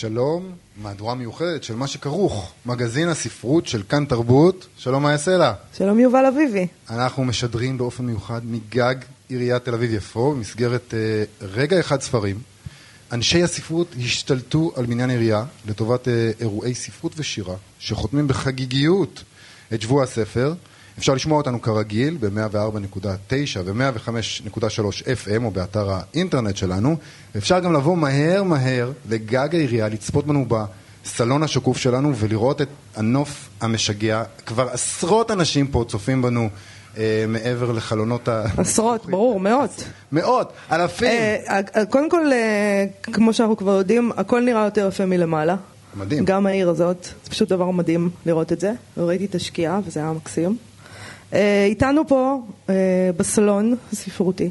שלום, 0.00 0.52
מהדורה 0.82 1.14
מיוחדת 1.14 1.64
של 1.64 1.74
מה 1.74 1.86
שכרוך, 1.86 2.52
מגזין 2.66 3.08
הספרות 3.08 3.66
של 3.66 3.82
כאן 3.88 4.04
תרבות. 4.04 4.66
שלום 4.76 5.02
מאיה 5.02 5.18
סלע. 5.18 5.52
שלום 5.76 5.98
יובל 5.98 6.26
אביבי. 6.26 6.66
אנחנו 6.90 7.24
משדרים 7.24 7.78
באופן 7.78 8.04
מיוחד 8.06 8.40
מגג 8.44 8.94
עיריית 9.28 9.64
תל 9.64 9.74
אביב 9.74 9.92
יפו, 9.92 10.32
במסגרת 10.32 10.94
אה, 10.94 11.24
רגע 11.40 11.80
אחד 11.80 12.00
ספרים. 12.00 12.38
אנשי 13.12 13.42
הספרות 13.42 13.94
השתלטו 13.98 14.72
על 14.76 14.86
בניין 14.86 15.10
עירייה 15.10 15.44
לטובת 15.66 16.08
אה, 16.08 16.30
אירועי 16.40 16.74
ספרות 16.74 17.12
ושירה, 17.16 17.56
שחותמים 17.78 18.28
בחגיגיות 18.28 19.22
את 19.74 19.82
שבוע 19.82 20.04
הספר. 20.04 20.54
אפשר 20.98 21.14
לשמוע 21.14 21.38
אותנו 21.38 21.62
כרגיל 21.62 22.16
ב-104.9 22.20 23.58
ו-105.3 23.64 25.02
FM 25.02 25.44
או 25.44 25.50
באתר 25.50 25.90
האינטרנט 25.90 26.56
שלנו 26.56 26.96
ואפשר 27.34 27.58
גם 27.58 27.72
לבוא 27.72 27.96
מהר 27.96 28.42
מהר 28.42 28.92
לגג 29.08 29.54
העירייה, 29.54 29.88
לצפות 29.88 30.26
בנו 30.26 30.46
בסלון 30.48 31.42
השקוף 31.42 31.76
שלנו 31.78 32.16
ולראות 32.16 32.62
את 32.62 32.68
הנוף 32.96 33.48
המשגע. 33.60 34.22
כבר 34.46 34.68
עשרות 34.72 35.30
אנשים 35.30 35.66
פה 35.66 35.84
צופים 35.88 36.22
בנו 36.22 36.48
אה, 36.98 37.24
מעבר 37.28 37.72
לחלונות 37.72 38.28
ה... 38.28 38.44
עשרות, 38.56 39.06
ברור, 39.06 39.40
מאות. 39.40 39.84
מאות, 40.12 40.52
אלפים. 40.72 41.08
אה, 41.08 41.60
אה, 41.76 41.86
קודם 41.86 42.10
כל, 42.10 42.30
כמו 43.02 43.32
שאנחנו 43.32 43.56
כבר 43.56 43.78
יודעים, 43.78 44.12
הכל 44.16 44.40
נראה 44.40 44.64
יותר 44.64 44.88
יפה 44.88 45.06
מלמעלה. 45.06 45.56
מדהים. 45.94 46.24
גם 46.24 46.46
העיר 46.46 46.68
הזאת, 46.68 47.08
זה 47.24 47.30
פשוט 47.30 47.48
דבר 47.48 47.70
מדהים 47.70 48.10
לראות 48.26 48.52
את 48.52 48.60
זה. 48.60 48.72
ראיתי 48.96 49.24
את 49.24 49.34
השקיעה 49.34 49.80
וזה 49.86 50.00
היה 50.00 50.12
מקסים. 50.12 50.56
אה, 51.32 51.64
איתנו 51.64 52.08
פה 52.08 52.42
אה, 52.68 52.74
בסלון 53.16 53.74
הספרותי, 53.92 54.50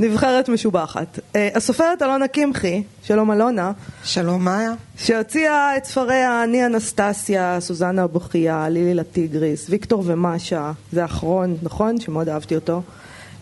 נבחרת 0.00 0.48
משובחת. 0.48 1.18
אה, 1.36 1.48
הסופרת 1.54 2.02
אלונה 2.02 2.28
קמחי, 2.28 2.82
שלום 3.02 3.32
אלונה, 3.32 3.72
שלום 4.04 4.44
מאיה. 4.44 4.72
שהוציאה 4.96 5.76
את 5.76 5.84
ספריה 5.84 6.44
אני 6.44 6.66
אנסטסיה, 6.66 7.56
סוזנה 7.60 8.02
הבוכייה, 8.02 8.68
לילי 8.68 8.94
לטיגריס, 8.94 9.66
ויקטור 9.70 10.02
ומשה, 10.06 10.72
זה 10.92 11.02
האחרון, 11.02 11.56
נכון? 11.62 12.00
שמאוד 12.00 12.28
אהבתי 12.28 12.54
אותו. 12.54 12.82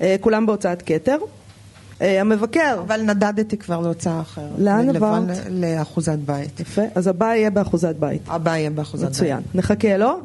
אה, 0.01 0.17
כולם 0.21 0.47
בהוצאת 0.47 0.83
כתר. 0.87 1.17
אה, 2.03 2.21
המבקר, 2.21 2.81
אבל 2.87 3.03
נדדתי 3.03 3.57
כבר 3.57 3.81
להוצאה 3.81 4.21
אחרת. 4.21 4.51
לאן 4.59 4.97
עברת? 4.97 5.23
לאחוזת 5.51 6.19
בית. 6.19 6.61
יפה, 6.61 6.83
אז 6.95 7.07
הבא 7.07 7.27
יהיה 7.27 7.51
באחוזת 7.51 7.97
בית. 7.97 8.23
הבא 8.29 8.57
יהיה 8.57 8.71
באחוזת 8.71 9.05
בית. 9.05 9.11
מצוין, 9.11 9.41
נחכה 9.55 9.97
לו. 9.97 10.09
אה, 10.09 10.19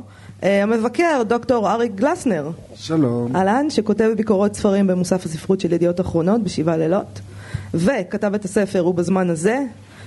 המבקר, 0.45 1.21
דוקטור 1.27 1.71
אריק 1.71 1.91
גלסנר, 1.95 2.49
שלום. 2.75 3.35
אהלן, 3.35 3.69
שכותב 3.69 4.11
ביקורות 4.17 4.55
ספרים 4.55 4.87
במוסף 4.87 5.25
הספרות 5.25 5.59
של 5.59 5.73
ידיעות 5.73 6.01
אחרונות 6.01 6.43
בשבעה 6.43 6.77
לילות, 6.77 7.19
וכתב 7.73 8.33
את 8.33 8.45
הספר 8.45 8.87
ובזמן 8.87 9.29
הזה, 9.29 9.59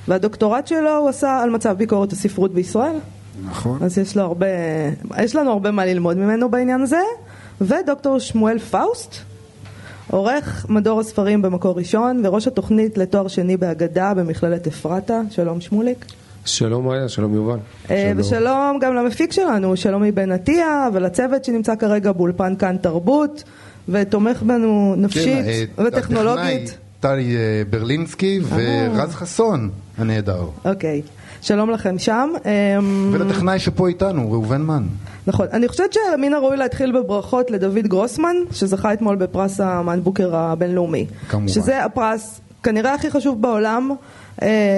והדוקטורט 0.08 0.66
שלו 0.66 0.96
הוא 0.96 1.08
עשה 1.08 1.40
על 1.42 1.50
מצב 1.50 1.76
ביקורת 1.76 2.12
הספרות 2.12 2.54
בישראל, 2.54 2.96
נכון. 3.46 3.78
אז 3.82 3.98
יש 3.98 4.16
לו 4.16 4.22
הרבה, 4.22 4.46
יש 5.22 5.36
לנו 5.36 5.50
הרבה 5.50 5.70
מה 5.70 5.86
ללמוד 5.86 6.16
ממנו 6.16 6.48
בעניין 6.48 6.80
הזה, 6.80 7.00
ודוקטור 7.60 8.18
שמואל 8.18 8.58
פאוסט, 8.58 9.14
עורך 10.10 10.66
מדור 10.68 11.00
הספרים 11.00 11.42
במקור 11.42 11.78
ראשון, 11.78 12.20
וראש 12.24 12.46
התוכנית 12.46 12.98
לתואר 12.98 13.28
שני 13.28 13.56
באגדה 13.56 14.14
במכללת 14.14 14.66
אפרתה, 14.66 15.20
שלום 15.30 15.60
שמוליק. 15.60 16.04
שלום 16.48 16.86
מאיה, 16.86 17.08
שלום 17.08 17.34
יובל. 17.34 17.58
אה, 17.90 18.12
ושלום 18.16 18.78
גם 18.80 18.94
למפיק 18.94 19.32
שלנו, 19.32 19.76
שלום 19.76 20.02
מבן 20.02 20.32
עטיה, 20.32 20.88
ולצוות 20.92 21.44
שנמצא 21.44 21.76
כרגע 21.76 22.12
באולפן 22.12 22.56
כאן 22.56 22.76
תרבות, 22.76 23.44
ותומך 23.88 24.42
בנו 24.42 24.94
נפשית 24.96 25.44
כן, 25.44 25.82
אה, 25.82 25.86
וטכנולוגית. 25.86 26.62
הטכנאי 26.62 26.88
טלי 27.00 27.36
אה, 27.36 27.62
ברלינסקי 27.70 28.40
ורז 28.48 29.14
חסון 29.14 29.70
הנהדר. 29.98 30.44
אוקיי, 30.64 31.02
שלום 31.42 31.70
לכם 31.70 31.98
שם. 31.98 32.30
אמ, 32.78 33.10
ולטכנאי 33.12 33.58
שפה 33.58 33.88
איתנו, 33.88 34.32
ראובן 34.32 34.62
מן. 34.62 34.82
נכון, 35.26 35.46
אני 35.52 35.68
חושבת 35.68 35.92
שמן 35.92 36.34
הראוי 36.34 36.56
להתחיל 36.56 36.92
בברכות 36.92 37.50
לדוד 37.50 37.86
גרוסמן, 37.86 38.36
שזכה 38.52 38.92
אתמול 38.92 39.16
בפרס 39.16 39.60
המן 39.60 40.00
בוקר 40.02 40.36
הבינלאומי. 40.36 41.06
כמובן. 41.28 41.48
שזה 41.48 41.84
הפרס 41.84 42.40
כנראה 42.62 42.94
הכי 42.94 43.10
חשוב 43.10 43.42
בעולם, 43.42 43.90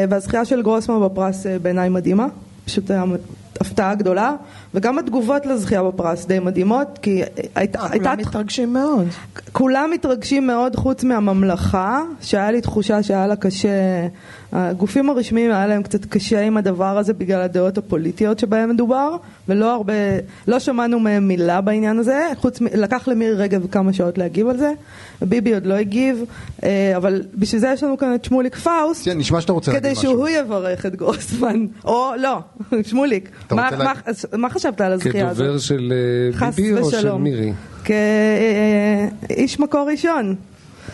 והזכייה 0.09 0.45
של 0.45 0.63
גרוסמן 0.63 1.01
בפרס 1.05 1.47
אה, 1.47 1.59
בעיניי 1.59 1.89
מדהימה. 1.89 2.27
פשוט 2.65 2.91
היה 2.91 3.05
הפתעה 3.61 3.95
גדולה, 3.95 4.35
וגם 4.75 4.99
התגובות 4.99 5.47
לזכייה 5.47 5.83
בפרס 5.83 6.27
די 6.27 6.39
מדהימות, 6.39 6.99
כי 7.03 7.23
הייתה... 7.55 7.87
הייתה- 7.91 7.99
כולם 7.99 8.19
מתרגשים 8.19 8.73
מאוד. 8.73 9.07
כולם 9.53 9.91
מתרגשים 9.95 10.47
מאוד 10.47 10.77
חוץ 10.77 11.05
מהממלכה, 11.05 12.01
שהיה 12.21 12.51
לי 12.51 12.61
תחושה 12.61 13.03
שהיה 13.03 13.27
לה 13.27 13.37
קשה, 13.37 13.69
הגופים 14.53 15.11
הרשמיים 15.11 15.51
היה 15.51 15.67
להם 15.67 15.83
קצת 15.83 16.05
קשה 16.05 16.41
עם 16.41 16.57
הדבר 16.57 16.99
הזה 16.99 17.13
בגלל 17.13 17.41
הדעות 17.41 17.79
הפוליטיות 17.79 18.39
שבהם 18.39 18.71
מדובר, 18.71 19.17
ולא 19.49 19.75
הרבה, 19.75 19.93
לא 20.49 20.59
שמענו 20.59 21.01
מהם 21.01 21.29
מילה 21.29 21.61
בעניין 21.61 21.99
הזה, 21.99 22.29
חוץ, 22.37 22.61
מ- 22.61 22.67
לקח 22.75 23.09
למירי 23.09 23.35
רגב 23.35 23.67
כמה 23.71 23.93
שעות 23.93 24.19
להגיב 24.19 24.49
על 24.49 24.57
זה, 24.57 24.73
ביבי 25.23 25.55
עוד 25.55 25.67
לא 25.67 25.75
הגיב, 25.75 26.25
אה, 26.65 26.93
אבל 26.97 27.23
בשביל 27.35 27.61
זה 27.61 27.69
יש 27.75 27.83
לנו 27.83 27.99
כאן 27.99 28.15
את 28.15 28.25
שמוליק 28.25 28.57
פאוסט, 28.57 29.05
כן, 29.05 29.19
נשמע 29.19 29.41
שאתה 29.41 29.53
רוצה 29.53 29.73
להגיד 29.73 29.83
כדי 29.85 29.93
משהו. 29.93 30.03
שהוא 30.13 30.29
יברך 30.29 30.87
את 30.87 30.97
גרוסמן, 30.97 31.67
או 31.85 32.11
לא, 32.19 32.39
שמוליק, 32.89 33.29
מה, 33.51 33.69
מה? 33.79 33.93
אז 34.07 34.27
מה 34.37 34.51
חשבת 34.51 34.81
על 34.81 34.93
הזכייה 34.93 35.29
הזאת? 35.29 35.45
כדובר 35.45 35.59
של 35.59 35.93
אה, 36.43 36.51
ביבי 36.51 36.73
או 36.81 36.91
של 36.91 36.97
ושלום. 36.99 37.23
מירי? 37.25 37.53
כאיש 37.85 39.61
מקור 39.61 39.89
ראשון. 39.91 40.35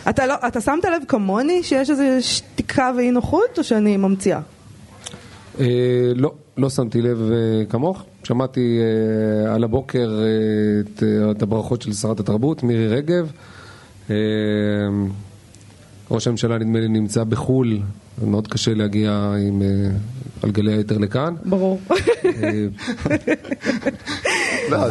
אתה, 0.09 0.25
לא, 0.25 0.33
אתה 0.47 0.61
שמת 0.61 0.85
לב 0.85 1.03
כמוני 1.07 1.63
שיש 1.63 1.89
איזו 1.89 2.03
שתיקה 2.19 2.91
ואי 2.97 3.11
נוחות 3.11 3.57
או 3.57 3.63
שאני 3.63 3.97
ממציאה? 3.97 4.39
אה, 5.59 5.65
לא, 6.15 6.33
לא 6.57 6.69
שמתי 6.69 7.01
לב 7.01 7.31
אה, 7.31 7.65
כמוך. 7.69 8.03
שמעתי 8.23 8.79
אה, 8.79 9.53
על 9.55 9.63
הבוקר 9.63 10.19
אה, 10.21 10.25
את, 10.79 11.03
אה, 11.03 11.31
את 11.31 11.41
הברכות 11.41 11.81
של 11.81 11.93
שרת 11.93 12.19
התרבות, 12.19 12.63
מירי 12.63 12.87
רגב. 12.87 13.31
אה, 14.09 14.15
ראש 16.11 16.27
הממשלה 16.27 16.57
נדמה 16.57 16.79
לי 16.79 16.87
נמצא 16.87 17.23
בחו"ל, 17.23 17.79
מאוד 18.25 18.47
קשה 18.47 18.73
להגיע 18.73 19.33
עם, 19.47 19.61
אה, 19.61 19.67
על 20.43 20.51
גלי 20.51 20.73
היתר 20.73 20.97
לכאן. 20.97 21.35
ברור. 21.45 21.79
לא, 24.69 24.87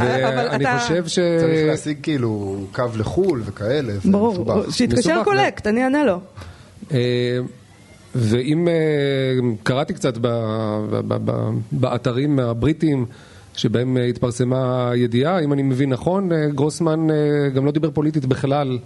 אני 0.50 0.78
חושב 0.78 1.06
ש... 1.06 1.14
צריך 1.14 1.66
להשיג 1.66 1.98
כאילו 2.02 2.56
קו 2.72 2.84
לחו"ל 2.96 3.42
וכאלה, 3.44 3.92
זה 3.92 4.10
ברור. 4.10 4.70
שיתקשר 4.70 5.10
מסובך, 5.10 5.24
קולקט, 5.24 5.66
אני 5.66 5.84
אענה 5.84 6.04
לו. 6.04 6.20
אה, 6.92 7.38
ואם 8.14 8.68
אה, 8.68 8.74
קראתי 9.62 9.94
קצת 9.94 10.18
ב, 10.18 10.26
ב, 10.90 11.00
ב, 11.08 11.14
ב, 11.24 11.50
באתרים 11.72 12.38
הבריטיים 12.38 13.06
שבהם 13.54 13.96
אה, 13.96 14.04
התפרסמה 14.04 14.90
הידיעה, 14.90 15.40
אם 15.40 15.52
אני 15.52 15.62
מבין 15.62 15.90
נכון, 15.90 16.30
גרוסמן 16.54 17.06
גם 17.54 17.66
לא 17.66 17.70
דיבר 17.70 17.90
פוליטית 17.90 18.26
בכלל 18.26 18.78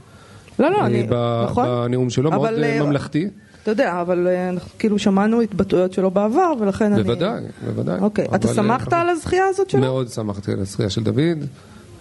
לא, 0.59 0.71
לא, 0.71 0.87
אני... 0.87 1.07
ב- 1.09 1.45
נכון? 1.45 1.65
בנאום 1.65 2.11
שלו, 2.11 2.31
מאוד 2.31 2.51
ממלכתי. 2.81 3.29
אתה 3.63 3.71
יודע, 3.71 4.01
אבל 4.01 4.27
אה, 4.29 4.49
אנחנו 4.49 4.71
כאילו 4.79 4.99
שמענו 4.99 5.41
התבטאויות 5.41 5.93
שלו 5.93 6.11
בעבר, 6.11 6.53
ולכן 6.61 6.93
אני... 6.93 7.03
בוודאי, 7.03 7.43
בוודאי. 7.65 8.01
אוקיי. 8.01 8.25
אתה 8.25 8.49
אבל, 8.49 8.55
שמחת 8.55 8.93
אה, 8.93 9.01
על 9.01 9.09
הזכייה 9.09 9.45
הזאת 9.47 9.71
שלו? 9.71 9.81
מאוד 9.81 10.09
שמחתי 10.09 10.53
על 10.53 10.61
הזכייה 10.61 10.91
של 10.91 11.03
דוד. 11.03 11.45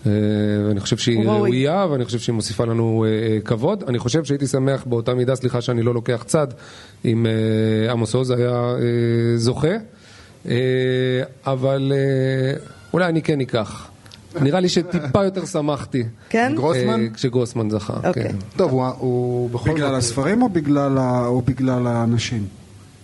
אה, 0.06 0.12
ואני 0.68 0.80
חושב 0.80 0.98
שהיא. 0.98 1.28
ראויה 1.28 1.86
ואני 1.92 2.06
חושב 2.06 2.20
שהיא 2.20 2.34
מוסיפה 2.34 2.66
לנו 2.66 3.06
אה, 3.08 3.10
אה, 3.10 3.42
כבוד. 3.42 3.84
אני 3.88 4.00
חושב 4.00 4.24
שהייתי 4.24 4.48
שמח 4.48 4.84
באותה 4.86 5.14
מידה, 5.14 5.36
סליחה 5.36 5.62
שאני 5.62 5.82
לא 5.82 5.94
לוקח 5.94 6.24
צד, 6.28 6.48
אם 7.06 7.26
אה, 7.26 7.92
עמוס 7.92 8.16
עוז 8.16 8.32
היה 8.32 8.52
אה, 8.52 8.78
זוכה, 9.38 9.76
אה, 10.46 10.54
אבל 11.46 11.92
אה, 11.96 12.60
אולי 12.94 13.06
אני 13.06 13.22
כן 13.22 13.42
אקח. 13.42 13.89
נראה 14.42 14.60
לי 14.60 14.70
שטיפה 14.70 15.24
יותר 15.24 15.46
שמחתי. 15.46 16.04
כן? 16.30 16.54
גרוסמן? 16.56 17.04
אה, 17.04 17.10
כשגרוסמן 17.14 17.70
זכה, 17.70 17.94
אוקיי. 18.08 18.24
כן. 18.24 18.36
טוב, 18.58 18.72
הוא- 18.98 19.50
בכל 19.50 19.74
בגלל 19.74 19.88
זאת... 19.90 19.98
הספרים 19.98 20.42
או 20.42 20.50
בגלל, 20.50 20.98
ה... 20.98 21.26
או 21.26 21.42
בגלל 21.42 21.88
האנשים? 21.88 22.46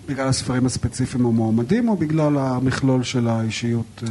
בגלל 0.10 0.28
הספרים 0.28 0.66
הספציפיים 0.66 1.26
המועמדים 1.26 1.90
או 1.90 1.98
בגלל 1.98 2.38
המכלול 2.38 3.04
של 3.04 3.28
האישיות? 3.28 4.04
אה, 4.04 4.10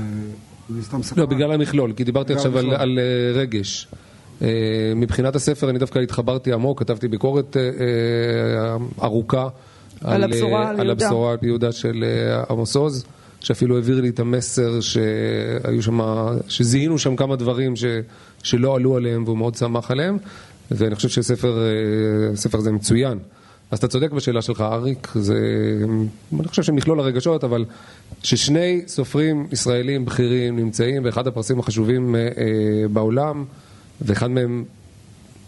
אני 0.74 0.82
סתם 0.82 1.02
סקרן. 1.02 1.20
לא, 1.20 1.26
בגלל 1.26 1.52
המכלול, 1.52 1.92
כי 1.96 2.04
דיברתי 2.04 2.32
עכשיו 2.32 2.58
על. 2.58 2.70
על 2.74 2.98
אה, 2.98 3.40
רגש. 3.40 3.88
מבחינת 4.96 5.36
הספר 5.36 5.70
אני 5.70 5.78
דווקא 5.78 5.98
התחברתי 5.98 6.52
עמוק, 6.52 6.80
כתבתי 6.80 7.08
ביקורת 7.08 7.56
ארוכה 9.02 9.48
על 10.04 10.24
הבשורה 10.24 10.68
על. 10.70 10.90
הבשורה 10.90 11.32
על 11.32 11.38
יהודה 11.42 11.72
של 11.72 12.04
עמוס 12.50 12.76
עוז, 12.76 13.04
שאפילו 13.44 13.76
העביר 13.76 14.00
לי 14.00 14.08
את 14.08 14.20
המסר 14.20 14.80
שהיו 14.80 15.82
שם, 15.82 16.00
שזיהינו 16.48 16.98
שם 16.98 17.16
כמה 17.16 17.36
דברים 17.36 17.76
ש, 17.76 17.84
שלא 18.42 18.76
עלו 18.76 18.96
עליהם 18.96 19.24
והוא 19.24 19.36
מאוד 19.36 19.54
שמח 19.54 19.90
עליהם, 19.90 20.18
ואני 20.70 20.94
חושב 20.94 21.08
שהספר 21.08 21.58
אה, 21.58 22.32
הספר 22.32 22.58
הזה 22.58 22.72
מצוין. 22.72 23.18
אז 23.70 23.78
אתה 23.78 23.88
צודק 23.88 24.12
בשאלה 24.12 24.42
שלך, 24.42 24.60
אריק, 24.60 25.08
זה, 25.14 25.38
אני 26.40 26.48
חושב 26.48 26.62
שמכלול 26.62 27.00
הרגשות, 27.00 27.44
אבל 27.44 27.64
ששני 28.22 28.82
סופרים 28.86 29.46
ישראלים 29.52 30.04
בכירים 30.04 30.56
נמצאים 30.56 31.02
באחד 31.02 31.26
הפרסים 31.26 31.58
החשובים 31.58 32.14
אה, 32.14 32.20
אה, 32.20 32.88
בעולם, 32.88 33.44
ואחד 34.00 34.30
מהם 34.30 34.64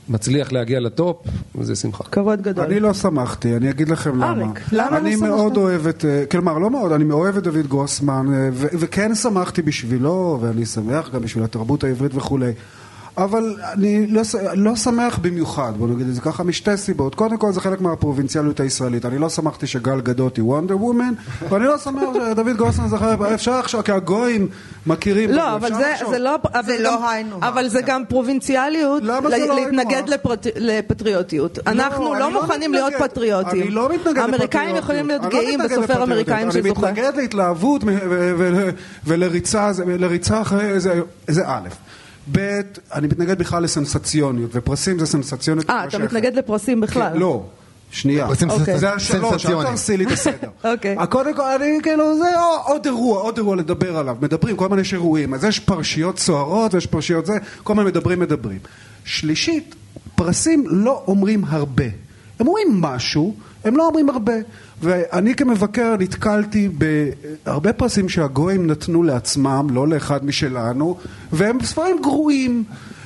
מצליח 0.09 0.53
להגיע 0.53 0.81
לטופ, 0.81 1.17
זה 1.61 1.77
שמחה. 1.77 2.05
כבוד 2.05 2.43
גדול. 2.43 2.65
אני 2.65 2.81
לא 2.81 2.95
שמחתי, 2.95 3.57
אני 3.57 3.71
אגיד 3.71 3.89
לכם 3.89 4.17
למה. 4.17 4.45
אריק, 4.45 4.61
למה 4.73 4.99
אני 4.99 5.11
לא 5.11 5.17
שמחת? 5.17 5.29
מאוד 5.31 5.57
אוהב 5.57 5.87
את, 5.87 6.05
אה, 6.05 6.25
כלומר, 6.31 6.59
לא 6.59 6.71
מאוד, 6.71 6.93
אני 6.93 7.13
אוהב 7.13 7.37
את 7.37 7.43
דוד 7.43 7.67
גרוסמן, 7.67 8.27
אה, 8.35 8.49
וכן 8.53 9.15
שמחתי 9.15 9.63
בשבילו, 9.63 10.39
ואני 10.41 10.67
שמח 10.67 11.11
גם 11.15 11.23
בשביל 11.23 11.45
התרבות 11.45 11.85
העברית 11.85 12.15
וכולי. 12.15 12.53
אבל 13.19 13.57
אני 13.73 14.07
לא, 14.07 14.23
לא 14.55 14.77
שמח 14.77 15.19
במיוחד, 15.19 15.73
בוא 15.79 15.89
נגיד 15.89 16.09
את 16.09 16.15
זה 16.15 16.21
ככה, 16.21 16.43
משתי 16.43 16.77
סיבות. 16.77 17.15
קודם 17.15 17.37
כל 17.37 17.53
זה 17.53 17.61
חלק 17.61 17.81
מהפרובינציאליות 17.81 18.61
הישראלית. 18.61 19.05
אני 19.05 19.19
לא 19.19 19.29
שמחתי 19.29 19.67
שגל 19.67 20.01
גדות 20.01 20.37
היא 20.37 20.45
וונדר 20.45 20.77
וומן, 20.83 21.13
ואני 21.51 21.65
לא 21.65 21.79
שמח 21.79 22.03
שדוד 22.15 22.57
גרוסמן 22.57 22.89
זה 22.89 22.99
חלק, 22.99 23.21
אפשר 23.35 23.53
עכשיו, 23.53 23.85
כי 23.85 23.93
הגויים 23.93 24.49
מכירים 24.87 25.31
לא, 25.31 25.55
אבל 25.55 25.75
זה. 25.75 25.93
זה 26.11 26.19
לא, 26.19 26.35
אבל 26.55 26.75
לא 26.81 26.91
גם- 26.91 27.05
היינו 27.09 27.37
אבל 27.43 27.69
זה. 27.69 27.81
גם 27.87 28.03
פרובינציאליות 28.09 29.03
זה 29.03 29.09
לא 29.47 29.55
להתנגד 29.55 30.03
לפטריוטיות. 30.57 31.59
אנחנו 31.67 32.13
אני 32.13 32.21
לא 32.21 32.33
מוכנים 32.33 32.73
להיות. 32.73 32.93
פטריוטים. 32.99 33.63
אני 33.63 33.71
לא 33.71 33.89
מתנגד 33.89 34.19
האמריקאים 34.19 34.75
לפטריוטיות. 34.75 34.85
יכולים 34.85 35.07
להיות 35.09 35.23
לא 35.25 35.29
גאים 35.31 35.61
בסופר. 35.65 36.03
אמריקאים 36.03 36.51
שזוכה. 36.51 36.69
אני 36.69 36.71
מתנגד 36.71 37.13
להתלהבות 37.17 37.83
ולריצה 39.07 39.71
לריצה 39.99 40.41
אחרי 40.41 40.81
זה, 40.81 41.01
זה 41.29 41.43
א'. 41.47 41.69
ב', 42.33 42.61
אני 42.95 43.07
מתנגד 43.07 43.39
בכלל 43.39 43.63
לסנסציוניות, 43.63 44.51
ופרסים 44.55 44.99
זה 44.99 45.07
סנסציוניות. 45.07 45.71
אה, 45.71 45.85
אתה. 45.85 45.99
מתנגד 45.99 46.35
לפרסים 46.35 46.81
בכלל. 46.81 47.13
כן, 47.13 47.19
לא. 47.19 47.45
שנייה. 47.91 48.27
פרסים 48.27 48.51
אוקיי. 48.51 48.79
זה 48.79 48.93
השלוש, 48.93 49.47
אל. 49.47 49.65
תרסי 49.65 49.97
לי 49.97 50.05
את 50.05 50.11
הסדר. 50.11 50.49
אוקיי. 50.73 50.97
קודם 51.11 51.35
כל, 51.35 51.43
אני 51.43 51.79
כאילו, 51.83 52.19
זה 52.19 52.29
עוד 52.65 52.87
אירוע, 52.87 53.21
עוד 53.21 53.37
אירוע 53.37 53.57
לדבר 53.57 53.97
עליו. 53.97 54.17
מדברים, 54.21 54.57
כל 54.57 54.65
הזמן 54.65 54.79
יש 54.79 54.93
אירועים. 54.93 55.35
אז 55.35 55.45
יש 55.45 55.61
פרשיות 55.61 56.19
סוערות, 56.19 56.75
ויש 56.75 56.87
פרשיות 56.87 57.27
זה, 57.27 57.39
כל 57.63 57.73
הזמן 57.73 57.85
מדברים, 57.85 58.21
מדברים. 58.21 58.59
שלישית, 59.05 59.75
פרסים 60.15 60.65
לא 60.69 61.03
אומרים 61.07 61.45
הרבה. 61.49 61.85
הם 62.41 62.47
אומרים 62.47 62.81
משהו, 62.81 63.35
הם 63.67 63.77
לא 63.77 63.87
אומרים 63.87 64.09
הרבה. 64.09 64.33
ואני 64.83 65.35
כמבקר 65.35 65.95
נתקלתי 65.99 66.69
בהרבה 66.69 67.73
פרסים 67.73 68.09
שהגויים 68.09 68.67
נתנו 68.67 69.03
לעצמם, 69.03 69.67
לא 69.71 69.89
לאחד 69.89 70.25
משלנו, 70.25 70.97
והם 71.33 71.59
ספרים 71.63 71.97
גרועים. 72.03 72.65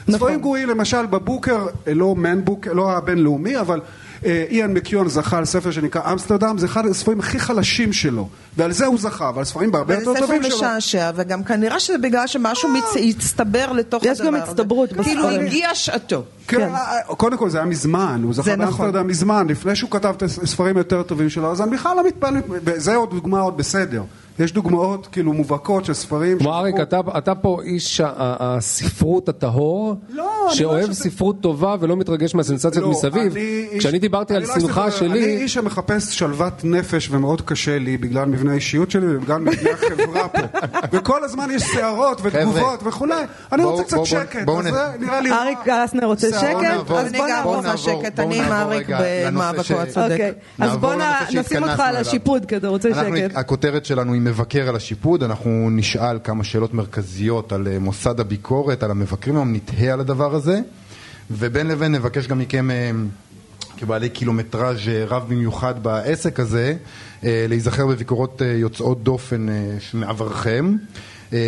נכון. 0.09 0.19
ספרים 0.19 0.41
גרועים, 0.41 0.69
למשל 0.69 1.07
בבוקר, 1.07 1.67
לא 1.87 2.15
מנבוק, 2.17 2.67
לא 2.67 2.97
הבינלאומי, 2.97 3.61
אבל 3.61 3.81
איאן 4.25 4.73
מקיון 4.75 5.09
זכה 5.09 5.39
על 5.39 5.45
ספר 5.45 5.71
שנקרא 5.71 6.13
אמסטרדם, 6.13 6.59
זה 6.59 6.67
אחד 6.67 6.87
הספרים 6.87 7.21
הכי 7.21 7.39
חלשים 7.39 7.93
שלו, 7.93 8.29
ועל 8.57 8.73
זה 8.73 8.87
הוא 8.87 8.99
זכה, 8.99 9.29
אבל 9.29 9.45
ספרים 9.45 9.73
בהרבה 9.73 9.95
וזה 9.99 10.05
יותר 10.05 10.15
ספר 10.15 10.27
טובים 10.27 10.43
שלו. 10.43 10.57
משעשע, 10.57 11.11
וגם 11.17 11.45
כנראה 11.45 11.81
שזה 11.81 11.99
בגלל 11.99 12.27
שמשהו 12.27 12.69
מצ- 12.69 12.97
הצטבר 13.17 13.73
לתוך 13.73 14.05
יש 14.05 14.21
הדבר 14.21 14.27
גם 14.27 14.35
הזה. 14.35 14.45
הצטברות 14.53 14.89
כאילו 14.93 15.05
בספרים. 15.23 15.41
הגיע 15.47 15.75
שעתו. 15.75 16.23
כן, 16.49 16.57
כן. 16.59 16.75
אה, 16.75 17.15
קודם 17.17 17.37
כל 17.37 17.51
זה 17.51 17.59
היה 17.59 17.67
מזמן, 17.67 18.21
הוא 18.25 18.35
זכה 18.35 18.43
זה 18.43 18.57
נכון. 18.57 18.67
באמסטרדם 18.87 19.07
מזמן, 19.07 19.47
לפני 19.49 19.77
שהוא 19.77 19.91
כתב 19.91 20.15
את 20.17 20.23
הספרים 20.23 20.77
יותר 20.77 21.03
טובים 21.03 21.29
שלו, 21.31 21.53
אז 21.53 21.61
אני 21.63 21.71
בכלל 21.71 21.97
לא 21.97 22.07
מתפעל, 22.07 22.35
זה 22.77 22.95
עוד 22.97 23.11
דוגמה 23.11 23.41
עוד 23.41 23.57
בסדר. 23.57 24.03
יש 24.41 24.53
דוגמאות 24.53 25.09
כאילו 25.13 25.33
מובהקות 25.33 25.85
של 25.85 25.95
ספרים. 25.95 26.39
כמו 26.39 26.55
אריק, 26.55 26.75
אתה, 26.83 27.01
אתה 27.19 27.35
פה 27.35 27.59
איש 27.65 28.01
הספרות 28.07 29.29
הטהור, 29.29 29.95
לא, 30.09 30.25
שאוהב 30.51 30.87
לא 30.89 30.93
שזה- 30.95 31.05
ספרות 31.11 31.41
טובה 31.41 31.77
ולא 31.81 31.97
מתרגש 31.97 32.35
מהסנסציות 32.35 32.77
לא, 32.77 32.91
מסביב. 32.91 33.35
כשאני 33.79 33.99
דיברתי 33.99 34.35
על 34.35 34.45
שמחה 34.47 34.59
אספר- 34.89 35.05
אני 35.07 35.21
שלי, 35.21 35.37
איש 35.37 35.55
שמחפש 35.55 36.19
שלוות 36.19 36.65
נפש 36.65 37.09
ומאוד 37.11 37.41
קשה 37.43 37.79
לי 37.79 37.97
בגלל 37.97 38.25
מבנה 38.29 38.53
האישיות 38.53 38.91
שלי 38.91 39.17
ובגלל 39.17 39.39
מבנה 39.41 39.71
החברה 39.71 40.29
פה. 40.29 40.39
וכל 40.93 41.25
הזמן 41.25 41.49
יש 41.51 41.63
סערות 41.63 42.21
ותגובות 42.23 42.81
וכולי. 42.85 43.15
אני 43.53 43.65
רוצה 43.65 43.85
קצת 43.85 44.05
שקט, 44.05 44.45
בואו 44.45 44.61
אז 44.61 44.67
נראה 45.01 45.21
לי... 45.21 45.31
אריק 45.33 45.59
גלסנר 45.67 46.05
רוצה 46.07 46.29
שקט? 46.41 46.41
אז 46.91 47.07
אני 47.07 47.19
בוא 47.19 47.27
נעבור. 47.29 47.57
רוצה 47.57 47.69
נעבור- 47.69 48.03
שקט, 48.03 48.21
אני 48.21 48.39
עם 48.45 48.53
אריק 48.53 48.89
במאבקו 49.01 49.75
הצודק. 49.75 50.11
אוקיי, 50.13 50.33
אז 50.59 50.77
בוא 50.77 50.95
נשים 51.41 51.63
אותך 51.63 51.81
על. 51.81 51.97
השיפוד, 51.97 52.47
כי 52.47 52.57
אתה 52.57 52.69
רוצה 52.69 52.89
שקט. 52.95 53.37
הכותרת 53.37 53.85
שלנו 53.85 54.13
היא 54.13 54.21
מבקר 54.31 54.69
על 54.69 54.77
השיפוד, 54.77 55.23
אנחנו 55.23 55.69
נשאל 55.71 56.19
כמה 56.25 56.45
שאלות 56.45 56.75
מרכזיות 56.75 57.53
על 57.53 57.69
אה, 57.69 57.79
מוסד 57.79 58.21
הביקורת, 58.21 58.83
על 58.83 58.91
המבקרים, 58.91 59.37
היום 59.37 59.55
נתהה 59.55 59.93
על 59.93 60.01
הדבר 60.01 60.35
הזה, 60.35 60.61
ובין 61.31 61.67
לבין 61.67 61.93
נבקש 61.93 62.27
גם 62.27 62.39
מכם, 62.39 62.71
אה, 62.71 62.91
כבעלי 63.77 64.09
קילומטראז' 64.09 64.89
אה, 64.89 65.05
רב 65.05 65.25
במיוחד 65.29 65.83
בעסק 65.83 66.41
הזה, 66.41 66.75
להיזכר 67.23 67.87
בביקורות 67.87 68.43
יוצאות 68.45 69.03
דופן 69.03 69.47
מעברכם. 69.95 70.77
אה, 71.33 71.39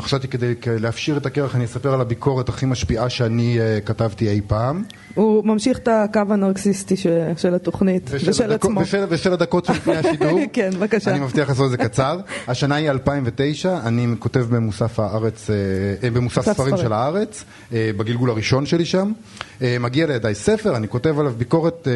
חשבתי 0.00 0.28
כדי 0.28 0.54
להפשיר 0.66 1.16
את 1.16 1.26
הקרח, 1.26 1.54
אני 1.54 1.64
אספר 1.64 1.94
על 1.94 2.00
הביקורת 2.00 2.48
הכי 2.48 2.66
משפיעה 2.66 3.10
שאני 3.10 3.60
אה, 3.60 3.80
כתבתי 3.80 4.28
אי 4.28 4.40
פעם. 4.46 4.82
הוא 5.14 5.44
ממשיך 5.44 5.78
את 5.78 5.88
הקו 5.88 6.20
הנרקסיסטי 6.30 6.96
של 7.36 7.54
התוכנית 7.54 8.10
ושל 8.10 8.52
עצמו. 8.52 8.80
ושל, 9.08 9.32
הדקות 9.32 9.64
שלפני 9.64 9.96
השידור. 9.96 10.40
כן, 10.52 10.70
בבקשה. 10.70 11.10
אני 11.10 11.20
מבטיח 11.20 11.48
לעשות 11.48 11.66
את 11.66 11.70
זה 11.70 11.76
קצר. 11.76 12.20
השנה 12.48 12.74
היא 12.74 12.90
2009, 12.90 13.78
אני 13.84 14.06
כותב 14.18 14.46
במוסף 14.50 15.00
הארץ, 15.00 15.50
אה, 15.50 15.54
אה, 16.02 16.10
במוסף 16.10 16.36
מוסף 16.36 16.52
ספרים. 16.52 16.76
של 16.76 16.92
הארץ, 16.92 17.44
בגלגול 17.72 18.30
הראשון 18.30 18.66
שלי 18.66 18.84
שם. 18.84 19.12
מגיע 19.80 20.06
לידיי 20.06 20.34
ספר, 20.34 20.76
אני 20.76 20.88
כותב 20.88 21.18
עליו 21.18 21.32
ביקורת 21.38 21.88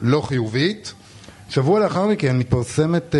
לא 0.00 0.20
חיובית. 0.20 0.92
שבוע 1.48 1.80
לאחר 1.80 2.06
מכן 2.06 2.38
מתפרסמת 2.38 3.14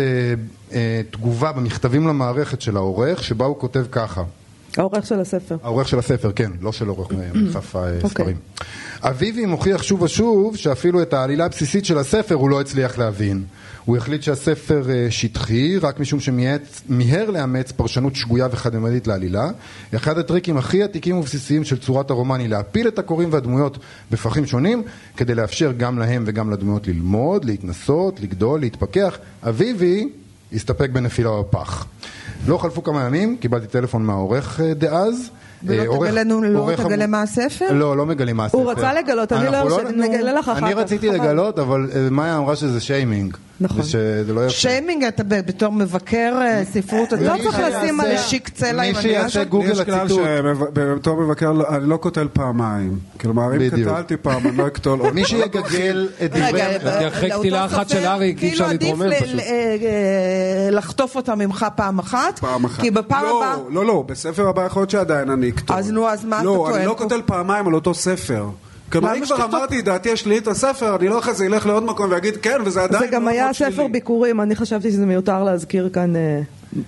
תגובה 1.11 1.51
במכתבים 1.51 2.07
למערכת 2.07 2.61
של 2.61 2.77
העורך, 2.77 3.23
שבה 3.23 3.45
הוא 3.45 3.59
כותב 3.59 3.85
ככה. 3.91 4.23
העורך 4.77 5.05
של 5.05 5.19
הספר. 5.19 5.57
העורך 5.63 5.87
של 5.87 5.99
הספר, 5.99 6.31
כן, 6.31 6.51
לא 6.61 6.71
של 6.71 6.87
עורך 6.87 7.11
מוסף 7.35 7.75
אוקיי. 7.75 7.99
הספרים. 8.03 8.37
אביבי 9.01 9.45
מוכיח 9.45 9.83
שוב 9.83 10.01
ושוב 10.01 10.57
שאפילו 10.57 11.01
את 11.01 11.13
העלילה 11.13 11.45
הבסיסית 11.45 11.85
של 11.85 11.97
הספר 11.97 12.35
הוא 12.35 12.49
לא 12.49 12.61
הצליח 12.61 12.97
להבין. 12.97 13.43
הוא 13.85 13.97
החליט 13.97 14.23
שהספר 14.23 14.89
אה, 14.89 15.07
שטחי 15.09 15.77
רק 15.77 15.99
משום 15.99 16.19
שמיהר 16.19 17.29
לאמץ 17.29 17.71
פרשנות 17.71 18.15
שגויה 18.15 18.47
וחד-ממדית 18.51 19.07
לעלילה. 19.07 19.49
אחד 19.95 20.17
הטריקים 20.17 20.57
הכי 20.57 20.83
עתיקים 20.83 21.17
ובסיסיים 21.17 21.63
של 21.63 21.77
צורת 21.77 22.09
הרומן 22.09 22.39
היא 22.39 22.49
להפיל 22.49 22.87
את 22.87 22.99
הקוראים 22.99 23.33
והדמויות 23.33 23.77
בפחים 24.11 24.45
שונים 24.45 24.83
כדי 25.17 25.35
לאפשר 25.35 25.71
גם 25.77 25.99
להם 25.99 26.23
וגם 26.27 26.51
לדמויות 26.51 26.87
ללמוד, 26.87 27.45
להתנסות, 27.45 28.19
לגדול, 28.19 28.59
להתפכח. 28.59 29.17
אביבי 29.43 30.09
הסתפק 30.53 30.89
בנפילה 30.89 31.29
בפח. 31.39 31.85
לא 32.47 32.57
חלפו 32.57 32.83
כמה 32.83 33.01
ימים, 33.03 33.37
קיבלתי 33.37 33.67
טלפון 33.67 34.05
מהעורך 34.05 34.59
אה, 34.59 34.73
דאז. 34.73 35.29
ולא 35.63 35.93
אה, 35.93 35.97
תגלה 36.09 36.23
לנו- 36.23 36.41
לא 36.41 36.69
תגלה 36.77 37.07
מה 37.07 37.21
הספר? 37.21 37.71
לא, 37.71 37.97
לא 37.97 38.05
מגלים 38.05 38.37
מה 38.37 38.45
הספר. 38.45 38.57
הוא 38.57 38.71
רצה 38.71 38.93
לגלות, 38.93 39.31
אני 39.33 39.45
לא 39.45 39.57
אנחנו 39.57 39.73
הרשיתי, 39.75 39.93
נגלה 39.99 40.33
לך 40.33 40.49
אחר 40.49 40.57
אני 40.65 40.71
כך, 40.73 40.77
רציתי 40.77 41.07
חבל. 41.09 41.19
לגלות, 41.19 41.59
אבל 41.59 41.89
אה, 41.95 42.09
מאיה 42.09 42.37
אמרה 42.37 42.55
שזה 42.55 42.79
שיימינג. 42.81 43.37
נכון. 43.61 43.81
ושזה 43.81 44.33
לא 44.33 44.41
יפה. 44.45 44.49
שיימינג 44.49 45.03
אתה 45.03 45.23
בתור 45.23 45.71
מבקר 45.71 46.33
אה, 46.41 46.63
ספרות, 46.73 47.13
אתה 47.13 47.21
לא 47.21 47.43
צריך 47.43 47.59
לשים 47.59 47.99
על- 47.99 48.15
משיק 48.15 48.49
צלע 48.49 48.83
עם 48.83 48.95
מי 48.95 49.01
שיעשה 49.01 49.43
גוגל 49.43 49.71
יש 49.71 49.81
כלל 49.81 49.93
הציטוט. 49.99 50.21
שבתור 50.75 51.21
מבקר 51.21 51.51
לא- 51.51 51.65
אני 51.75 51.89
לא 51.89 51.97
קוטל 51.97 52.27
פעמיים. 52.33 52.99
כלומר, 53.19 53.53
אם. 53.55 53.69
קטלתי 53.69 54.17
פעם, 54.17 54.47
אני 54.47 54.57
לא 54.57 54.67
אקטול 54.67 54.99
עוד. 54.99 55.13
מי 55.13 55.25
שיגגל 55.25 56.09
את 56.25 56.31
דברי... 56.31 56.51
רגע, 56.51 57.07
אחרי 57.07 57.29
קטילה 57.31 57.65
אחת 57.65 57.89
של 57.89 58.05
אריק 58.05 58.43
אי 58.43 58.49
אפשר 58.49 58.65
כאילו 58.65 58.71
להתרומם 58.87 59.01
עדיף 59.11 59.23
פשוט. 59.23 59.39
אה, 59.39 59.45
אה, 59.45 60.69
לחטוף 60.71 61.15
אותה 61.15 61.35
ממך 61.35 61.65
פעם 61.75 61.99
אחת, 61.99 62.39
פעם 62.39 62.65
אחת. 62.65 62.81
כי 62.81 62.91
בפעם 62.91 63.23
לא, 63.23 63.43
הבאה... 63.43 63.55
לא, 63.69 63.85
לא, 63.85 64.03
בספר 64.07 64.47
הבא 64.47 64.65
יכול 64.65 64.79
להיות 64.81 64.89
שעדיין 64.89 65.29
אני 65.29 65.49
אקטול. 65.49 65.77
אז 65.77 65.91
נו, 65.91 66.07
אז 66.09 66.25
מה 66.25 66.35
אתה 66.35 66.45
לא, 66.45 66.65
אני 66.67 66.73
טוען 66.75 66.85
לא 66.87 66.91
פה? 66.93 66.97
קוטל 66.97 67.21
פעמיים 67.25 67.67
על 67.67 67.73
אותו 67.73 67.93
ספר. 67.93 68.45
כלומר, 68.93 69.15
אם 69.15 69.25
כבר 69.25 69.45
אמרתי 69.45 69.79
את 69.79 69.85
דעתי 69.85 70.11
השלילית 70.11 70.43
את 70.43 70.47
הספר, 70.47 70.95
אני 70.95 71.07
לא 71.07 71.19
אחרי 71.19 71.33
זה 71.33 71.45
אלך 71.45 71.65
לעוד 71.65 71.83
מקום 71.83 72.11
ויגיד 72.11 72.37
כן, 72.37 72.57
וזה 72.65 72.83
עדיין 72.83 73.03
זה 73.03 73.11
גם 73.11 73.21
מאוד 73.23 73.33
היה 73.33 73.53
ספר. 73.53 73.87
ביקורים, 73.87 74.41
אני 74.41 74.55
חשבתי 74.55 74.91
שזה 74.91 75.05
מיותר 75.05 75.43
להזכיר 75.43 75.89
כאן 75.93 76.15
אה, 76.15 76.39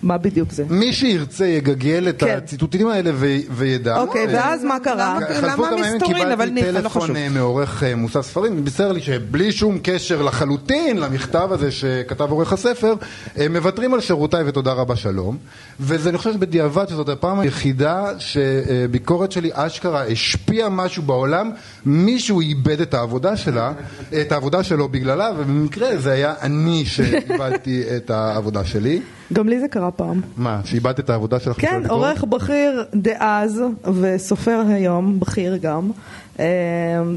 מה 0.04 0.18
בדיוק 0.18 0.52
זה. 0.52 0.64
מי 0.70 0.94
שירצה 0.94 1.46
יגגל 1.46 2.06
את 2.10 2.20
כן. 2.24 2.38
הציטוטים 2.38 2.88
האלה 2.88 3.12
וידע. 3.52 3.98
אוקיי, 4.02 4.28
אה, 4.28 4.34
ואז 4.34 4.64
מה 4.64 4.80
קרה? 4.80 5.18
למה- 5.44 5.70
מסתורין? 5.96 6.32
אבל 6.32 6.46
קיבלתי 6.46 6.52
ניחא, 6.52 6.68
לא 6.70 6.90
חשוב. 6.90 7.02
טלפון 7.02 7.16
אה, 7.16 7.30
מעורך 7.30 7.84
מוסף 7.96 8.22
ספרים, 8.22 8.66
בישר 8.66 8.92
לי 8.92 9.02
שבלי 9.02 9.52
שום 9.52 9.78
קשר 9.84 10.22
לחלוטין 10.22 10.98
למכתב 10.98 11.48
הזה 11.52 11.72
שכתב 11.72 12.32
עורך 12.32 12.54
הספר, 12.54 12.94
הם 13.36 13.54
מוותרים 13.54 13.94
על 13.94 14.02
שירותיי 14.02 14.44
ותודה 14.46 14.74
רבה 14.74 14.96
שלום. 14.96 15.38
וזה 15.80 16.10
אני 16.10 16.18
חושב 16.18 16.40
בדיעבד 16.40 16.86
שזאת 16.90 17.10
הפעם 17.10 17.40
היחידה 17.40 18.06
שביקורת 18.20 19.32
שלי 19.32 19.50
אשכרה 19.54 20.04
השפיעה 20.08 20.70
משהו 20.70 21.04
בעולם, 21.04 21.52
מישהו 21.86 22.42
איבד 22.42 22.82
את 22.82 22.94
העבודה 22.94 23.38
שלה, 23.38 23.74
את 24.22 24.32
העבודה 24.32 24.64
שלו 24.64 24.90
בגללה, 24.90 25.32
ובמקרה 25.38 25.98
זה 25.98 26.12
היה 26.12 26.34
אני 26.42 26.86
שאיבדתי 26.86 27.84
את 27.98 28.10
העבודה 28.10 28.66
שלי. 28.66 29.02
גם 29.34 29.50
לי 29.50 29.60
זה 29.60 29.68
קרה 29.68 29.92
פעם. 29.92 30.22
מה, 30.38 30.62
שאיבדת 30.66 31.00
את 31.00 31.10
העבודה 31.10 31.40
שלך? 31.40 31.62
כן? 31.62 31.82
עורך 31.90 32.24
בכיר 32.24 32.86
דאז 32.96 33.64
וסופר 34.02 34.62
היום, 34.68 35.20
בכיר 35.20 35.58
גם, 35.58 35.92
אה, 36.40 36.46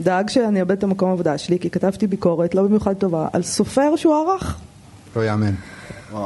דאג 0.02 0.28
שאני 0.28 0.60
אאבד 0.60 0.70
את 0.70 0.84
המקום 0.84 1.08
העבודה 1.08 1.38
שלי, 1.38 1.58
כי 1.58 1.70
כתבתי 1.70 2.06
ביקורת 2.06 2.54
לא 2.54 2.62
במיוחד 2.62 2.94
טובה 2.94 3.28
על 3.32 3.42
סופר 3.42 3.96
שהוא 3.96 4.14
ערך. 4.14 4.58
לא 5.16 5.24
יאמן. 5.24 5.54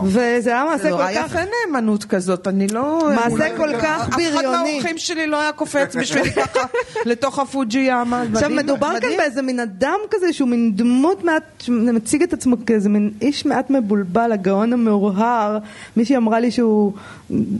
וזה 0.05 0.51
היה 0.51 0.65
מעשה 0.65 0.91
כל 0.91 1.03
כך... 1.15 1.31
יפה 1.31 1.39
נאמנות 1.67 2.05
כזאת, 2.05 2.49
אני 2.49 2.69
לא... 2.69 3.11
מעשה 3.15 3.57
כל 3.57 3.71
כך 3.83 4.09
אף 4.09 4.15
אחד 4.15 4.17
בריוני. 4.17 4.47
מהאורחים 4.47 4.99
שלי 4.99 5.27
לא 5.27 5.41
היה 5.41 5.53
קופץ 5.53 5.97
בשבילי 5.97 6.31
ככה 6.43 6.67
לתוך 7.05 7.39
הפוג'יאמה. 7.39 8.23
עכשיו 8.23 8.51
מדהים, 8.51 8.57
מדובר 8.57 9.01
כאן. 9.01 9.11
באיזה 9.17 9.43
מין 9.43 9.61
אדם 9.61 9.99
כזה 10.11 10.33
שהוא 10.33 10.49
מין 10.49 10.73
דמות 10.77 11.25
מעט, 11.25 11.43
שמציג 11.59 12.23
את 12.23 12.33
עצמו 12.33 12.57
כאיזה 12.67 12.89
מין 12.89 13.11
איש 13.23 13.47
מעט 13.47 13.71
מבולבל, 13.71 14.33
הגאון 14.33 14.73
המאורהר. 14.73 15.59
מישהי 15.97 16.17
אמרה 16.17 16.41
לי 16.41 16.51
שהוא 16.51 16.93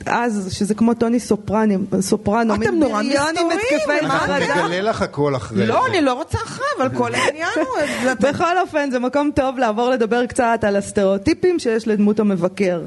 אז, 0.07 0.49
שזה 0.53 0.75
כמו 0.75 0.95
טוני 0.95 1.21
סופרני, 1.21 1.77
סופרנו, 2.01 2.55
אתם 2.55 2.61
מין 2.61 2.79
נורא 2.79 3.03
בריון 3.03 3.27
עם 3.27 3.49
מסתוריים, 3.49 4.01
התקפי 4.01 4.07
מה 4.07 4.19
חרדה. 4.19 4.65
נגלה 4.65 4.81
לך 4.81 5.03
הכל 5.03 5.37
אחרי. 5.37 5.67
לא, 5.67 5.87
אני 5.87 6.01
לא 6.01 6.13
רוצה 6.13 6.39
אחרי, 6.45 6.67
אבל 6.79 6.89
כל 6.97 7.15
העניין 7.17 7.49
הוא... 7.57 8.11
בכל 8.21 8.59
אופן, 8.59 8.91
זה 8.91 8.99
מקום 8.99 9.31
טוב 9.35 9.59
לעבור 9.59 9.91
לדבר 9.91 10.27
קצת 10.27 10.59
על 10.63 10.77
הסטריאוטיפים 10.77 11.59
שיש 11.59 11.89
לדמות 11.89 12.12
המבקר. 12.21 12.81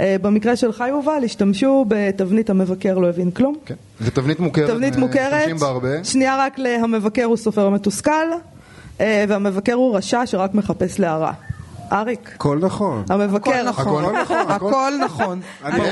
אה, 0.00 0.16
במקרה 0.22 0.56
של 0.56 0.72
חי 0.72 0.88
יובל, 0.88 1.22
השתמשו 1.24 1.84
בתבנית 1.88 2.50
המבקר 2.50 2.98
לא 2.98 3.08
הבין 3.08 3.30
כלום. 3.30 3.54
כן. 3.66 3.74
זו 4.00 4.10
תבנית 4.10 4.40
מוכרת. 4.40 4.70
תבנית 4.70 4.94
אה, 4.94 5.00
מוכרת. 5.00 5.48
שנייה 6.04 6.36
רק 6.38 6.58
להמבקר 6.58 7.24
הוא 7.24 7.36
סופר 7.36 7.68
מתוסכל, 7.70 8.10
אה, 9.00 9.24
והמבקר 9.28 9.72
הוא 9.74 9.96
רשע 9.96 10.26
שרק 10.26 10.54
מחפש 10.54 10.98
להרע. 11.00 11.32
אריק, 11.92 12.30
הכל 12.34 12.58
נכון. 12.62 13.04
המבקר, 13.08 13.50
הכל 13.50 13.68
נכון, 13.68 14.04
הכל 14.04 14.22
נכון, 14.24 14.50
הכל 14.68 14.92
נכון. 15.04 15.40
אני- 15.64 15.82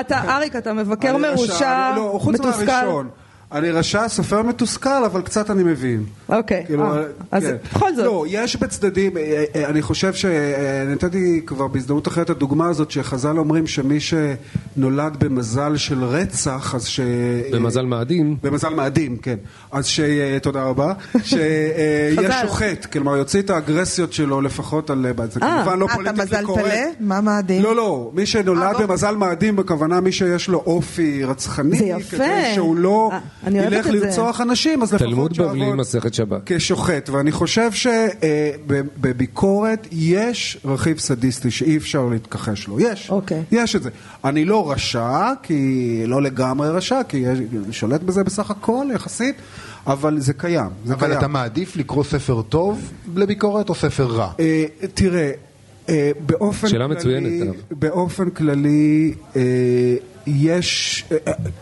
אתה- 0.00 0.36
אריק, 0.36 0.56
אתה 0.56 0.72
מבקר 0.72 1.10
אני 1.10 1.18
רשע, 1.18 1.34
מרושע, 1.36 1.90
אני- 1.90 1.96
לא, 2.00 2.18
חוץ 2.20 2.34
מתוסכל. 2.34 3.04
אני 3.52 3.70
רשע, 3.70 4.08
סופר 4.08 4.42
מתוסכל, 4.42 5.04
אבל 5.06 5.22
קצת 5.22 5.50
אני 5.50 5.62
מבין. 5.62 6.04
אוקיי, 6.28 6.64
כאילו, 6.66 6.84
אה, 6.84 7.02
אז 7.30 7.44
כן. 7.44 7.56
בכל 7.74 7.94
זאת. 7.94 8.04
לא, 8.04 8.24
יש 8.28 8.56
בצדדים, 8.56 9.16
אה, 9.16 9.44
אה, 9.54 9.68
אני 9.68 9.82
חושב 9.82 10.14
שנתתי 10.14 11.40
כבר 11.46 11.68
בהזדמנות 11.68 12.08
אחרת 12.08 12.24
את 12.24 12.30
הדוגמה 12.30 12.68
הזאת, 12.68 12.90
שחז"ל 12.90 13.38
אומרים 13.38 13.66
שמי 13.66 13.98
שנולד 14.00 15.16
במזל 15.18 15.76
של 15.76 16.04
רצח, 16.04 16.74
אז 16.74 16.86
ש... 16.86 17.00
במזל 17.52 17.84
מאדים. 17.86 18.36
במזל 18.42 18.68
מאדים, 18.68 19.16
כן. 19.16 19.36
אז 19.72 19.86
ש... 19.86 20.00
אה, 20.00 20.38
תודה 20.42 20.62
רבה. 20.62 20.92
שיהיה 21.22 22.22
חז"ל. 22.30 22.46
שוחט, 22.46 22.84
כלומר 22.84 23.16
יוציא 23.16 23.40
את 23.40 23.50
האגרסיות 23.50 24.12
שלו 24.12 24.40
לפחות 24.40 24.90
על... 24.90 25.06
זה 25.30 25.40
כמובן 25.40 25.78
לא 25.78 25.86
אה, 25.86 25.94
אתה 25.94 25.94
פוליטיקלי 25.94 26.24
מזל 26.24 26.44
קורקט. 26.44 26.64
פלא? 26.64 26.80
מה 27.00 27.20
מאדים? 27.20 27.62
לא, 27.62 27.76
לא, 27.76 28.10
מי 28.14 28.26
שנולד 28.26 28.62
אה, 28.62 28.72
לא. 28.72 28.86
במזל 28.86 29.16
מאדים, 29.16 29.56
בכוונה 29.56 30.00
מי 30.00 30.12
שיש 30.12 30.48
לו 30.48 30.62
אופי 30.66 31.24
רצחני, 31.24 31.78
זה 31.78 31.84
יפה. 31.84 32.16
כדי 32.16 32.52
שהוא 32.54 32.76
לא 32.76 33.10
אה, 33.12 33.18
אני 33.46 33.60
אוהבת 33.60 33.72
ילך 33.72 33.86
את 33.86 33.92
זה. 33.92 34.06
לרצוח 34.06 34.40
אנשים, 34.40 34.82
אז 34.82 34.92
לפחות 34.94 35.38
מסכת 35.76 36.14
שבת. 36.14 36.40
כשוחט. 36.46 37.08
ואני 37.08 37.32
חושב 37.32 37.70
שבביקורת 38.62 39.86
יש 39.92 40.58
רכיב 40.64 40.98
סדיסטי 40.98 41.50
שאי 41.50 41.76
אפשר 41.76 42.06
להתכחש 42.06 42.68
לו. 42.68 42.80
יש, 42.80 43.10
אוקיי. 43.10 43.42
יש 43.52 43.76
את 43.76 43.82
זה. 43.82 43.90
אני 44.24 44.44
לא 44.44 44.70
רשע, 44.72 45.32
כי 45.42 45.82
לא 46.06 46.22
לגמרי 46.22 46.68
רשע, 46.70 47.00
כי 47.08 47.16
יש- 47.16 47.38
אני 47.64 47.72
שולט 47.72 48.00
בזה 48.00 48.24
בסך 48.24 48.50
הכל 48.50 48.86
יחסית, 48.94 49.34
אבל 49.86 50.20
זה 50.20 50.32
קיים. 50.32 50.68
זה 50.84 50.94
אבל 50.94 51.06
קיים. 51.06 51.18
אתה 51.18 51.28
מעדיף 51.28 51.76
לקרוא 51.76 52.04
ספר 52.04 52.42
טוב 52.42 52.80
לביקורת 53.16 53.68
או 53.68 53.74
ספר 53.74 54.04
רע? 54.06 54.32
אה, 54.40 54.64
תראה, 54.94 55.30
אה, 55.88 56.10
באופן 56.26 56.68
שאלה 56.68 56.86
כללי, 56.88 56.96
מצוינת. 57.20 57.54
באופן 57.70 58.30
כללי, 58.30 59.14
אה, 59.36 59.42
יש, 60.26 61.04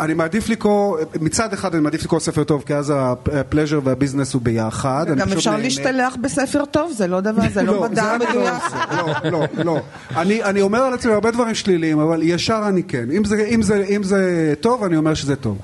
אני 0.01 0.15
מעדיף 0.15 0.49
לקרוא, 0.49 0.99
מצד 1.21 1.53
אחד 1.53 1.75
אני 1.75 1.83
מעדיף 1.83 2.05
לקרוא 2.05 2.21
ספר 2.21 2.45
טוב, 2.45 2.63
כי 2.67 2.75
אז 2.75 2.93
הפלז'ר 3.33 3.81
והביזנס 3.85 4.35
הוא 4.35 4.43
ביחד. 4.43 5.07
גם 5.17 5.33
אפשר 5.33 5.51
נהנה. 5.51 5.63
להשתלח 5.63 6.17
בספר 6.23 6.65
טוב, 6.65 6.93
זה 6.93 7.07
לא 7.07 7.21
דבר, 7.21 7.43
זה 7.53 7.63
לא 7.63 7.83
מדע 7.83 8.17
לא 8.17 8.29
מדויק. 8.29 8.53
עושה. 8.65 8.85
לא, 8.97 9.31
לא, 9.31 9.47
לא. 9.65 9.81
אני, 10.17 10.45
אני 10.45 10.61
אומר 10.61 10.79
על 10.79 10.95
עצמי 10.95 11.13
הרבה 11.13 11.31
דברים 11.31 11.55
שליליים, 11.55 11.99
אבל 11.99 12.21
ישר 12.23 12.63
אני 12.69 12.83
כן. 12.83 13.11
אם 13.11 13.25
זה, 13.25 13.45
אם 13.45 13.63
זה, 13.63 13.85
אם 13.89 14.03
זה 14.03 14.55
טוב, 14.61 14.85
אני 14.85 14.97
אומר 14.97 15.15
שזה 15.15 15.37
טוב. 15.37 15.59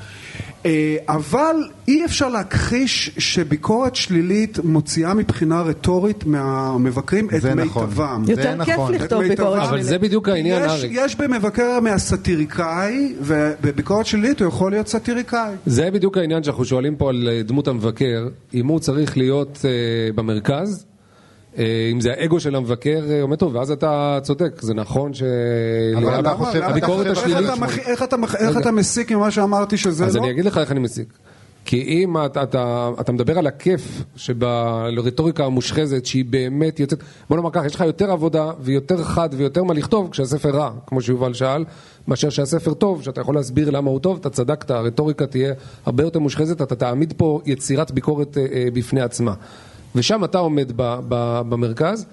אה, 0.66 0.96
אבל 1.08 1.56
אי 1.88 2.04
אפשר 2.04 2.28
להכחיש 2.28 3.10
שביקורת 3.18 3.96
שלילית 3.96 4.58
מוציאה 4.64 5.14
מבחינה 5.14 5.62
רטורית 5.62 6.26
מהמבקרים 6.26 7.28
את 7.36 7.40
זה 7.40 7.54
נכון. 7.54 7.86
מיטבם. 7.86 8.22
זה 8.26 8.32
יותר 8.32 8.64
כיף 8.64 8.74
נכון. 8.74 8.94
לכתוב 8.94 9.22
ביקורת 9.22 9.30
מיטבם. 9.30 9.46
אבל 9.46 9.66
שלילית. 9.66 9.86
זה 9.86 9.98
בדיוק 9.98 10.28
העניין, 10.28 10.64
יש, 10.64 10.70
אריק. 10.70 10.92
יש 10.94 11.16
במבקר 11.16 11.80
מהסאטיריקאי, 11.80 13.14
ובביקורת 13.20 14.06
שלילית 14.06 14.40
הוא 14.40 14.48
יכול 14.48 14.72
להיות 14.72 14.88
סאטיריקאי. 14.88 15.54
זה 15.66 15.90
בדיוק 15.90 16.18
העניין 16.18 16.42
שאנחנו 16.42 16.64
שואלים 16.64 16.96
פה 16.96 17.08
על 17.08 17.28
אה, 17.32 17.42
דמות 17.42 17.68
המבקר, 17.68 18.28
אם 18.54 18.66
הוא 18.66 18.80
צריך 18.80 19.16
להיות 19.16 19.58
אה, 19.64 20.12
במרכז, 20.14 20.86
אם 21.92 22.00
זה 22.00 22.12
האגו 22.12 22.40
של 22.40 22.54
המבקר 22.54 23.04
אה, 23.10 23.22
עומד 23.22 23.36
טוב, 23.36 23.54
ואז 23.54 23.70
אתה 23.70 24.18
צודק, 24.22 24.60
זה 24.60 24.74
נכון 24.74 25.14
ש... 25.14 25.22
אבל 25.96 26.20
אתה 26.20 26.34
חושב- 26.34 26.62
הביקורת 26.62 27.06
השלילית... 27.06 27.50
איך 28.38 28.56
אתה 28.58 28.70
מסיק 28.70 29.12
ממה 29.12 29.30
שאמרתי 29.30 29.76
שזה 29.76 30.04
אז 30.04 30.16
לא? 30.16 30.22
אני 30.22 30.30
אגיד 30.30 30.44
לך 30.44 30.58
איך 30.58 30.72
אני 30.72 30.80
מסיק. 30.80 31.08
כי 31.64 31.82
אם 31.82 32.24
אתה, 32.24 32.42
אתה, 32.42 32.90
אתה 33.00 33.12
מדבר 33.12 33.38
על 33.38 33.46
הכיף 33.46 34.04
שברטוריקה 34.16 35.44
המושחזת 35.44 36.06
שהיא 36.06 36.24
באמת 36.24 36.80
יוצאת, 36.80 37.02
בוא 37.28 37.36
נאמר 37.36 37.50
ככה, 37.52 37.66
יש 37.66 37.74
לך 37.74 37.80
יותר 37.80 38.10
עבודה 38.10 38.50
ויותר 38.60 39.04
חד 39.04 39.28
ויותר 39.32 39.62
מה 39.64 39.74
לכתוב 39.74 40.08
כשהספר 40.10 40.50
רע, 40.50 40.70
כמו 40.86 41.00
שיובל 41.00 41.34
שאל, 41.34 41.64
מאשר 42.08 42.30
שהספר 42.30 42.74
טוב, 42.74 43.02
שאתה 43.02 43.20
יכול 43.20 43.34
להסביר 43.34 43.70
למה 43.70 43.90
הוא 43.90 44.00
טוב, 44.00 44.16
אתה 44.20 44.30
צדקת, 44.30 44.70
הרטוריקה 44.70 45.26
תהיה 45.26 45.54
הרבה 45.86 46.02
יותר 46.02 46.18
מושחזת, 46.18 46.62
אתה 46.62 46.74
תעמיד 46.74 47.14
פה 47.16 47.40
יצירת 47.46 47.90
ביקורת 47.90 48.38
אה, 48.38 48.46
אה, 48.52 48.66
בפני 48.72 49.00
עצמה. 49.00 49.34
ושם 49.94 50.24
אתה 50.24 50.38
עומד 50.38 50.72
ב, 50.76 50.98
ב, 51.08 51.40
במרכז, 51.48 52.06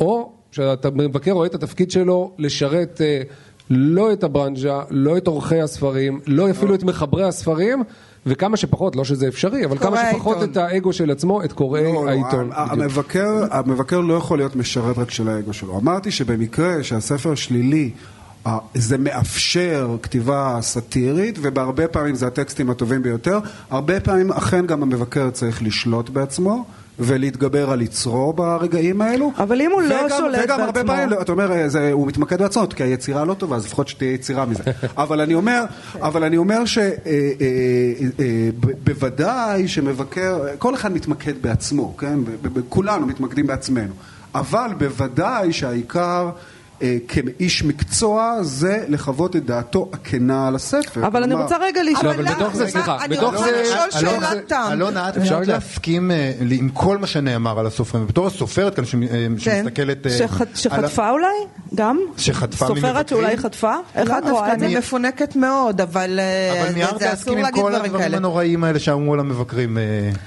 או 0.00 0.32
שאתה 0.52 0.90
מבקר 0.90 1.30
רואה 1.30 1.46
את 1.46 1.54
התפקיד 1.54 1.90
שלו 1.90 2.30
לשרת 2.38 3.00
אה, 3.00 3.22
לא 3.70 4.12
את 4.12 4.24
הברנז'ה, 4.24 4.80
לא 4.90 5.16
את 5.16 5.26
עורכי 5.26 5.60
הספרים, 5.60 6.20
לא 6.26 6.50
אפילו 6.50 6.74
את 6.74 6.82
מחברי 6.82 7.24
הספרים, 7.24 7.82
וכמה 8.26 8.56
שפחות, 8.56 8.96
לא 8.96 9.04
שזה 9.04 9.28
אפשרי, 9.28 9.64
אבל 9.64 9.78
כמה 9.78 9.96
שפחות 10.12 10.36
העיתון. 10.36 10.50
את 10.52 10.56
האגו 10.56 10.92
של 10.92 11.10
עצמו, 11.10 11.44
את 11.44 11.52
קוראי 11.52 11.84
לא, 11.84 11.92
לא, 12.04 12.08
העיתון. 12.10 12.50
ה- 12.52 12.64
בדיוק. 12.66 12.82
המבקר, 12.82 13.44
המבקר 13.50 14.00
לא 14.00 14.14
יכול 14.14 14.38
להיות 14.38 14.56
משרת 14.56 14.98
רק 14.98 15.10
של 15.10 15.28
האגו 15.28 15.52
שלו. 15.52 15.78
אמרתי 15.78 16.10
שבמקרה 16.10 16.82
שהספר 16.82 17.34
שלילי, 17.34 17.90
זה 18.74 18.98
מאפשר 18.98 19.96
כתיבה 20.02 20.58
סאטירית, 20.60 21.38
ובהרבה 21.42 21.88
פעמים 21.88 22.14
זה 22.14 22.26
הטקסטים 22.26 22.70
הטובים 22.70 23.02
ביותר. 23.02 23.38
הרבה 23.70 24.00
פעמים 24.00 24.32
אכן 24.32 24.66
גם 24.66 24.82
המבקר 24.82 25.30
צריך 25.30 25.62
לשלוט 25.62 26.10
בעצמו. 26.10 26.64
ולהתגבר 26.98 27.70
על 27.70 27.82
יצרו 27.82 28.32
ברגעים 28.32 29.00
האלו. 29.02 29.32
אבל 29.38 29.60
אם 29.60 29.70
הוא 29.70 29.82
לא 29.82 29.94
וגם- 29.94 30.18
שולט 30.18 30.40
וגם 30.44 30.60
הרבה 30.60 30.72
בעצמו- 30.82 30.86
פעמים, 30.92 31.20
אתה 31.20 31.32
אומר, 31.32 31.52
אה, 31.52 31.68
זה, 31.68 31.92
הוא 31.92 32.06
מתמקד 32.06 32.42
בעצמו, 32.42 32.72
כי 32.72 32.82
היצירה 32.82 33.24
לא 33.24 33.34
טובה, 33.34 33.56
אז 33.56 33.64
לפחות 33.66 33.88
שתהיה 33.88 34.12
יצירה 34.12 34.46
מזה. 34.46 34.62
אבל 34.96 35.20
אני 35.20 35.34
אומר, 35.34 35.64
אבל 36.00 36.24
אני 36.24 36.36
אומר 36.36 36.62
שבוודאי 38.34 39.68
שמבקר, 39.68 40.44
כל 40.58 40.74
אחד 40.74 40.92
מתמקד 40.92 41.34
בעצמו, 41.42 41.96
כן? 41.96 42.18
כולנו 42.68 43.06
מתמקדים 43.06 43.46
בעצמנו. 43.46 43.92
אבל 44.34 44.70
בוודאי 44.78 45.52
שהעיקר... 45.52 46.30
אה, 46.82 46.96
כאיש 47.08 47.64
מקצוע 47.64 48.38
זה 48.42 48.84
לחוות 48.88 49.36
את 49.36 49.44
דעתו 49.46 49.88
הכנה 49.92 50.48
על 50.48 50.54
הספר. 50.54 51.06
אבל 51.06 51.22
אני 51.22 51.34
רוצה 51.34 51.56
רגע 51.60 51.82
לשאול... 51.82 52.04
לא, 52.06 52.14
אבל? 52.14 52.24
בתוך 52.24 52.56
זה, 52.56 52.68
סליחה, 52.68 53.04
אני 53.04 53.16
בתוך 53.16 53.34
רוצה 53.34 53.46
זה-. 53.46 54.72
אלונה, 54.72 55.08
את 55.08 55.16
אפשר? 55.16 55.40
להסכים 55.46 56.10
אה, 56.10 56.32
עם 56.50 56.68
כל 56.68 56.98
מה 56.98 57.06
שנאמר 57.06 57.58
על 57.60 57.66
הסופרים, 57.66 58.04
ובתור 58.04 58.26
הסופרת 58.26 58.74
כאן 58.74 58.84
אה, 58.84 58.88
שמסתכלת... 59.38 60.06
שח- 60.18 60.40
על 60.40 60.46
שחטפה 60.54 61.10
אולי? 61.10 61.26
גם? 61.74 61.98
שחטפה 62.16 62.66
סופרת 62.66 62.84
ממבקרים? 62.84 63.06
שאולי 63.22 63.36
חטפה? 63.36 63.74
איך 63.94 64.08
לא, 64.10 64.18
את 64.18 64.22
רואה 64.22 64.32
דווקא 64.40 64.52
את 64.54 64.60
זה? 64.60 64.66
אני 64.66 64.76
מפונקת 64.78 65.36
מאוד, 65.36 65.80
אבל 65.80 66.18
אה, 66.20 66.60
אבל 66.62 66.68
זה- 66.68 66.74
מיהרת 66.74 66.98
זה 66.98 67.04
להסכים 67.04 67.22
אסור 67.22 67.36
עם 67.36 67.42
להגיד 67.42 67.62
כל 67.62 67.70
דברים 67.72 67.84
הדברים. 67.94 68.14
הנוראים 68.14 68.64
האלה 68.64 68.78
שאמרו 68.78 69.14
על 69.14 69.20
המבקרים, 69.20 69.78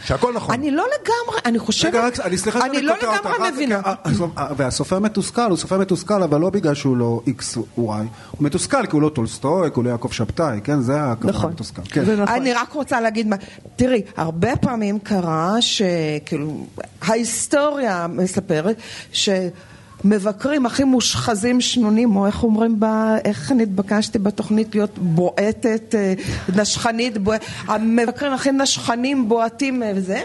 שהכל 0.05 0.33
נכון. 0.33 0.55
אני 0.55 0.71
לא 0.71 0.83
לגמרי, 0.83 1.39
אני 1.45 1.59
חושבת, 1.59 1.89
רגע, 1.93 2.05
רק, 2.07 2.19
אני 2.19 2.37
סליחה 2.37 2.65
אני 2.65 2.73
שאני 2.75 2.85
לא 2.85 2.93
קוטע 2.93 3.07
אותך, 3.07 3.25
לגמרי 3.25 3.47
רק- 3.47 3.53
מבינה. 3.53 3.81
אה, 3.85 3.93
אה, 4.37 4.47
והסופר 4.57 4.99
מתוסכל, 4.99 5.41
הוא 5.49 5.57
סופר 5.57 5.77
מתוסכל, 5.77 6.23
אבל 6.23 6.38
לא 6.39 6.49
בגלל 6.49 6.73
שהוא 6.73 6.97
לא 6.97 7.21
X 7.27 7.57
Y, 7.77 8.05
הוא 8.31 8.45
מתוסכל 8.45 8.85
כי 8.85 8.91
הוא 8.91 9.01
לא 9.01 9.09
טולסטוי, 9.09 9.69
כי 9.69 9.75
הוא 9.75 9.83
לא 9.83 9.89
יעקב 9.89 10.11
שבתאי, 10.11 10.59
כן? 10.63 10.81
זה 10.81 11.03
הכוונה 11.03 11.37
נכון. 11.37 11.51
מתוסכל. 11.51 11.81
כן. 11.85 12.01
נכון. 12.01 12.35
אני 12.35 12.53
רק 12.53 12.73
רוצה 12.73 13.01
להגיד 13.01 13.27
מה, 13.27 13.35
תראי, 13.75 14.01
הרבה 14.17 14.55
פעמים 14.55 14.99
קרה 14.99 15.55
שכאילו, 15.59 16.65
ההיסטוריה 17.01 18.07
מספרת 18.09 18.75
שמבקרים 19.11 20.65
הכי 20.65 20.83
מושחזים 20.83 21.61
שנונים, 21.61 22.15
או 22.15 22.27
איך 22.27 22.43
אומרים, 22.43 22.79
ב, 22.79 22.85
איך 23.25 23.51
נתבקשתי 23.51 24.19
בתוכנית 24.19 24.75
להיות 24.75 24.99
בועטת, 24.99 25.95
אה, 25.95 26.13
נשכנית, 26.55 27.17
בוע... 27.17 27.35
המבקרים 27.67 28.33
הכי 28.33 28.51
נשכנים, 28.51 29.29
בועטים 29.29 29.83
אה, 29.83 29.91
וזה. 29.95 30.21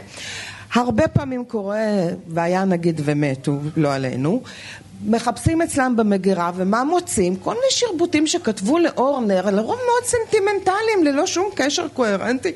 הרבה 0.75 1.09
פעמים 1.09 1.45
קורה, 1.45 1.87
והיה 2.29 2.65
נגיד 2.65 3.01
ומתו, 3.05 3.59
לא 3.77 3.95
עלינו, 3.95 4.43
מחפשים 5.07 5.63
אצלם 5.63 5.97
במגירה, 5.97 6.51
ומה 6.57 6.85
מוצאים? 6.85 7.37
כל 7.37 7.55
מיני 7.55 7.67
שרבוטים 7.71 8.27
שכתבו 8.27 8.79
לאורנר, 8.79 9.51
לרוב 9.51 9.77
מאוד 9.77 10.05
סנטימנטליים, 10.05 11.05
ללא 11.05 11.27
שום 11.27 11.49
קשר 11.55 11.89
קוהרנטי 11.89 12.53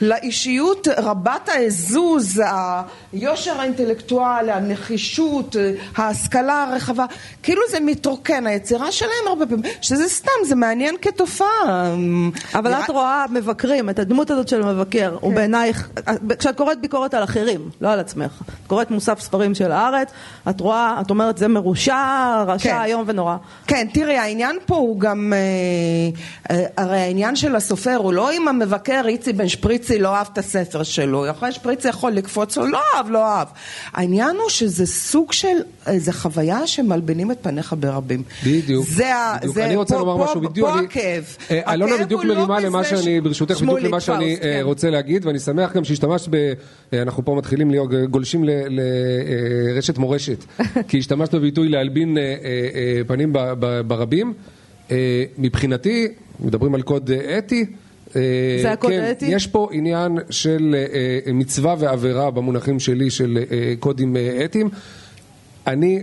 לאישיות 0.00 0.88
רבת 0.98 1.48
העזוז, 1.48 2.42
היושר 3.12 3.60
האינטלקטואלי, 3.60 4.52
הנחישות, 4.52 5.56
ההשכלה 5.96 6.62
הרחבה, 6.62 7.04
כאילו 7.42 7.62
זה 7.70 7.80
מתרוקן, 7.80 8.46
היצירה 8.46 8.92
שלהם 8.92 9.26
הרבה 9.26 9.46
פעמים, 9.46 9.64
שזה 9.80 10.08
סתם, 10.08 10.30
זה 10.44 10.54
מעניין 10.54 10.94
כתופעה. 11.02 11.94
אבל 12.54 12.72
את 12.72 12.90
רואה 12.90 13.24
מבקרים, 13.30 13.90
את 13.90 13.98
הדמות 13.98 14.30
הזאת 14.30 14.48
של 14.48 14.62
מבקר, 14.62 15.16
הוא 15.20 15.34
בעינייך, 15.34 15.88
כשאת 16.38 16.56
קוראת 16.56 16.80
ביקורת 16.80 17.14
על 17.14 17.24
אחרים, 17.24 17.70
לא 17.80 17.88
על 17.92 18.00
עצמך, 18.00 18.42
את 18.48 18.66
קוראת 18.66 18.90
מוסף 18.90 19.20
ספרים 19.20 19.54
של 19.54 19.72
הארץ, 19.72 20.08
את 20.50 20.60
רואה, 20.60 20.98
את 21.00 21.10
אומרת 21.10 21.38
זה 21.38 21.48
מרושע, 21.48 21.87
רשע, 22.46 22.68
כן. 22.70 22.80
איום 22.84 23.04
ונורא. 23.06 23.36
כן, 23.66 23.86
תראי, 23.92 24.16
העניין 24.16 24.56
פה 24.66 24.76
הוא 24.76 25.00
גם, 25.00 25.32
אה, 25.36 25.38
אה, 26.56 26.64
הרי 26.76 26.98
העניין 26.98 27.36
של 27.36 27.56
הסופר 27.56 27.96
הוא 27.96 28.12
לא 28.12 28.32
אם 28.32 28.48
המבקר 28.48 29.02
איצי 29.08 29.32
בן 29.32 29.48
שפריצי 29.48 29.98
לא 29.98 30.14
אהב 30.14 30.26
את 30.32 30.38
הספר 30.38 30.82
שלו, 30.82 31.26
יכול 31.26 31.50
שפריצי 31.50 31.88
יכול 31.88 32.12
לקפוץ 32.12 32.56
לו, 32.56 32.66
לא 32.66 32.78
אהב, 32.96 33.10
לא 33.10 33.26
אהב. 33.26 33.48
העניין 33.92 34.36
הוא 34.36 34.48
שזה 34.50 34.86
סוג 34.86 35.32
של, 35.32 35.46
איזה 35.86 36.12
חוויה 36.12 36.66
שמלבינים 36.66 37.30
את 37.30 37.38
פניך 37.42 37.74
ברבים. 37.80 38.22
בדיוק. 38.46 38.86
זה, 38.86 39.14
ה- 39.14 39.36
בדיוק. 39.38 39.54
זה 39.54 39.64
אני 39.64 39.76
רוצה 39.76 39.94
פה, 39.94 40.00
לומר 40.00 40.16
פה, 40.18 40.24
משהו 40.30 40.40
בדיוק. 40.40 40.68
פה 40.68 40.78
אני- 40.78 40.86
הכאב. 40.86 41.36
אה, 41.50 41.74
אלונה 41.74 41.96
בדיוק 42.04 42.20
היא 42.22 42.28
לא 42.28 42.34
מרימה 42.34 42.60
למה 42.60 42.84
שאני, 42.84 43.20
ברשותך, 43.20 43.56
בדיוק 43.62 43.78
למה 43.80 44.00
שאני 44.00 44.30
פאוסט, 44.36 44.44
אה, 44.44 44.52
כן. 44.58 44.60
רוצה 44.64 44.90
להגיד, 44.90 45.26
ואני 45.26 45.38
שמח 45.38 45.72
גם 45.72 45.84
שהשתמשת 45.84 46.28
ב... 46.30 46.34
אה, 46.92 47.02
אנחנו 47.02 47.24
פה 47.24 47.34
מתחילים 47.34 47.70
להיות 47.70 47.90
גולשים 48.10 48.44
לרשת 49.74 49.98
מורשת, 49.98 50.44
כי 50.88 50.98
השתמשת 50.98 51.34
בביטוי 51.34 51.68
להלבין 51.78 52.18
אה, 52.18 52.22
אה, 52.22 52.34
אה, 52.74 53.00
פנים 53.06 53.32
ברבים. 53.86 54.32
מבחינתי, 55.38 56.08
מדברים 56.40 56.74
על 56.74 56.82
קוד 56.82 57.10
אתי. 57.38 57.64
זה 58.62 58.72
הקוד 58.72 58.90
כן, 58.90 59.00
האתי? 59.00 59.26
יש 59.26 59.46
פה 59.46 59.68
עניין 59.72 60.18
של 60.30 60.74
מצווה 61.34 61.74
ועבירה 61.78 62.30
במונחים 62.30 62.80
שלי 62.80 63.10
של 63.10 63.38
קודים 63.80 64.16
אתיים. 64.44 64.68
אני 65.66 66.02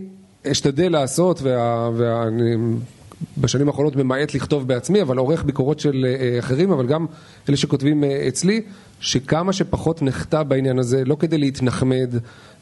אשתדל 0.51 0.91
לעשות, 0.91 1.41
ואני 1.95 2.55
בשנים 3.37 3.67
האחרונות 3.67 3.95
ממעט 3.95 4.33
לכתוב 4.33 4.67
בעצמי, 4.67 5.01
אבל 5.01 5.17
עורך 5.17 5.43
ביקורות 5.43 5.79
של 5.79 6.05
אחרים, 6.39 6.71
אבל 6.71 6.87
גם 6.87 7.05
אלה 7.49 7.57
שכותבים 7.57 8.03
אצלי, 8.03 8.61
שכמה 8.99 9.53
שפחות 9.53 10.01
נחטא 10.01 10.43
בעניין 10.43 10.79
הזה, 10.79 11.05
לא 11.05 11.15
כדי 11.19 11.37
להתנחמד, 11.37 12.13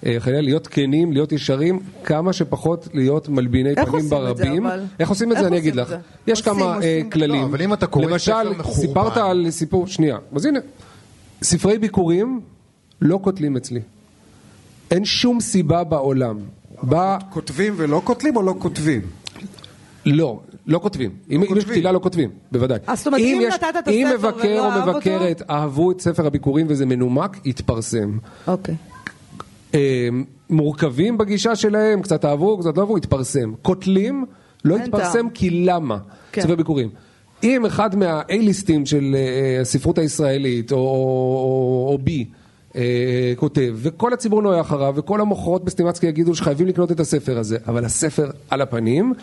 אה, 0.05 0.15
חלילה 0.19 0.41
להיות 0.41 0.67
כנים, 0.67 1.11
להיות 1.11 1.31
ישרים, 1.31 1.79
כמה 2.03 2.33
שפחות 2.33 2.87
להיות 2.93 3.29
מלביני 3.29 3.69
איך 3.69 3.89
פנים 3.89 3.93
עושים 3.93 4.27
את 4.27 4.37
זה, 4.37 4.43
ברבים. 4.43 4.65
אבל? 4.65 4.83
איך 4.99 5.09
עושים 5.09 5.31
את 5.31 5.37
איך 5.37 5.41
זה? 5.41 5.47
אני 5.47 5.57
עושים 5.57 5.69
אגיד 5.71 5.79
לך. 5.81 5.87
זה? 5.87 5.97
יש 6.27 6.39
עושים, 6.39 6.53
כמה 6.53 6.65
אה, 6.71 6.75
עושים. 6.75 7.09
כללים. 7.09 7.41
לא, 7.41 7.45
אבל 7.45 7.61
אם 7.61 7.73
אתה 7.73 7.87
קורא 7.87 8.05
למשל, 8.05 8.31
ספר 8.31 8.53
מחורבן- 8.59 8.81
סיפרת 8.81 9.17
על 9.17 9.45
סיפור, 9.49 9.87
שנייה, 9.87 10.17
אז 10.35 10.45
הנה, 10.45 10.59
ספרי 11.43 11.77
ביקורים 11.77 12.41
לא 13.01 13.19
קוטלים 13.23 13.57
אצלי. 13.57 13.79
אין 14.91 15.05
שום 15.05 15.39
סיבה 15.39 15.83
בעולם. 15.83 16.37
בא, 16.83 17.17
כותבים 17.29 17.73
ולא 17.77 18.01
קוטלים 18.03 18.35
או 18.35 18.41
לא 18.41 18.55
כותבים? 18.59 19.01
לא, 20.05 20.39
לא 20.67 20.79
כותבים. 20.79 21.12
אם 21.29 21.43
אם 21.43 21.58
יש. 21.58 21.65
קטילה 21.65 21.91
לא 21.91 22.00
כותבים, 22.00 22.29
בוודאי. 22.51 22.79
אז 22.88 22.98
זאת 22.98 23.08
אומרת, 23.08 23.22
אם 23.22 23.41
נתת 23.53 23.63
את 23.79 23.88
אם 23.88 24.08
הספר 24.08 24.29
מבקר 24.29 24.48
ולא 24.48 24.65
או 24.65 24.72
אהב 24.72 24.88
אותו? 24.88 24.98
מבקרת 24.98 25.41
אהבו 25.50 25.91
את 25.91 26.01
ספר 26.01 26.27
הביקורים 26.27 26.65
וזה 26.70 26.86
מנומק, 26.86 27.38
יתפרסם. 27.46 28.17
אוקיי. 28.48 28.75
אה, 29.74 30.10
מורכבים 30.50 31.17
בגישה 31.17 31.55
שלהם, 31.55 32.01
קצת 32.01 32.25
אהבו, 32.25 32.58
קצת 32.58 32.77
לא 32.77 32.82
אהבו, 32.82 32.98
יתפרסם. 32.98 33.53
קוטלים, 33.62 34.25
לא 34.65 34.75
יתפרסם. 34.75 35.29
כי 35.29 35.50
למה? 35.50 35.98
כן. 36.32 36.41
ספר 36.41 36.55
ביקורים. 36.55 36.89
אם 37.43 37.65
אחד 37.65 37.96
מה-A-ליסטים 37.96 38.86
של 38.86 39.15
אה, 39.15 39.62
הספרות 39.62 39.98
הישראלית, 39.98 40.72
או, 40.72 40.77
או, 40.77 41.88
או 41.91 41.98
בי, 42.03 42.25
אה, 42.75 43.34
כותב, 43.36 43.74
וכל 43.75 44.13
הציבור 44.13 44.41
נוהה 44.41 44.62
אחריו, 44.62 44.93
וכל 44.98 45.22
המוכרות 45.22 45.63
בסטימצקי 45.63 46.08
יגידו 46.08 46.36
שחייבים 46.36 46.67
לקנות 46.67 46.91
את 46.91 47.00
הספר 47.00 47.38
הזה, 47.38 47.58
אבל 47.67 47.86
הספר 47.86 48.29
על 48.50 48.62
הפנים, 48.62 49.13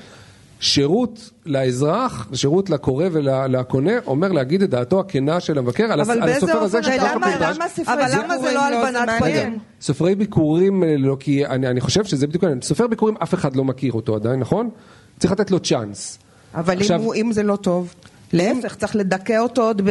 שירות 0.61 1.31
לאזרח, 1.47 2.29
שירות 2.35 2.71
לקורא 2.71 3.05
ולקונה, 3.13 3.93
אומר 4.07 4.29
להגיד 4.33 4.63
את 4.63 4.71
דעתו 4.71 5.01
הכנה 5.01 5.41
של 5.41 5.59
המבקר 5.59 5.85
על, 5.93 6.01
הס- 6.01 6.09
הסופר 6.09 6.59
הזה 6.59 6.79
אופן, 6.79 6.93
שככה 6.93 7.15
למה- 7.15 7.27
פוטש. 7.33 7.57
למה 7.57 7.69
ספרי 7.69 7.95
אבל 7.95 8.03
למה 8.25 8.39
זה 8.39 8.49
ביקורים 8.49 8.55
לא 8.55 8.71
לא? 8.71 8.99
הלבנת. 8.99 9.19
פנים? 9.23 9.59
סופרי 9.81 10.15
ביקורים, 10.15 10.85
אה, 10.85 10.95
לא, 10.99 11.17
כי 11.21 11.47
אני, 11.47 11.69
אני 11.69 11.81
חושב 11.81 12.05
שזה 12.05 12.27
בדיוק 12.27 12.45
העניין. 12.45 12.63
סופר 12.63 12.87
ביקורים, 12.87 13.15
אף 13.23 13.35
אחד 13.35 13.57
לא 13.57 13.65
מכיר 13.65 13.93
אותו 13.93 14.15
עדיין, 14.15 14.41
נכון? 14.41 14.71
צריך 15.19 15.33
לתת 15.33 15.51
לו 15.51 15.61
צ'אנס. 15.61 16.19
אבל 16.55 16.79
עכשיו- 16.81 16.99
אם, 17.01 17.05
הוא, 17.05 17.15
אם 17.15 17.33
זה 17.33 17.43
לא 17.43 17.57
טוב, 17.57 17.95
להפך, 18.33 18.75
צריך 18.75 18.97
לדכא 18.97 19.39
אותו 19.39 19.63
עוד 19.63 19.83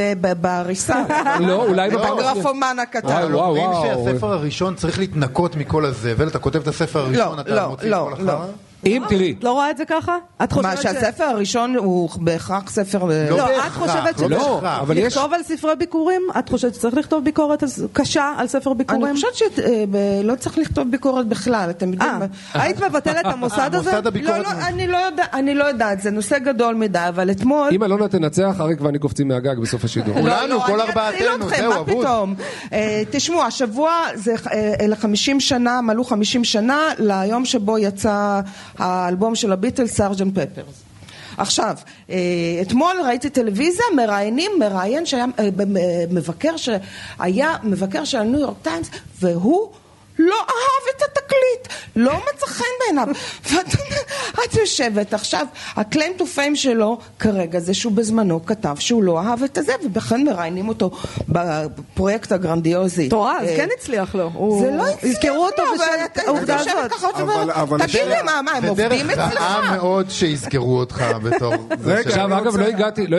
בעריסה. 0.41 1.03
לא, 1.47 1.65
אולי 1.65 1.89
בפעם 1.89 2.13
השנייה. 2.17 2.31
הגרפומן 2.31 2.77
הקטן. 2.81 3.07
וואו, 3.07 3.29
לא 3.29 3.45
אומרים 3.45 3.69
וואו. 3.69 4.05
שהספר 4.07 4.33
הראשון 4.33 4.75
צריך 4.75 4.99
להתנקות 4.99 5.55
מכל 5.55 5.85
הזבל, 5.85 6.27
אתה 6.27 6.39
כותב 6.39 6.61
את 6.61 6.67
הספר 6.67 6.99
הראשון, 6.99 7.35
לא, 7.37 7.41
אתה 7.41 7.55
לא, 7.55 7.69
מוציא 7.69 7.89
לא, 7.89 8.09
את 8.13 8.17
כל 8.17 8.23
לא. 8.23 8.31
החרא? 8.31 8.45
אם 8.85 9.03
תראי, 9.09 9.35
את 9.39 9.43
לא 9.43 9.51
רואה 9.51 9.71
את 9.71 9.77
זה 9.77 9.85
ככה? 9.85 10.17
את 10.43 10.53
מה, 10.53 10.75
חושבת 10.75 10.77
ש... 10.77 10.81
שהספר 10.83 11.23
הראשון 11.23 11.75
הוא 11.75 12.09
בהכרח 12.17 12.69
ספר... 12.69 13.03
לא 13.03 13.37
לא, 13.37 13.65
את 13.67 13.71
חושבת 13.71 14.19
לא 14.21 14.27
שזה... 14.27 14.35
בהכרח. 14.35 14.79
אבל 14.81 14.97
יש- 14.97 15.17
לכתוב 15.17 15.33
על 15.33 15.43
ספרי 15.43 15.75
ביקורים? 15.75 16.21
את 16.39 16.49
חושבת 16.49 16.73
שצריך 16.75 16.95
לכתוב 16.97 17.23
ביקורת 17.23 17.63
קשה 17.93 18.33
על 18.37 18.47
ספר 18.47 18.73
ביקורים? 18.73 19.05
אני 19.05 19.13
חושבת 19.15 19.35
שלא 19.35 20.35
צריך 20.35 20.57
לכתוב 20.57 20.91
ביקורת 20.91 21.27
בכלל, 21.27 21.67
אתם 21.69 21.93
יודעים. 21.93 22.11
אה, 22.55 22.63
היית 22.63 22.83
מבטלת 22.83 23.19
את 23.19 23.25
המוסד 23.25 23.69
הזה? 23.75 23.91
מוסד 23.91 24.07
הביקורת. 24.07 24.37
לא, 24.37 24.43
לא, 24.43 24.67
אני 24.67 24.87
לא 24.87 24.97
יודעת, 24.97 25.33
אני 25.33 25.55
לא 25.55 25.63
יודעת, 25.63 26.01
זה 26.01 26.11
נושא 26.11 26.39
גדול 26.39 26.75
מדי, 26.75 26.99
אבל 27.07 27.31
אתמול... 27.31 27.69
אם 27.71 27.83
אלונה 27.83 28.07
תנצח, 28.07 28.55
אריק 28.59 28.81
ואני 28.81 28.99
קופצים 28.99 29.27
מהגג 29.27 29.59
בסוף 29.59 29.83
השידור. 29.83 30.15
לא, 30.19 30.21
כולנו, 30.21 30.55
לא, 30.55 30.63
כל 30.65 30.81
ארבעתנו, 30.81 31.49
זהו, 31.49 31.69
מה 31.73 31.79
אבוד. 31.79 32.03
פתאום? 32.05 32.35
אה, 32.73 33.03
תשמעו, 33.11 33.43
השבוע 33.43 33.91
זה 34.15 34.33
אה, 34.51 34.73
אלה 34.81 34.95
50 34.95 35.39
שנה, 35.39 35.81
מלאו 35.81 36.03
50 36.03 36.43
שנה 36.43 36.79
ליום 36.99 37.45
שבו 37.45 37.77
יצא 37.77 38.39
האלבום 38.79 39.35
של 39.35 39.51
הביטלס, 39.51 39.93
סארג'נט 39.93 40.39
פפרס. 40.39 40.83
עכשיו, 41.37 41.75
אה, 42.09 42.15
אתמול 42.61 42.95
ראיתי 43.05 43.29
טלוויזיה, 43.29 43.85
מראיינים, 43.95 44.51
מראיין 44.59 45.05
שהיה, 45.05 45.25
אה, 45.39 45.43
אה, 45.43 46.03
מבקר 46.09 46.55
שהיה 46.57 47.55
מבקר 47.63 48.05
של 48.05 48.17
הניו 48.17 48.39
יורק 48.39 48.57
טיימס, 48.61 48.89
והוא 49.19 49.71
לא 50.19 50.35
אהב 50.35 50.95
את 50.95 51.01
התקליט, 51.29 51.67
לא 51.95 52.11
מצא 52.13 52.45
חן 52.47 52.63
בעיניו. 52.85 53.07
ואת 53.51 53.65
את 54.45 54.55
יושבת 54.55 55.13
עכשיו, 55.13 55.45
הקליים 55.75 56.13
טו 56.17 56.25
פיים 56.25 56.55
שלו 56.55 56.97
כרגע 57.19 57.59
זה 57.59 57.73
שהוא 57.73 57.93
בזמנו 57.93 58.45
כתב 58.45 58.75
שהוא 58.79 59.03
לא 59.03 59.19
אהב 59.19 59.43
את 59.43 59.57
הזה, 59.57 59.73
ובכן 59.85 60.23
מראיינים 60.25 60.67
אותו 60.67 60.91
בפרויקט 61.29 62.31
הגרנדיוזי. 62.31 63.09
תורה, 63.09 63.37
אז 63.41 63.47
אה, 63.47 63.55
כן 63.57 63.67
הצליח 63.77 64.15
לו. 64.15 64.57
זה 64.61 64.71
לא 64.71 64.87
הצליח 64.87 65.03
יזכרו 65.13 65.45
אותו 65.45 65.61
לו, 65.65 65.73
בשל 65.73 65.83
אבל 65.83 66.05
אתה- 66.05 66.21
העובדה 66.27 66.55
הזאת. 66.59 67.81
תגיד 67.87 68.01
לי, 68.07 68.15
מה, 68.25 68.51
הם 68.51 68.61
זה 68.63 68.69
עובדים 68.69 69.07
דרך 69.07 69.19
אצלך? 69.19 69.41
רעה 69.41 69.75
מאוד 69.77 70.09
שיזכרו 70.09 70.79
אותך 70.79 71.03
בתור... 71.23 71.53
זה 71.83 71.99
עכשיו, 71.99 72.37
אגב, 72.37 72.57
לא 72.57 72.65
הגעתי, 72.65 73.07
לא 73.07 73.17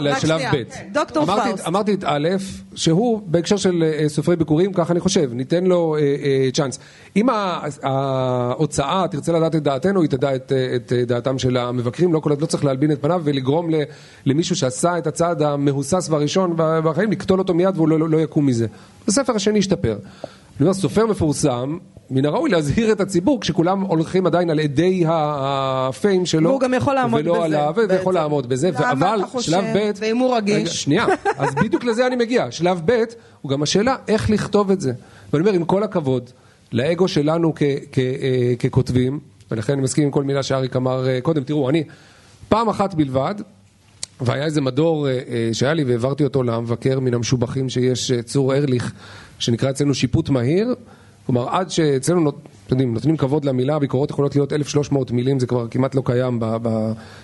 לא 0.00 0.10
כן, 0.10 0.16
לשלב. 0.16 0.40
ב'. 0.52 0.62
דוקטור 0.92 1.22
אמרתי- 1.24 1.48
פאוסט. 1.50 1.66
אמרתי 1.66 1.94
את 1.94 2.04
א', 2.06 2.28
שהוא 2.74 3.20
בהקשר 3.26 3.56
של 3.56 3.84
אה, 4.02 4.08
סופרי 4.08 4.36
ביכורים, 4.36 4.72
ככה 4.72 4.92
אני 4.92 5.00
חושב, 5.00 5.32
ניתן 5.32 5.64
לו 5.64 5.96
אה, 5.96 6.00
צ'אנס. 6.70 6.78
אם 7.16 7.26
ההוצאה 7.82 9.04
תרצה 9.10 9.32
לדעת 9.32 9.54
את 9.54 9.62
דעתנו, 9.62 10.00
היא 10.02 10.10
תדע 10.10 10.34
את, 10.34 10.52
את 10.76 10.92
דעתם 11.06 11.38
של 11.38 11.56
המבקרים, 11.56 12.12
לא, 12.12 12.20
לא 12.40 12.46
צריך 12.46 12.64
להלבין 12.64 12.92
את 12.92 13.02
פניו 13.02 13.20
ולגרום 13.24 13.68
למישהו 14.26 14.56
שעשה 14.56 14.98
את 14.98 15.06
הצעד 15.06 15.42
המהוסס 15.42 16.08
והראשון 16.10 16.54
בחיים, 16.56 17.10
לקטול 17.10 17.38
אותו 17.38 17.54
מיד 17.54 17.76
והוא 17.76 17.88
לא, 17.88 17.98
לא, 17.98 18.08
לא 18.08 18.18
יקום 18.18 18.46
מזה. 18.46 18.66
הספר 19.08 19.32
השני 19.36 19.58
ישתפר. 19.58 19.92
אני 19.92 19.98
אומר, 20.66 20.74
סופר 20.74 21.06
מפורסם, 21.06 21.78
מן 22.10 22.24
הראוי 22.26 22.50
להזהיר 22.50 22.92
את 22.92 23.00
הציבור 23.00 23.40
כשכולם 23.40 23.80
הולכים 23.80 24.26
עדיין 24.26 24.50
על 24.50 24.60
אדי 24.60 25.04
ה 25.08 25.32
fame 25.32 26.26
שלו. 26.26 26.48
והוא 26.48 26.60
גם 26.60 26.74
יכול 26.74 26.94
לעמוד 26.94 27.20
ולא 27.20 27.34
בזה, 27.34 27.44
על 27.44 27.54
ה- 27.54 27.70
ויכול. 27.88 28.14
לעמוד 28.14 28.48
בזה, 28.48 28.70
למה 28.80 29.16
אתה 29.16 29.26
חושב? 29.26 29.50
שלב 29.50 29.64
ב', 29.74 29.90
ואם 30.00 30.16
הוא 30.16 30.36
רגיש? 30.36 30.82
שנייה, 30.82 31.06
אז 31.38 31.54
בדיוק 31.54 31.84
לזה 31.84 32.06
אני 32.06 32.16
מגיע. 32.16 32.50
שלב 32.50 32.82
ב' 32.84 33.02
הוא 33.40 33.50
גם 33.50 33.62
השאלה 33.62 33.96
איך 34.08 34.30
לכתוב 34.30 34.70
את 34.70 34.80
זה. 34.80 34.92
ואני 35.32 35.40
אומר, 35.44 35.52
עם 35.52 35.64
כל 35.64 35.82
הכבוד 35.82 36.30
לאגו 36.72 37.08
שלנו 37.08 37.52
כ- 37.56 37.62
כ- 37.92 37.98
אה, 37.98 38.54
ככותבים, 38.58 39.18
ולכן 39.50 39.72
אני 39.72 39.82
מסכים 39.82 40.04
עם 40.04 40.10
כל 40.10 40.24
מילה 40.24 40.42
שאריק 40.42 40.76
אמר 40.76 41.08
אה, 41.08 41.20
קודם, 41.20 41.44
תראו, 41.44 41.70
אני 41.70 41.84
פעם 42.48 42.68
אחת 42.68 42.94
בלבד, 42.94 43.34
והיה 44.20 44.44
איזה 44.44 44.60
מדור 44.60 45.08
אה, 45.08 45.14
שהיה 45.52 45.74
לי 45.74 45.84
והעברתי 45.84 46.24
אותו 46.24 46.42
למבקר 46.42 47.00
מן 47.00 47.14
המשובחים 47.14 47.68
שיש, 47.68 48.12
צור 48.24 48.54
ארליך, 48.54 48.92
שנקרא 49.38 49.70
אצלנו 49.70 49.94
שיפוט 49.94 50.28
מהיר. 50.28 50.74
כלומר, 51.26 51.48
עד 51.48 51.70
שאצלנו, 51.70 52.20
נות- 52.20 52.38
יודעים, 52.70 52.94
נותנים 52.94 53.16
כבוד 53.16 53.44
למילה, 53.44 53.74
הביקורות 53.76 54.10
יכולות 54.10 54.36
להיות 54.36 54.52
1,300 54.52 55.10
מילים, 55.10 55.38
זה 55.40 55.46
כבר 55.46 55.68
כמעט 55.68 55.94
לא 55.94 56.02
קיים 56.04 56.40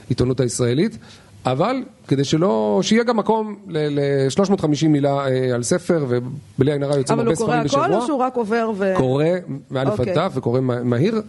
בעיתונות 0.09 0.41
הישראלית. 0.41 0.99
אבל 1.47 1.77
כדי 2.09 2.25
שלא, 2.25 2.81
שיהיה 2.83 3.05
גם 3.05 3.17
מקום 3.17 3.57
ל-350 3.69 4.89
מילה 4.89 5.27
אה, 5.29 5.55
על 5.55 5.63
ספר, 5.63 6.07
ובלי 6.09 6.73
עין 6.73 6.83
הרע 6.83 6.97
יוצאים 6.97 7.19
אבל 7.19 7.29
הרבה 7.29 7.39
הוא 7.41 7.47
קורא 7.47 7.49
ספרים 7.49 7.65
בשבוע. 7.65 7.85
הכל 7.85 7.95
או 7.95 8.07
שהוא 8.07 8.19
רק 8.19 8.37
עובר 8.37 8.71
ו... 8.77 8.93
קורא 8.97 9.25
מאלף 9.71 9.93
עד 9.93 9.99
אוקיי. 9.99 10.15
תף 10.15 10.33
וקורא 10.35 10.61
מה- 10.61 10.83
מהיר. 10.83 11.23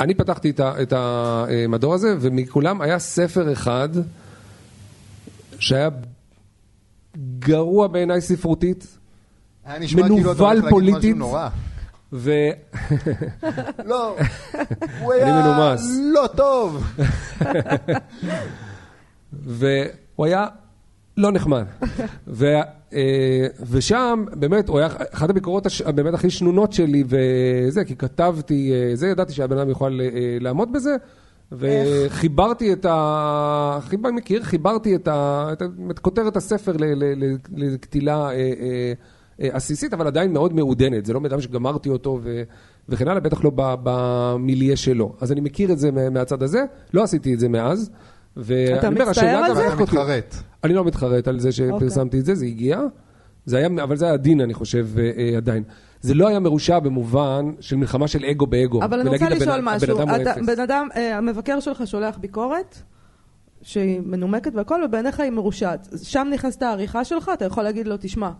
אני 0.00 0.14
פתחתי 0.14 0.50
את 0.50 0.60
ה- 0.60 0.82
את 0.82 0.92
המדור 0.96 1.94
הזה, 1.94 2.14
ומכולם 2.20 2.80
היה 2.80 2.98
ספר 2.98 3.52
אחד 3.52 3.88
שהיה 5.58 5.88
גרוע 7.38 7.86
בעיניי 7.86 8.20
ספרותית, 8.20 8.86
כאילו 9.86 10.16
מנוול 10.16 10.70
פוליטית. 10.70 11.16
ו... 12.12 12.32
לא, 13.84 14.16
הוא 15.00 15.12
היה. 15.12 15.76
לא 16.14 16.26
טוב. 16.36 16.84
והוא 19.32 20.26
היה 20.26 20.46
לא 21.16 21.32
נחמד. 21.32 21.64
ו, 22.28 22.46
אה, 22.92 23.46
ושם, 23.70 24.24
באמת, 24.32 24.68
הוא 24.68 24.78
היה 24.78 24.88
אחת 25.12 25.30
הביקורות 25.30 25.66
הש, 25.66 25.82
באמת 25.82 26.14
הכי 26.14 26.30
שנונות 26.30 26.72
שלי, 26.72 27.04
וזה, 27.06 27.84
כי 27.84 27.96
כתבתי, 27.96 28.72
אה, 28.72 28.96
זה, 28.96 29.08
ידעתי 29.08 29.32
שהבן 29.32 29.58
אדם 29.58 29.68
יוכל 29.68 30.00
אה, 30.02 30.08
לעמוד 30.40 30.72
בזה, 30.72 30.96
וחיברתי 31.52 32.72
את 32.72 32.84
ה... 32.88 33.78
חיבר, 33.82 34.10
מכיר? 34.10 34.42
חיברתי 34.42 34.94
את, 34.94 35.08
ה, 35.08 35.48
את, 35.52 35.62
ה, 35.62 35.66
את 35.90 35.98
כותרת 35.98 36.36
הספר 36.36 36.72
ל, 36.78 36.84
ל, 36.84 37.36
לקטילה 37.56 38.16
אה, 38.16 38.30
אה, 38.30 38.92
אה, 39.40 39.48
עסיסית, 39.52 39.94
אבל 39.94 40.06
עדיין 40.06 40.32
מאוד 40.32 40.54
מעודנת. 40.54 41.06
זה 41.06 41.12
לא 41.12 41.20
אדם 41.26 41.40
שגמרתי 41.40 41.88
אותו 41.88 42.18
ו, 42.22 42.42
וכן 42.88 43.08
הלאה, 43.08 43.20
בטח 43.20 43.44
לא 43.44 43.50
במיליה 43.82 44.76
שלו. 44.76 45.14
אז 45.20 45.32
אני 45.32 45.40
מכיר 45.40 45.72
את 45.72 45.78
זה 45.78 45.90
מה- 45.90 46.10
מהצד 46.10 46.42
הזה, 46.42 46.64
לא 46.94 47.02
עשיתי 47.02 47.34
את 47.34 47.40
זה 47.40 47.48
מאז. 47.48 47.90
אתה 48.78 48.90
מצטער 48.90 49.44
על 49.44 49.54
זה? 49.54 49.66
אתה. 49.72 49.82
מתחרט. 49.82 50.34
אני 50.64 50.74
לא 50.74 50.84
מתחרט 50.84 51.28
על 51.28 51.40
זה 51.40 51.48
אוקיי. 51.48 51.78
שפרסמתי 51.88 52.18
את 52.20 52.24
זה, 52.24 52.34
זה 52.34 52.44
הגיע. 52.46 52.80
זה 53.44 53.56
היה, 53.58 53.68
אבל 53.82 53.96
זה 53.96 54.04
היה 54.06 54.16
דין, 54.16 54.40
אני 54.40 54.54
חושב, 54.54 54.86
אה, 54.98 55.10
אה, 55.18 55.36
עדיין. 55.36 55.62
זה 56.00 56.14
לא 56.14 56.28
היה 56.28 56.38
מרושע 56.40 56.78
במובן 56.78 57.50
של 57.60 57.76
מלחמה 57.76 58.08
של 58.08 58.24
אגו 58.24 58.46
באגו. 58.46 58.82
אבל 58.84 59.00
אני 59.00 59.08
רוצה 59.08 59.26
הבן- 59.26 59.36
לשאול 59.36 59.50
הבן 59.54 59.64
משהו. 59.64 59.98
אדם 59.98 60.08
הוא 60.08 60.16
אתה- 60.22 60.32
אפס. 60.32 60.46
בן 60.46 60.60
אדם, 60.60 60.88
אה, 60.96 61.16
המבקר 61.18 61.60
שלך 61.60 61.86
שולח 61.86 62.18
ביקורת, 62.18 62.82
שהיא 63.62 64.00
מנומקת 64.06 64.54
והכל, 64.54 64.80
ובעיניך 64.84 65.20
היא 65.20 65.30
מרושעת. 65.30 65.88
שם 66.02 66.28
נכנסת 66.32 66.62
העריכה 66.62 67.04
שלך, 67.04 67.30
אתה 67.34 67.44
יכול 67.44 67.62
להגיד 67.62 67.86
לו, 67.88 67.96
תשמע, 68.00 68.30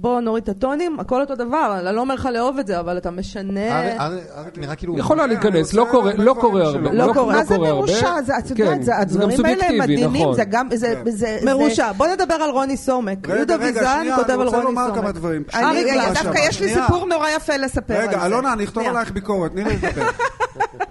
בוא 0.00 0.20
נוריד 0.20 0.42
את 0.42 0.48
הטונים, 0.48 1.00
הכל 1.00 1.20
אותו 1.20 1.34
דבר, 1.34 1.78
אני 1.86 1.96
לא 1.96 2.00
אומר 2.00 2.14
לך 2.14 2.28
לאהוב 2.32 2.58
את 2.58 2.66
זה, 2.66 2.80
אבל 2.80 2.96
אתה 2.98 3.10
משנה... 3.10 3.80
ארי- 3.80 3.98
ארי- 4.00 4.20
אריק 4.36 4.58
נראה 4.58 4.74
כאילו... 4.74 4.98
יכולה 4.98 5.26
להיכנס, 5.26 5.66
רוצה 5.66 5.76
לא 5.76 5.86
קורה- 5.90 6.10
הרבה 6.10 6.24
לא 6.24 6.32
דברים 6.32 6.40
קורה. 6.40 6.64
הרבה. 6.64 6.92
לא. 6.92 7.26
מה 7.26 7.44
זה. 7.44 7.58
מרושע? 7.58 8.22
זה, 8.26 8.38
את 8.38 8.52
כן, 8.54 8.64
יודעת, 8.64 8.82
זה 8.82 8.92
זה 9.08 9.18
גם 9.18 9.30
הדברים 9.30 9.44
האלה 9.44 9.78
מדהימים, 9.82 10.22
נכון. 10.22 10.34
זה 10.34 10.44
גם, 10.44 10.68
זה, 10.74 10.94
כן. 11.40 11.46
מרושע. 11.46 11.92
בוא 11.92 12.06
נדבר 12.06 12.34
על 12.34 12.50
רוני 12.50 12.76
סומק. 12.76 13.28
רגע, 13.28 13.36
יהודה 13.36 13.54
רגע, 13.54 13.64
ויזן 13.64 13.96
שנייה, 14.00 14.16
כותב 14.16 14.30
אני 14.30 14.40
על 14.40 14.46
רוצה 14.46 14.56
רוני 14.56 14.68
לומר 14.68 14.86
כמה 14.94 14.96
סומק. 15.02 15.14
דברים. 15.14 15.42
אני, 15.54 15.64
אריק 15.64 15.86
רגע, 15.86 15.94
גלס. 16.08 16.22
דווקא 16.22 16.38
יש 16.38 16.60
לי 16.60 16.68
שנייה. 16.68 16.86
סיפור 16.86 17.06
נורא 17.06 17.28
יפה 17.36 17.56
לספר 17.56 17.94
על 17.94 18.00
זה. 18.02 18.08
רגע, 18.08 18.26
אלונה, 18.26 18.52
אני 18.52 18.64
אכתוב 18.64 18.82
שנייה. 18.82 18.90
עלייך 18.90 19.12
ביקורת, 19.12 19.50
תני 19.52 19.64
לי 19.64 19.70
לדבר. 19.76 20.06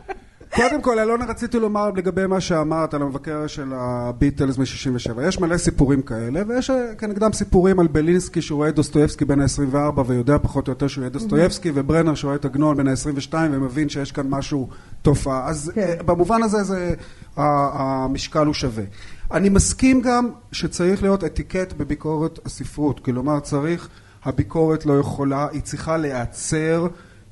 קודם 0.60 0.82
כל, 0.82 1.00
אלונה, 1.00 1.26
רציתי 1.26 1.60
לומר 1.60 1.90
לגבי 1.96 2.28
מה 2.28 2.42
שאמרת 2.42 2.94
על 2.94 3.02
המבקר 3.02 3.48
של 3.48 3.74
הביטלס 3.76 4.58
מ-67. 4.58 5.22
יש 5.22 5.40
מלא 5.40 5.58
סיפורים 5.58 6.02
כאלה, 6.02 6.42
ויש 6.48 6.70
אה, 6.70 6.96
כנגדם 6.98 7.34
סיפורים 7.34 7.80
על 7.80 7.88
בלינסקי 7.88 8.42
שהוא 8.42 8.58
רואה 8.58 8.72
דוסטויבסקי 8.72 9.26
בן 9.26 9.42
ה-24 9.42 10.02
ויודע 10.08 10.38
פחות 10.42 10.68
או 10.68 10.72
יותר 10.72 10.88
שהוא 10.88 11.02
יהיה 11.02 11.10
דוסטויבסקי, 11.10 11.72
וברנר 11.74 12.16
שרואה 12.16 12.36
את 12.36 12.46
עגנון 12.46 12.78
בן 12.78 12.88
ה-22 12.88 13.34
ומבין 13.34 13.90
שיש 13.90 14.12
כאן 14.12 14.26
משהו, 14.30 14.70
תופעה. 15.02 15.48
אז 15.48 15.72
כן. 15.76 15.82
אה, 15.82 16.04
במובן 16.04 16.44
הזה 16.44 16.64
זה, 16.64 16.94
המשקל 17.38 18.46
הוא 18.46 18.54
שווה. 18.54 18.84
אני 19.32 19.50
מסכים 19.50 20.02
גם 20.02 20.30
שצריך 20.52 21.04
להיות 21.04 21.24
אתיקט 21.24 21.74
בביקורת 21.74 22.40
הספרות, 22.46 23.00
כלומר 23.00 23.40
צריך, 23.40 23.90
הביקורת 24.24 24.86
לא 24.86 25.00
יכולה, 25.00 25.48
היא 25.52 25.62
צריכה 25.62 25.98
להיעצר 25.98 26.88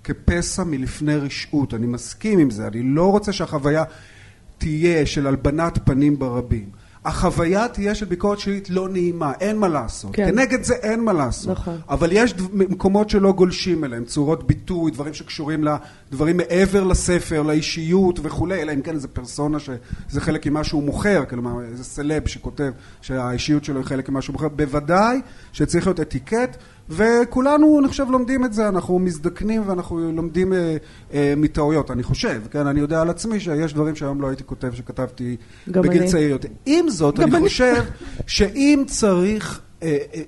כפסע 0.08 0.64
מלפני 0.64 1.16
רשעות, 1.16 1.74
אני 1.74 1.88
מסכים 1.88 2.40
עם 2.40 2.50
זה, 2.50 2.68
אני 2.68 2.84
לא 2.84 3.12
רוצה 3.12 3.34
שהחוויה 3.34 3.84
תהיה 4.58 5.06
של 5.06 5.28
הלבנת 5.28 5.80
פנים 5.86 6.20
ברבים. 6.20 6.70
החוויה 7.06 7.68
תהיה 7.68 7.96
של 7.96 8.06
ביקורת 8.06 8.40
שלילית 8.40 8.70
לא 8.70 8.90
נעימה, 8.90 9.34
אין 9.40 9.58
מה 9.58 9.68
לעשות. 9.68 10.16
כן. 10.16 10.26
כנגד 10.32 10.64
זה 10.64 10.74
אין 10.74 11.04
מה 11.04 11.14
לעשות. 11.14 11.52
נכון. 11.52 11.78
אבל 11.90 12.10
יש 12.12 12.34
דו- 12.34 12.44
מקומות 12.54 13.10
שלא 13.10 13.32
גולשים 13.32 13.84
אליהם, 13.84 14.06
צורות 14.06 14.48
ביטוי, 14.48 14.92
דברים 14.92 15.14
שקשורים 15.14 15.64
לדברים 15.64 16.38
מעבר 16.38 16.84
לספר, 16.84 17.42
לאישיות 17.42 18.20
וכולי, 18.24 18.62
אלא 18.62 18.74
אם 18.74 18.82
כן 18.82 18.94
איזה 18.94 19.08
פרסונה 19.08 19.60
שזה 19.60 20.22
חלק 20.22 20.48
ממה 20.48 20.64
שהוא 20.64 20.84
מוכר, 20.84 21.26
כלומר 21.30 21.62
איזה 21.72 21.84
סלב 21.84 22.28
שכותב 22.28 22.72
שהאישיות 23.02 23.64
שלו 23.64 23.78
היא 23.78 23.86
חלק 23.86 24.10
ממה 24.10 24.22
שהוא 24.22 24.34
מוכר, 24.34 24.48
בוודאי 24.48 25.22
שצריך 25.54 25.88
להיות 25.88 26.00
אתיקט, 26.00 26.58
וכולנו, 26.90 27.80
אני 27.80 27.88
חושב, 27.88 28.06
לומדים 28.10 28.46
את 28.46 28.54
זה, 28.54 28.68
אנחנו 28.68 29.00
מזדקנים 29.00 29.64
ואנחנו 29.66 30.12
לומדים 30.12 30.54
אה, 30.54 30.78
אה, 31.14 31.34
מטעויות, 31.38 31.92
אני 31.92 32.04
חושב, 32.04 32.42
כן, 32.52 32.68
אני 32.68 32.80
יודע 32.80 33.02
על 33.02 33.10
עצמי 33.10 33.40
שיש 33.40 33.74
דברים 33.74 33.96
שהיום 33.96 34.22
לא 34.22 34.28
הייתי 34.28 34.44
כותב, 34.44 34.74
שכתבתי 34.74 35.36
בגיל 35.68 36.02
אני. 36.02 36.12
צעיר 36.12 36.30
יותר. 36.30 36.50
עם 36.66 36.90
זאת, 36.90 37.20
אני 37.20 37.36
אני. 37.36 37.50
חושב 37.50 37.84
שאם 38.28 38.84
צריך, 38.88 39.62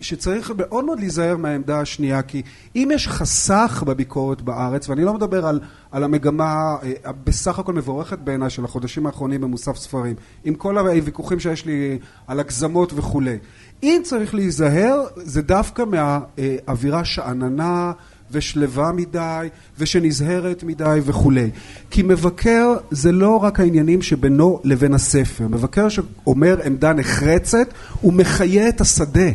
שצריך 0.01 0.51
מאוד 0.57 0.85
מאוד 0.85 0.99
להיזהר 0.99 1.37
מהעמדה 1.37 1.79
השנייה, 1.79 2.21
כי 2.21 2.41
אם 2.75 2.89
יש 2.93 3.07
חסך 3.07 3.83
בביקורת 3.87 4.41
בארץ, 4.41 4.89
ואני 4.89 5.03
לא 5.03 5.13
מדבר 5.13 5.45
על, 5.45 5.59
על 5.91 6.03
המגמה 6.03 6.75
אה, 6.83 7.11
בסך 7.23 7.59
הכל 7.59 7.73
מבורכת 7.73 8.19
בעיניי 8.19 8.49
של 8.49 8.65
החודשים 8.65 9.05
האחרונים 9.05 9.41
במוסף 9.41 9.77
ספרים, 9.77 10.15
עם 10.43 10.55
כל 10.55 10.77
הוויכוחים 10.77 11.39
שיש 11.39 11.65
לי 11.65 11.99
על 12.27 12.39
הגזמות 12.39 12.93
וכולי. 12.95 13.37
אם 13.83 14.01
צריך 14.03 14.35
להיזהר, 14.35 15.03
זה 15.15 15.41
דווקא 15.41 15.83
מהאווירה 15.83 17.05
שאננה 17.05 17.91
ושלווה 18.31 18.91
מדי, 18.91 19.47
ושנזהרת 19.79 20.63
מדי 20.63 20.99
וכולי. 21.03 21.49
כי 21.91 22.01
מבקר 22.03 22.75
זה 22.91 23.11
לא 23.11 23.37
רק 23.37 23.59
העניינים 23.59 24.01
שבינו 24.01 24.59
לבין 24.63 24.93
הספר. 24.93 25.47
מבקר 25.47 25.89
שאומר 25.89 26.57
עמדה 26.65 26.93
נחרצת, 26.93 27.67
הוא 28.01 28.13
מחיה 28.13 28.69
את 28.69 28.81
השדה. 28.81 29.29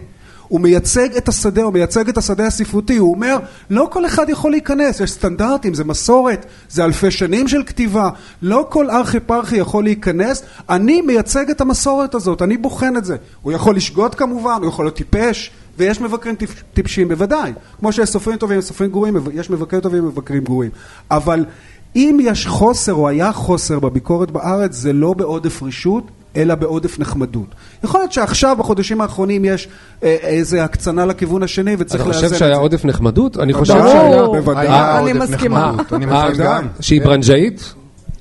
הוא 0.48 0.61
מייצג 0.61 1.16
את 1.16 1.28
השדה, 1.28 1.62
הוא 1.62 1.72
מייצג 1.72 2.09
את 2.09 2.18
השדה 2.18 2.46
הספרותי, 2.46 2.96
הוא 2.96 3.14
אומר, 3.14 3.37
לא 3.70 3.88
כל 3.92 4.07
אחד 4.07 4.28
יכול 4.28 4.50
להיכנס, 4.50 5.00
יש 5.00 5.12
סטנדרטים, 5.12 5.74
זה 5.74 5.85
מסורת, 5.85 6.46
זה 6.68 6.85
אלפי 6.85 7.11
שנים 7.11 7.48
של 7.48 7.62
כתיבה, 7.66 8.11
לא 8.42 8.66
כל 8.70 8.90
ארכי 8.90 9.20
פרחי 9.20 9.57
יכול 9.57 9.85
להיכנס, 9.85 10.42
אני 10.68 11.00
מייצג 11.00 11.50
את 11.50 11.61
המסורת 11.61 12.14
הזאת, 12.14 12.42
אני 12.42 12.57
בוחן 12.57 12.96
את 12.96 13.04
זה. 13.04 13.16
הוא 13.42 13.52
יכול 13.52 13.76
לשגות 13.76 14.14
כמובן, 14.14 14.59
הוא 14.61 14.68
יכול 14.68 14.85
להיות 14.85 14.96
טיפש, 14.96 15.50
ויש 15.78 16.00
מבקרים 16.00 16.34
טיפ- 16.37 16.62
טיפשים 16.74 17.08
בוודאי, 17.08 17.52
כמו 17.78 17.92
שיש 17.92 18.08
סופרים 18.08 18.37
טובים 18.37 18.58
וסופרים 18.58 18.90
גרועים, 18.90 19.16
יש 19.34 19.50
מבקרים 19.50 19.80
טובים 19.82 20.04
ומבקרים 20.04 20.44
גרועים, 20.44 20.70
אבל 21.10 21.44
אם 21.96 22.18
יש 22.22 22.46
חוסר 22.46 22.92
או 22.92 23.08
היה 23.08 23.32
חוסר 23.32 23.78
בביקורת 23.78 24.30
בארץ, 24.30 24.74
זה 24.74 24.92
לא 24.92 25.12
בעודף 25.12 25.62
רשות, 25.62 26.04
אלא 26.37 26.54
בעודף 26.54 26.98
נחמדות. 26.98 27.46
יכול 27.84 28.00
להיות 28.00 28.12
שעכשיו, 28.12 28.56
בחודשים 28.58 29.00
האחרונים, 29.00 29.44
יש 29.44 29.68
אה, 30.02 30.16
איזה 30.22 30.64
הקצנה 30.64 31.06
לכיוון 31.06 31.42
השני, 31.42 31.76
וצריך 31.78 32.02
אתה 32.02 32.08
לאזן 32.08 32.18
את 32.18 32.24
חושב 32.24 32.28
זה. 32.28 32.38
שהיה 32.38 32.56
עודף 32.56 32.84
נחמדות? 32.84 33.38
אני 33.38 33.52
חושב. 33.52 33.74
שהיה... 33.74 34.26
בוודאי. 34.26 34.66
היה 34.68 34.98
אני 34.98 35.12
עודף 35.12 35.22
מסכימה. 35.30 35.72
נחמדות, 35.72 35.92
אני 35.92 36.06
אה. 36.42 36.60
שהיא 36.80 37.02
ברנז'אית? 37.02 37.74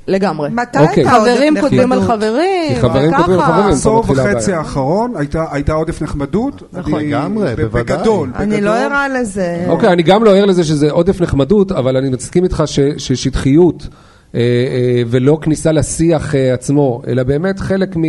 לגמרי. 0.08 0.50
מתי 0.52 0.80
אוקיי. 0.80 1.04
הייתה 1.04 1.16
עודף 1.18 1.32
חברים 1.34 1.62
כותבים 1.62 1.92
על? 1.92 2.02
חברים, 2.02 2.70
כי 2.70 2.76
חברים 2.82 3.14
כותבים 3.18 3.40
על. 3.40 3.46
חברים. 3.46 3.76
פה 3.84 4.02
מתחילה 4.10 4.24
וחצי 4.24 4.44
הבעיה. 4.52 4.58
האחרון 4.58 5.14
הייתה, 5.16 5.46
הייתה 5.52 5.74
עודף 5.74 6.02
נחמדות. 6.02 6.64
נכון. 6.74 6.94
אני- 6.94 7.08
לגמרי, 7.08 7.56
ב- 7.56 7.62
בוודאי. 7.62 7.98
בגדול, 7.98 8.30
אני 8.36 8.46
בגדול. 8.56 8.66
לא 8.66 8.76
ערה 8.76 9.08
לזה. 9.10 9.66
אוקיי, 9.70 9.90
אני 9.90 10.04
גם 10.04 10.24
לא 10.24 10.36
ער 10.36 10.46
לזה 10.46 10.64
שזה 10.64 10.92
עודף 10.92 11.22
נחמדות, 11.22 11.72
אבל 11.72 11.98
אני 11.98 12.10
מסכים 12.10 12.44
איתך 12.44 12.64
ש- 12.66 12.80
ששטחיות 12.98 13.88
אה, 14.36 14.40
אה, 14.40 15.02
ולא 15.08 15.38
כניסה 15.42 15.72
לשיח 15.72 16.36
אה, 16.36 16.54
עצמו, 16.54 17.02
אלא 17.08 17.24
באמת 17.24 17.60
חלק 17.60 17.96
מ... 17.98 18.04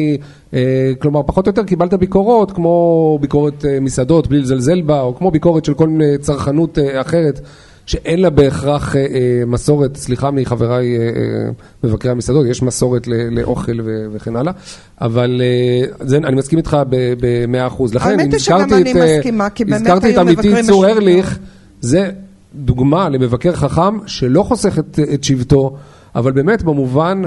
אה, 0.55 0.61
כלומר, 0.99 1.23
פחות 1.27 1.47
או 1.47 1.51
יותר 1.51 1.65
קיבלת 1.65 1.95
ביקורות, 1.95 2.53
כמו 2.53 3.19
ביקורת 3.21 3.65
אה, 3.65 3.79
מסעדות 3.81 4.27
בלי 4.29 4.39
לזלזל 4.39 4.83
בה, 4.83 5.01
או 5.01 5.17
כמו 5.17 5.31
ביקורת 5.31 5.65
של 5.65 5.75
כל 5.75 5.89
מיני 5.89 6.19
צרכנות 6.19 6.79
אה, 6.79 7.01
אחרת. 7.01 7.41
שאין 7.87 8.21
לה 8.21 8.31
בהכרח 8.31 8.97
אה, 8.97 9.01
אה, 9.01 9.43
מסורת, 9.47 9.97
סליחה 9.97 10.31
מחבריי 10.31 10.99
אה, 10.99 11.03
מבקרי 11.85 12.11
המסעדות, 12.11 12.47
יש 12.47 12.63
מסורת 12.63 13.07
ל- 13.07 13.41
לאוכל 13.41 13.81
ו- 13.85 14.07
וכן 14.13 14.37
הלאה, 14.37 14.53
אבל 15.01 15.43
זה, 16.01 16.17
אני 16.17 16.37
מסכים 16.37 16.59
איתך 16.59 16.77
במאה 17.21 17.67
אחוז. 17.67 17.95
לכן, 17.95 18.21
אם 18.21 18.35
הזכרתי 18.35 18.75
אני 18.75 18.93
את, 18.93 18.97
מסכימה, 18.97 19.49
הזכרתי 19.69 20.13
את 20.13 20.19
עמיתי 20.19 20.63
צור 20.63 20.87
ארליך, 20.87 21.39
זה 21.81 22.11
דוגמה 22.55 23.09
למבקר 23.09 23.53
חכם 23.53 24.07
שלא 24.07 24.43
חוסך 24.43 24.79
את, 24.79 24.99
את 25.15 25.25
שבטו, 25.25 25.77
אבל 26.15 26.33
באמת 26.33 26.63
במובן 26.63 27.23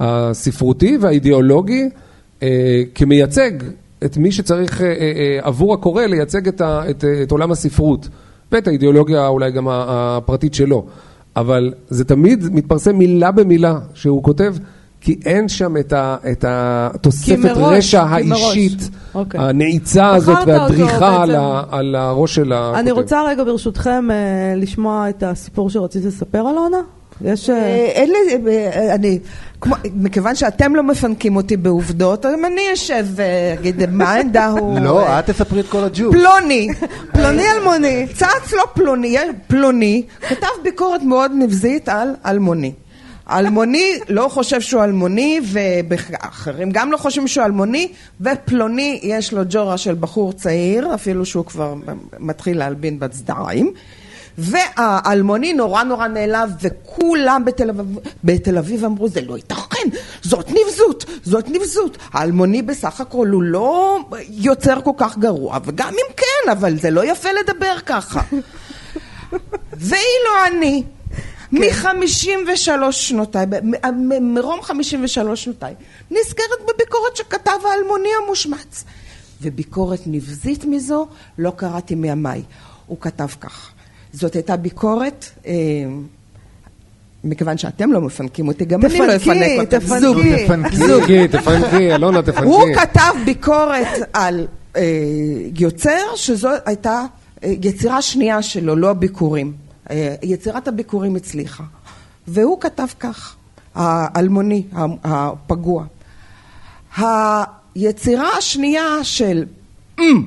הספרותי 0.00 0.98
והאידיאולוגי, 1.00 1.88
כמייצג 2.94 3.50
את 4.04 4.16
מי 4.16 4.32
שצריך 4.32 4.80
עבור 5.40 5.74
הקורא 5.74 6.02
לייצג 6.02 6.48
את, 6.48 6.60
ה, 6.60 6.82
את, 6.90 7.04
את 7.22 7.30
עולם 7.30 7.52
הספרות, 7.52 8.08
ואת 8.52 8.68
האידיאולוגיה 8.68 9.26
אולי 9.26 9.50
גם 9.50 9.68
הפרטית 9.68 10.54
שלו. 10.54 10.84
אבל 11.36 11.72
זה 11.88 12.04
תמיד 12.04 12.44
מתפרסם 12.52 12.96
מילה 12.96 13.30
במילה 13.30 13.78
שהוא 13.94 14.22
כותב, 14.22 14.54
כי 15.00 15.20
אין 15.24 15.48
שם 15.48 15.76
את, 15.76 15.92
ה, 15.92 16.16
את 16.32 16.44
התוספת 16.48 17.38
מראש, 17.38 17.76
רשע. 17.76 18.02
האישית, 18.02 18.90
אוקיי. 19.14 19.40
הנעיצה 19.40 20.10
הזאת 20.14 20.38
והדריכה 20.46 21.22
על. 21.22 21.34
ה, 21.34 21.62
על 21.70 21.94
הראש 21.94 22.34
של 22.34 22.52
הכותב. 22.52 22.78
אני 22.78 22.90
רוצה 22.90 23.22
רגע 23.28 23.44
ברשותכם 23.44 24.08
אה, 24.10 24.54
לשמוע 24.56 25.08
את 25.08 25.22
הסיפור 25.22 25.70
שרציתי 25.70 26.06
לספר 26.06 26.38
על 26.38 26.56
עונה, 26.56 26.76
יש... 27.24 27.50
אה, 27.50 27.56
אה, 27.56 27.74
אין 27.74 28.10
לי, 28.10 28.50
אה, 28.52 28.94
אני, 28.94 29.18
כמו, 29.60 29.74
מכיוון 29.94 30.34
שאתם 30.34 30.76
לא 30.76 30.82
מפנקים 30.82 31.36
אותי 31.36 31.56
בעובדות, 31.56 32.26
אז 32.26 32.34
אני 32.46 32.62
אשב 32.72 33.06
ואגיד 33.14 33.90
מה 33.90 34.12
העמדה 34.12 34.46
הוא... 34.46 34.78
לא, 34.86 35.18
את 35.18 35.26
תספרי 35.30 35.60
את 35.60 35.68
כל 35.68 35.84
הג'וק. 35.84 36.12
פלוני, 36.12 36.68
פלוני 37.14 37.42
אלמוני, 37.50 38.06
צץ 38.14 38.52
לא 38.52 38.64
פלוני, 38.74 39.16
פלוני, 39.46 40.02
כתב 40.28 40.46
ביקורת 40.62 41.02
מאוד 41.02 41.32
נבזית 41.34 41.88
על 41.88 42.14
אלמוני. 42.26 42.72
אלמוני 43.30 43.98
לא 44.08 44.28
חושב 44.28 44.60
שהוא 44.60 44.84
אלמוני, 44.84 45.40
ואחרים 45.44 46.70
גם 46.72 46.92
לא 46.92 46.96
חושבים 46.96 47.28
שהוא 47.28 47.44
אלמוני, 47.44 47.88
ופלוני 48.20 49.00
יש 49.02 49.32
לו 49.32 49.42
ג'ורה 49.48 49.78
של 49.78 49.94
בחור 49.94 50.32
צעיר, 50.32 50.94
אפילו 50.94 51.26
שהוא 51.26 51.44
כבר 51.44 51.74
מתחיל 52.18 52.58
להלבין 52.58 52.98
בצדיים. 52.98 53.72
והאלמוני 54.38 55.52
נורא 55.52 55.82
נורא 55.82 56.08
נעלב, 56.08 56.50
וכולם 56.62 57.42
בתל 57.46 57.70
אביב, 57.70 57.98
בתל 58.24 58.58
אביב 58.58 58.84
אמרו, 58.84 59.08
זה 59.08 59.20
לא 59.20 59.36
ייתכן, 59.36 59.88
זאת 60.22 60.50
נבזות, 60.50 61.04
זאת 61.24 61.48
נבזות. 61.48 61.98
האלמוני 62.12 62.62
בסך 62.62 63.00
הכל 63.00 63.28
הוא 63.28 63.42
לא 63.42 63.98
יוצר 64.28 64.80
כל 64.80 64.90
כך 64.96 65.18
גרוע, 65.18 65.58
וגם 65.64 65.88
אם 65.88 66.14
כן, 66.16 66.50
אבל 66.50 66.78
זה 66.78 66.90
לא 66.90 67.10
יפה 67.10 67.28
לדבר 67.32 67.78
ככה. 67.86 68.20
ואילו 69.88 70.30
אני, 70.46 70.82
מחמישים 71.52 72.38
ושלוש 72.52 73.08
שנותיי, 73.08 73.46
מ- 73.62 74.34
מרום 74.34 74.62
חמישים 74.62 75.04
ושלוש 75.04 75.44
שנותיי, 75.44 75.74
נזכרת 76.10 76.58
בביקורת 76.74 77.16
שכתב 77.16 77.58
האלמוני 77.70 78.08
המושמץ. 78.24 78.84
וביקורת 79.42 80.00
נבזית 80.06 80.64
מזו 80.64 81.06
לא 81.38 81.52
קראתי 81.56 81.94
מימיי. 81.94 82.42
הוא 82.86 83.00
כתב 83.00 83.26
כך: 83.40 83.70
זאת 84.12 84.34
הייתה 84.34 84.56
ביקורת, 84.56 85.24
אה, 85.46 85.52
מכיוון 87.24 87.58
שאתם 87.58 87.92
לא 87.92 88.00
מפנקים 88.00 88.48
אותי, 88.48 88.64
גם 88.64 88.84
אני 88.84 88.98
לא 88.98 89.16
אפנק 89.16 89.20
תפנקי, 89.20 89.58
אותם. 89.58 89.78
תפנקי. 89.78 90.00
זוג. 90.00 90.16
תפנקי. 90.44 90.76
תפנקי, 90.76 91.28
תפנקי, 91.28 91.94
אלונה 91.94 92.22
תפנקי. 92.32 92.46
הוא 92.46 92.64
כתב 92.74 93.14
ביקורת 93.24 93.86
על 94.12 94.46
אה, 94.76 94.82
יוצר, 95.58 96.16
שזו 96.16 96.48
הייתה 96.66 97.04
אה, 97.44 97.52
יצירה 97.62 98.02
שנייה 98.02 98.42
שלו, 98.42 98.76
לא 98.76 98.90
הביקורים. 98.90 99.52
אה, 99.90 100.14
יצירת 100.22 100.68
הביקורים 100.68 101.16
הצליחה. 101.16 101.64
והוא 102.28 102.60
כתב 102.60 102.86
כך, 103.00 103.36
האלמוני, 103.74 104.62
הפגוע. 105.04 105.84
היצירה 106.96 108.28
השנייה 108.38 108.84
של 109.02 109.44
"אמ" 109.98 110.24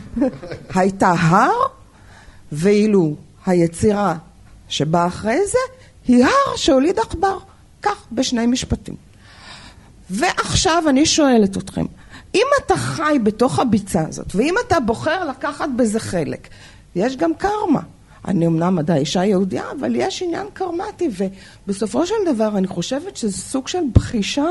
הייתה 0.74 1.14
הר, 1.18 1.50
ואילו 2.52 3.14
היצירה 3.46 4.16
שבאה 4.68 5.06
אחרי 5.06 5.46
זה 5.46 5.58
היא 6.08 6.24
הר 6.24 6.56
שהוליד 6.56 6.98
עכבר. 6.98 7.38
כך, 7.82 8.06
בשני 8.12 8.46
משפטים. 8.46 8.94
ועכשיו 10.10 10.84
אני 10.88 11.06
שואלת 11.06 11.56
אתכם, 11.56 11.84
אם 12.34 12.46
אתה 12.66 12.76
חי 12.76 13.18
בתוך 13.22 13.58
הביצה 13.58 14.06
הזאת, 14.08 14.34
ואם 14.34 14.54
אתה 14.66 14.80
בוחר 14.80 15.28
לקחת 15.28 15.68
בזה 15.76 16.00
חלק, 16.00 16.48
יש 16.94 17.16
גם 17.16 17.34
קרמה. 17.34 17.80
אני 18.28 18.46
אמנם 18.46 18.78
עדיין 18.78 19.00
אישה 19.00 19.24
יהודייה, 19.24 19.64
אבל 19.78 19.96
יש 19.96 20.22
עניין 20.22 20.46
קרמטי, 20.52 21.08
ובסופו 21.66 22.06
של 22.06 22.14
דבר 22.34 22.58
אני 22.58 22.66
חושבת 22.66 23.16
שזה 23.16 23.38
סוג 23.38 23.68
של 23.68 23.82
בחישה 23.92 24.46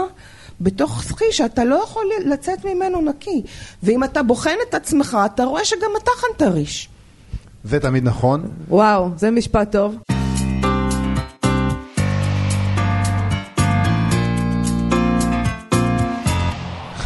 בתוך 0.62 1.04
סחי 1.04 1.32
שאתה 1.32 1.64
לא 1.64 1.84
יכול 1.84 2.06
לצאת 2.26 2.66
ממנו 2.66 3.02
נקי. 3.02 3.44
ואם 3.84 4.04
אתה 4.04 4.24
בוחן 4.24 4.56
את 4.70 4.74
עצמך, 4.74 5.18
אתה 5.26 5.44
רואה 5.44 5.66
שגם 5.66 5.92
אתה 6.04 6.12
חנטריש. 6.18 6.90
זה 7.64 7.80
תמיד 7.80 8.04
נכון. 8.04 8.44
וואו, 8.70 9.10
זה 9.18 9.32
משפט 9.32 9.72
טוב. 9.72 9.96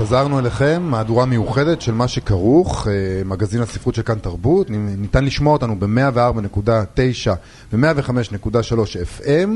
חזרנו 0.05 0.39
אליכם, 0.39 0.81
מהדורה 0.89 1.25
מיוחדת 1.25 1.81
של 1.81 1.91
מה 1.93 2.07
שכרוך, 2.07 2.87
אה, 2.87 2.93
מגזין 3.25 3.61
הספרות 3.61 3.95
של 3.95 4.01
כאן 4.01 4.15
תרבות, 4.21 4.67
ניתן 4.69 5.25
לשמוע 5.25 5.53
אותנו 5.53 5.75
ב-104.9 5.79 7.29
ו-105.3 7.73 8.77
FM, 9.19 9.49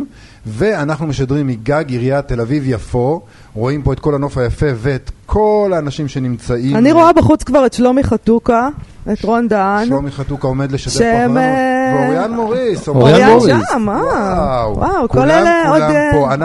ואנחנו 0.46 1.08
משדרים 1.08 1.48
מגג 1.48 1.84
עיריית 1.88 2.28
תל 2.28 2.42
אביב-יפו, 2.42 3.22
רואים 3.54 3.82
פה 3.82 3.94
את 3.94 4.00
כל 4.00 4.16
הנוף 4.16 4.38
היפה 4.38 4.66
ואת 4.76 5.12
כל 5.26 5.72
האנשים 5.76 6.08
שנמצאים. 6.08 6.76
אני 6.76 6.92
רואה 6.92 7.14
בחוץ 7.14 7.44
כבר 7.44 7.66
את 7.66 7.74
שלומי 7.74 8.04
חתוקה, 8.04 8.70
את 9.14 9.24
רון 9.24 9.48
דהן. 9.48 9.88
שלומי 9.88 10.12
חתוקה 10.12 10.48
עומד 10.48 10.72
לשדר 10.72 10.94
פה 10.94 11.10
אחרינו, 11.26 11.38
אה, 11.40 11.96
ואוריאן 12.02 12.32
מוריס, 12.34 12.88
אוריאן 12.88 13.30
מוריס. 13.32 13.56
שם, 13.72 13.90
אה. 13.90 13.96
וואו. 14.02 14.76
וואו, 14.78 15.10
כל 15.10 15.32
אלה 15.32 15.70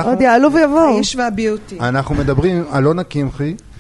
עוד, 0.05 0.21
יעלו 0.21 0.53
ויבואו. 0.53 0.79
האיש 0.95 1.17
וה 1.17 1.30
beauty. 1.30 1.79
אנחנו 1.81 2.15
מדברים 2.15 2.57
עם 2.57 2.65
אלונה 2.79 3.03
קמחי, 3.05 3.55
ש- 3.59 3.61
אה, 3.61 3.74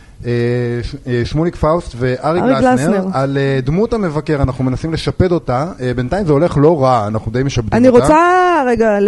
שמוליק 1.24 1.56
פאוסט 1.56 1.94
ואריק 1.96 2.54
גלסנר. 2.54 3.06
על 3.12 3.38
אה, 3.38 3.60
דמות 3.62 3.92
המבקר, 3.92 4.42
אנחנו 4.42 4.64
מנסים 4.64 4.92
לשפד 4.92 5.32
אותה, 5.32 5.66
אה, 5.80 5.94
בינתיים 5.94 6.26
זה 6.26 6.32
הולך 6.32 6.58
לא 6.60 6.82
רע, 6.82 7.06
אנחנו 7.06 7.32
די 7.32 7.42
משפדים 7.42 7.78
אני 7.78 7.88
אותה. 7.88 8.02
רוצה 8.02 8.62
רגע, 8.66 8.98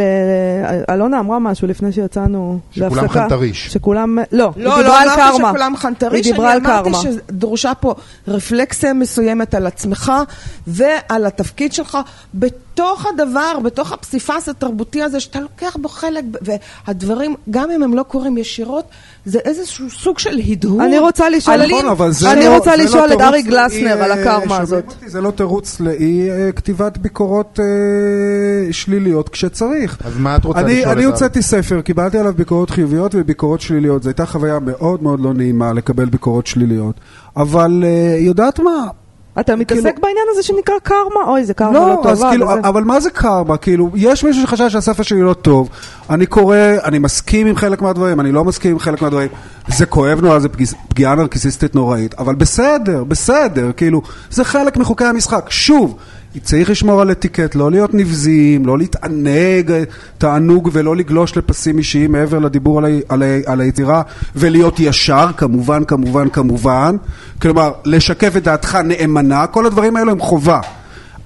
אלונה 0.91 1.21
אמרה 1.21 1.39
משהו 1.39 1.69
לפני 1.69 1.93
שיצאנו 1.93 2.59
שכולם 2.71 2.91
להפסקה. 2.95 3.21
חנטריש. 3.23 3.67
שכולם, 3.67 4.19
לא, 4.33 4.53
לא, 4.57 4.77
היא 4.77 4.83
דיברה 4.83 5.01
על 5.01 5.09
לא 5.09 5.15
אמרתי 5.15 5.37
קרמה. 5.39 5.49
שכולם 5.49 5.77
חנטריש, 5.77 6.27
אני 6.27 6.39
על 6.39 6.61
אמרתי 6.61 6.91
קרמה. 6.91 6.99
שדרושה 6.99 7.73
פה 7.81 7.95
רפלקסיה 8.29 8.93
מסוימת 8.93 9.55
על 9.55 9.67
עצמך 9.67 10.13
ועל 10.67 11.27
התפקיד 11.27 11.73
שלך 11.73 11.99
בתוך 12.77 13.07
הדבר, 13.07 13.59
בתוך 13.65 13.93
הפסיפס 13.93 14.49
התרבותי 14.49 15.03
הזה 15.03 15.21
שאתה 15.21 15.41
לוקח 15.41 15.77
בו 15.81 15.89
חלק, 15.89 16.25
והדברים, 16.87 17.35
גם 17.51 17.71
אם 17.71 17.83
הם 17.83 17.95
לא 17.95 18.03
קורים 18.03 18.39
ישירות, 18.39 18.85
זה 19.25 19.39
איזשהו 19.39 19.91
סוג 19.91 20.19
של 20.19 20.41
הדהוד. 20.49 20.81
אני 20.81 20.99
רוצה 20.99 21.31
לשאול 21.31 21.63
את-. 21.63 21.71
נכון, 21.71 21.87
אבל 21.89 22.13
זה 22.13 22.33
אני 22.33 22.45
לא- 22.45 22.57
רוצה 22.57 22.71
זה 22.71 22.77
לא 22.77 22.85
לשאול 22.85 23.05
את 23.05 23.09
תירוץ 23.09 23.23
ארי 23.23 23.43
גלסנר 23.43 24.03
על 24.03 24.13
אה, 24.13 24.21
הקרמה 24.21 24.41
שומעים 24.41 24.63
הזאת. 24.63 24.85
אותי? 24.87 25.09
זה 25.09 25.21
לא 25.21 25.31
תירוץ 25.31 25.81
לאי 25.81 26.31
אה, 26.31 26.53
כתיבת 26.53 26.99
ביקורות 26.99 27.61
אה, 27.61 28.73
שליליות 28.73 29.29
כשצריך. 29.29 29.99
אז 30.05 30.19
מה 30.19 30.37
את 30.37 30.45
רוצה 30.45 30.61
אני, 30.61 30.81
לשאול 30.81 30.93
אני 30.93 31.07
את 31.07 31.11
הוצאתי 31.11 31.43
ספר, 31.43 31.81
קיבלתי 31.81 32.19
עליו 32.19 32.33
ביקורות 32.37 32.71
חיוביות 32.71 33.13
וביקורות 33.15 33.61
שליליות. 33.61 34.03
זו 34.03 34.09
הייתה 34.09 34.27
חוויה 34.27 34.59
מאוד 34.59 35.03
מאוד 35.03 35.21
לא 35.21 35.35
נעימה 35.35 35.73
לקבל 35.73 36.05
ביקורות 36.05 36.47
שליליות. 36.47 36.95
אבל 37.37 37.85
אה, 37.87 38.17
יודעת 38.21 38.61
מה? 38.61 38.87
אתה 39.41 39.57
מתעסק 39.57 39.81
כאילו- 39.83 40.01
בעניין 40.03 40.27
הזה 40.33 40.43
שנקרא 40.43 40.75
קרמה? 40.83 41.21
אוי, 41.27 41.45
זה 41.45 41.55
קרמה 41.55 41.73
לא, 41.73 41.89
לא 41.89 42.01
טובה. 42.03 42.31
כאילו, 42.31 42.47
וזה- 42.49 42.61
אבל 42.69 42.83
מה 42.85 43.01
זה 43.01 43.11
קרמה? 43.11 43.57
כאילו, 43.57 43.91
יש 43.95 44.25
מישהו 44.25 44.43
שחשב 44.43 44.69
שהספר 44.69 45.03
שלי 45.03 45.23
לא 45.23 45.33
טוב, 45.35 45.69
אני 46.11 46.27
קורא, 46.27 46.57
אני 46.85 46.99
מסכים 46.99 47.47
עם 47.47 47.57
חלק 47.57 47.83
מהדברים, 47.83 48.21
אני 48.21 48.33
לא 48.33 48.45
מסכים 48.45 48.71
עם 48.73 48.79
חלק 48.79 49.03
מהדברים, 49.03 49.29
זה 49.69 49.87
כואב 49.87 50.21
נורא, 50.21 50.39
זה 50.39 50.49
פגיס- 50.49 50.75
פגיעה 50.89 51.15
נרקיסיסטית 51.15 51.75
נוראית, 51.75 52.15
אבל 52.15 52.35
בסדר, 52.35 53.05
בסדר, 53.05 53.71
כאילו, 53.77 54.03
זה 54.31 54.45
חלק 54.45 54.77
מחוקי 54.77 55.05
המשחק. 55.05 55.47
שוב, 55.51 55.97
צריך 56.43 56.71
לשמור 56.71 57.01
על 57.01 57.11
אתיקט, 57.11 57.55
לא 57.55 57.71
להיות 57.71 57.95
נבזיים, 57.95 58.67
לא 58.67 58.79
להתענג 58.79 59.73
תענוג 60.19 60.71
ולא 60.73 60.97
לגלוש 60.97 61.37
לפסים 61.37 61.79
אישיים 61.79 62.13
מעבר 62.13 62.39
לדיבור 62.39 62.79
על, 62.79 62.85
ה, 62.85 62.89
על, 63.09 63.23
ה, 63.23 63.27
על 63.47 63.61
היצירה 63.61 64.03
ולהיות 64.37 64.81
ישר, 64.81 65.27
כמובן, 65.37 65.85
כמובן, 65.85 66.29
כמובן. 66.29 66.97
כלומר, 67.43 67.73
לשקף 67.85 68.37
את 68.37 68.43
דעתך 68.43 68.79
נאמנה, 68.85 69.47
כל 69.47 69.67
הדברים 69.67 69.97
האלו 69.97 70.13
הם 70.13 70.21
חובה. 70.21 70.61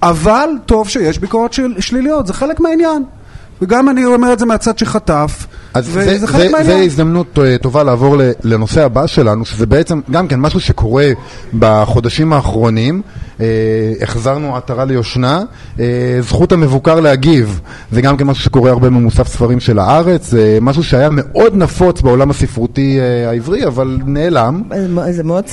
אבל 0.02 0.48
טוב 0.66 0.88
שיש 0.88 1.18
ביקורות 1.18 1.52
של, 1.52 1.74
שליליות, 1.78 2.26
זה 2.26 2.34
חלק 2.34 2.60
מהעניין. 2.60 3.04
וגם 3.62 3.88
אני 3.88 4.04
אומר 4.04 4.32
את 4.32 4.38
זה 4.38 4.46
מהצד 4.46 4.78
שחטף, 4.78 5.46
אז 5.74 5.88
וזה 5.88 6.18
זה, 6.18 6.26
חלק 6.26 6.50
מהעניין. 6.50 6.82
הזדמנות 6.82 7.38
אה, 7.38 7.58
טובה 7.58 7.82
לעבור 7.82 8.16
לנושא 8.44 8.84
הבא 8.84 9.06
שלנו, 9.06 9.44
שזה 9.44 9.66
בעצם 9.66 10.00
גם 10.10 10.28
כן 10.28 10.40
משהו 10.40 10.60
שקורה 10.60 11.08
בחודשים 11.58 12.32
האחרונים. 12.32 13.02
אה, 13.40 13.46
החזרנו 14.02 14.56
עטרה 14.56 14.84
ליושנה, 14.84 15.42
אה, 15.80 16.18
זכות 16.20 16.52
המבוקר 16.52 17.00
להגיב, 17.00 17.60
זה 17.92 18.02
גם 18.02 18.16
כן 18.16 18.24
משהו 18.26 18.44
שקורה 18.44 18.70
הרבה 18.70 18.86
במוסף 18.86 19.28
ספרים 19.28 19.60
של 19.60 19.78
הארץ, 19.78 20.30
זה 20.30 20.58
משהו 20.60 20.82
שהיה 20.84 21.08
מאוד 21.12 21.56
נפוץ 21.56 22.00
בעולם 22.00 22.30
הספרותי 22.30 22.98
אה, 23.00 23.30
העברי, 23.30 23.66
אבל 23.66 23.98
נעלם. 24.06 24.62
זה 25.10 25.22
מאוד 25.24 25.44
70's, 25.44 25.52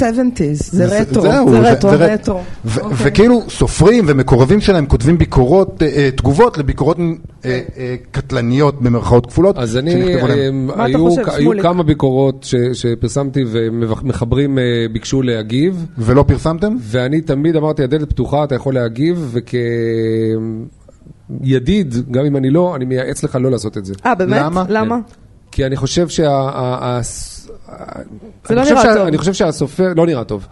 זה 0.53 0.85
רטרו. 0.85 1.23
זה 1.23 1.59
רטרו, 1.59 1.91
רטרו. 1.93 2.41
אוקיי. 2.77 2.91
וכאילו 2.91 3.41
סופרים 3.49 4.05
ומקורבים 4.07 4.61
שלהם 4.61 4.85
כותבים 4.85 5.17
ביקורות, 5.17 5.81
תגובות 6.15 6.57
לביקורות 6.57 6.97
אה, 7.45 7.61
אה, 7.77 7.95
קטלניות 8.11 8.81
במרכאות 8.81 9.25
כפולות. 9.25 9.57
אז 9.57 9.77
אני. 9.77 10.15
אה, 10.15 10.85
היו, 10.85 11.09
חושב, 11.09 11.21
היו 11.27 11.41
שמוליק? 11.41 11.63
כמה 11.63 11.83
ביקורות 11.83 12.47
שפרסמתי 12.73 13.43
ומחברים 13.51 14.59
אה, 14.59 14.63
ביקשו 14.93 15.21
להגיב, 15.21 15.85
ולא 15.97 16.23
פרסמתם? 16.27 16.75
ואני 16.81 17.21
תמיד 17.21 17.55
אמרתי, 17.55 17.76
הדלת 17.83 18.09
פתוחה, 18.09 18.43
אתה 18.43 18.55
יכול 18.55 18.73
להגיב, 18.73 19.35
וכידיד, 21.39 21.95
גם 22.11 22.25
אם 22.25 22.37
אני 22.37 22.49
לא, 22.49 22.75
אני 22.75 22.85
מייעץ 22.85 23.23
לך 23.23 23.37
לא 23.41 23.51
לעשות 23.51 23.77
את 23.77 23.85
זה. 23.85 23.93
אה, 24.05 24.15
באמת? 24.15 24.41
למה? 24.41 24.63
למה? 24.69 24.99
כי 25.51 25.65
אני 25.65 25.75
חושב 25.75 26.07
שה... 26.07 26.99
זה 28.47 28.55
לא 28.55 28.63
נראה 28.63 28.95
טוב. 28.95 29.07
אני 29.07 29.17
חושב 29.17 29.33
שהסופר, 29.33 29.93
לא 29.95 30.05
נראה 30.05 30.23
טוב. 30.23 30.47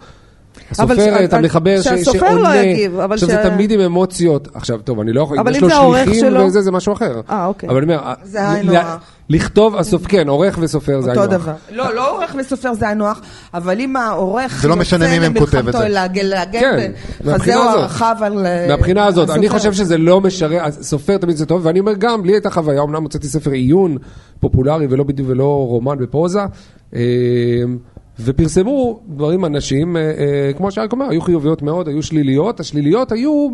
אבל 0.78 1.00
הסופרת, 1.00 1.32
המחבר, 1.32 1.80
ש- 1.80 1.84
שהסופר 1.84 2.34
לא. 2.38 2.48
יגיב, 2.54 2.98
אבל 3.00 3.14
עכשיו 3.14 3.28
ש- 3.28 3.32
זה 3.32 3.50
תמיד 3.50 3.70
עם 3.70 3.80
אמוציות. 3.80 4.48
עכשיו, 4.54 4.78
טוב, 4.84 5.00
אני 5.00 5.12
לא 5.12 5.20
יכול, 5.22 5.38
אבל 5.38 5.50
יש 5.50 5.56
אם 5.56 5.62
לו 5.62 5.68
זה 5.68 5.74
העורך 5.74 6.04
שליחים 6.04 6.20
שלו? 6.20 6.44
וזה, 6.46 6.62
זה 6.62 6.70
משהו 6.70 6.92
אחר. 6.92 7.20
אה, 7.30 7.46
אוקיי. 7.46 7.68
אבל 7.68 7.82
אני 7.82 7.96
אומר, 7.96 8.12
זה 8.24 8.50
היינו 8.50 8.72
ל- 8.72 8.76
הך. 8.76 8.96
לכתוב, 9.30 9.76
הסופ... 9.76 10.06
כן, 10.06 10.28
עורך 10.28 10.58
וסופר 10.60 11.00
זה 11.00 11.10
היינו 11.10 11.22
אותו 11.24 11.34
הך. 11.34 11.40
דבר. 11.42 11.52
לא, 11.70 11.94
לא 11.94 12.10
עורך 12.16 12.34
וסופר 12.38 12.74
זה 12.74 12.86
היינו 12.86 13.06
הך, 13.06 13.20
אבל 13.54 13.80
אם 13.80 13.96
העורך 13.96 14.58
זה 14.62 14.68
לא 14.68 14.76
משנה 14.76 15.08
מי 15.08 15.18
מהם 15.18 15.38
כותב 15.38 15.68
את 15.68 15.72
זה. 15.72 15.88
להגן, 15.88 16.60
כן, 16.60 16.90
הזאת. 17.24 17.46
הרחב 17.78 18.16
על 18.20 18.46
אה, 18.46 18.66
מהבחינה 18.68 19.06
הזאת, 19.06 19.30
אני. 19.30 19.48
חושב 19.48 19.72
שזה 19.72 19.98
לא 19.98 20.20
משרת, 20.20 20.72
סופר 20.82 21.16
תמיד 21.16 21.36
זה 21.36 21.46
טוב, 21.46 21.66
ואני 21.66 21.80
אומר 21.80 21.92
גם, 21.98 22.24
לי 22.24 22.32
הייתה 22.32 22.50
חוויה, 22.50 22.82
אמנם 22.82 23.02
הוצאתי 23.02 23.26
ספר 23.28 23.50
עיון 23.50 23.96
פופולרי 24.40 24.86
ולא 24.90 25.04
בדיוק 25.04 25.28
ולא 25.30 25.44
רומן 25.68 25.98
בפרוזה, 25.98 26.40
אה, 26.94 27.00
ופרסמו 28.20 29.00
דברים 29.08 29.44
אנשים, 29.44 29.96
אה, 29.96 30.02
אה, 30.02 30.50
כמו 30.56 30.70
שאריק 30.70 30.92
אומר, 30.92 31.08
היו 31.10 31.20
חיוביות 31.20 31.62
מאוד, 31.62 31.88
היו 31.88 32.02
שליליות, 32.02 32.60
השליליות 32.60 33.12
היו 33.12 33.48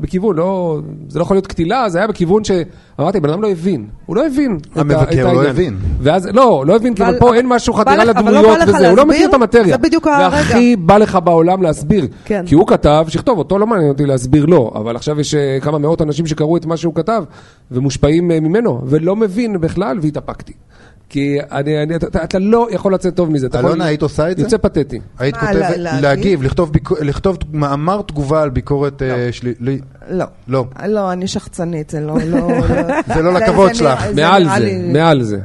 בכיוון, 0.00 0.36
לא, 0.36 0.78
זה 1.08 1.18
לא 1.18 1.24
יכול 1.24 1.36
להיות 1.36 1.46
קטילה, 1.46 1.88
זה 1.88 1.98
היה 1.98 2.06
בכיוון 2.06 2.42
שאמרתי, 2.44 3.20
בן 3.20 3.30
אדם 3.30 3.42
לא 3.42 3.50
הבין, 3.50 3.86
הוא 4.06 4.16
לא 4.16 4.26
הבין. 4.26 4.58
את 4.72 4.76
ה- 4.76 4.80
המבקר 4.80 5.02
את 5.10 5.16
לא 5.16 5.28
העניין. 5.28 5.46
הבין. 5.46 5.76
ואז, 6.00 6.26
לא, 6.32 6.64
לא 6.66 6.76
הבין, 6.76 6.94
כי 6.94 7.02
פה 7.18 7.34
אין 7.34 7.46
משהו 7.48 7.74
אבל 7.74 7.96
לא 7.96 8.04
לדמויות 8.04 8.58
וזה, 8.66 8.88
הוא 8.88 8.96
לא 8.96 9.06
מכיר? 9.06 9.28
את 9.28 9.34
המטריה. 9.34 9.64
זה 9.76 9.78
בדיוק 9.78 10.06
הרגע. 10.06 10.28
והכי 10.32 10.76
בא 10.76 10.96
לך 10.98 11.18
בעולם 11.24 11.62
להסביר. 11.62 12.06
כן. 12.24 12.44
כי 12.46 12.54
הוא 12.54 12.66
כתב, 12.66 13.04
שיכתוב, 13.08 13.38
אותו 13.38 13.58
לא 13.58 13.66
מעניין 13.66 13.88
אותי 13.90 14.06
להסביר 14.06 14.46
לו, 14.46 14.72
אבל 14.74 14.96
עכשיו 14.96 15.20
יש 15.20 15.34
אה, 15.34 15.58
כמה 15.60 15.78
מאות 15.78 16.02
אנשים 16.02 16.26
שקראו 16.26 16.56
את 16.56 16.66
מה 16.66 16.76
שהוא 16.76 16.94
כתב, 16.94 17.24
ומושפעים 17.70 18.28
ממנו, 18.28 18.80
ולא 18.86 19.16
מבין 19.16 19.60
בכלל, 19.60 19.98
והתאפקתי. 20.02 20.52
כי 21.08 21.38
אני, 21.52 21.82
אני, 21.82 21.96
אתה, 21.96 22.24
אתה 22.24 22.38
לא 22.38 22.68
יכול 22.70 22.94
לצאת 22.94 23.16
טוב 23.16 23.30
מזה. 23.30 23.46
יכול- 23.46 23.60
אלונה, 23.60 23.84
היית 23.84 24.02
עושה 24.02 24.30
את 24.30 24.36
זה? 24.36 24.42
יוצא 24.42 24.56
פתטי. 24.56 25.00
היית 25.18 25.36
כותבת, 25.36 25.54
לה- 25.76 26.00
להגיב? 26.00 26.42
לכתוב 26.42 26.72
ביק- 26.72 27.00
לכתוב 27.02 27.36
מאמר 27.52 28.02
תגובה 28.02 28.42
על 28.42 28.50
ביקורת 28.50 29.02
אה, 29.02 29.28
שלילית. 29.32 29.82
לא. 30.08 30.24
לא. 30.48 30.64
לא, 30.86 31.12
אני 31.12 31.26
שחצנית, 31.28 31.90
זה 31.90 32.00
לא... 32.00 32.14
לא, 32.26 32.48
זה 33.14 33.22
לא 33.22 33.32
לכבוד 33.32 33.74
שלך. 33.74 34.04
מעל 34.16 34.48
זה, 34.58 34.78
מעל 34.92 35.22
זה. 35.22 35.38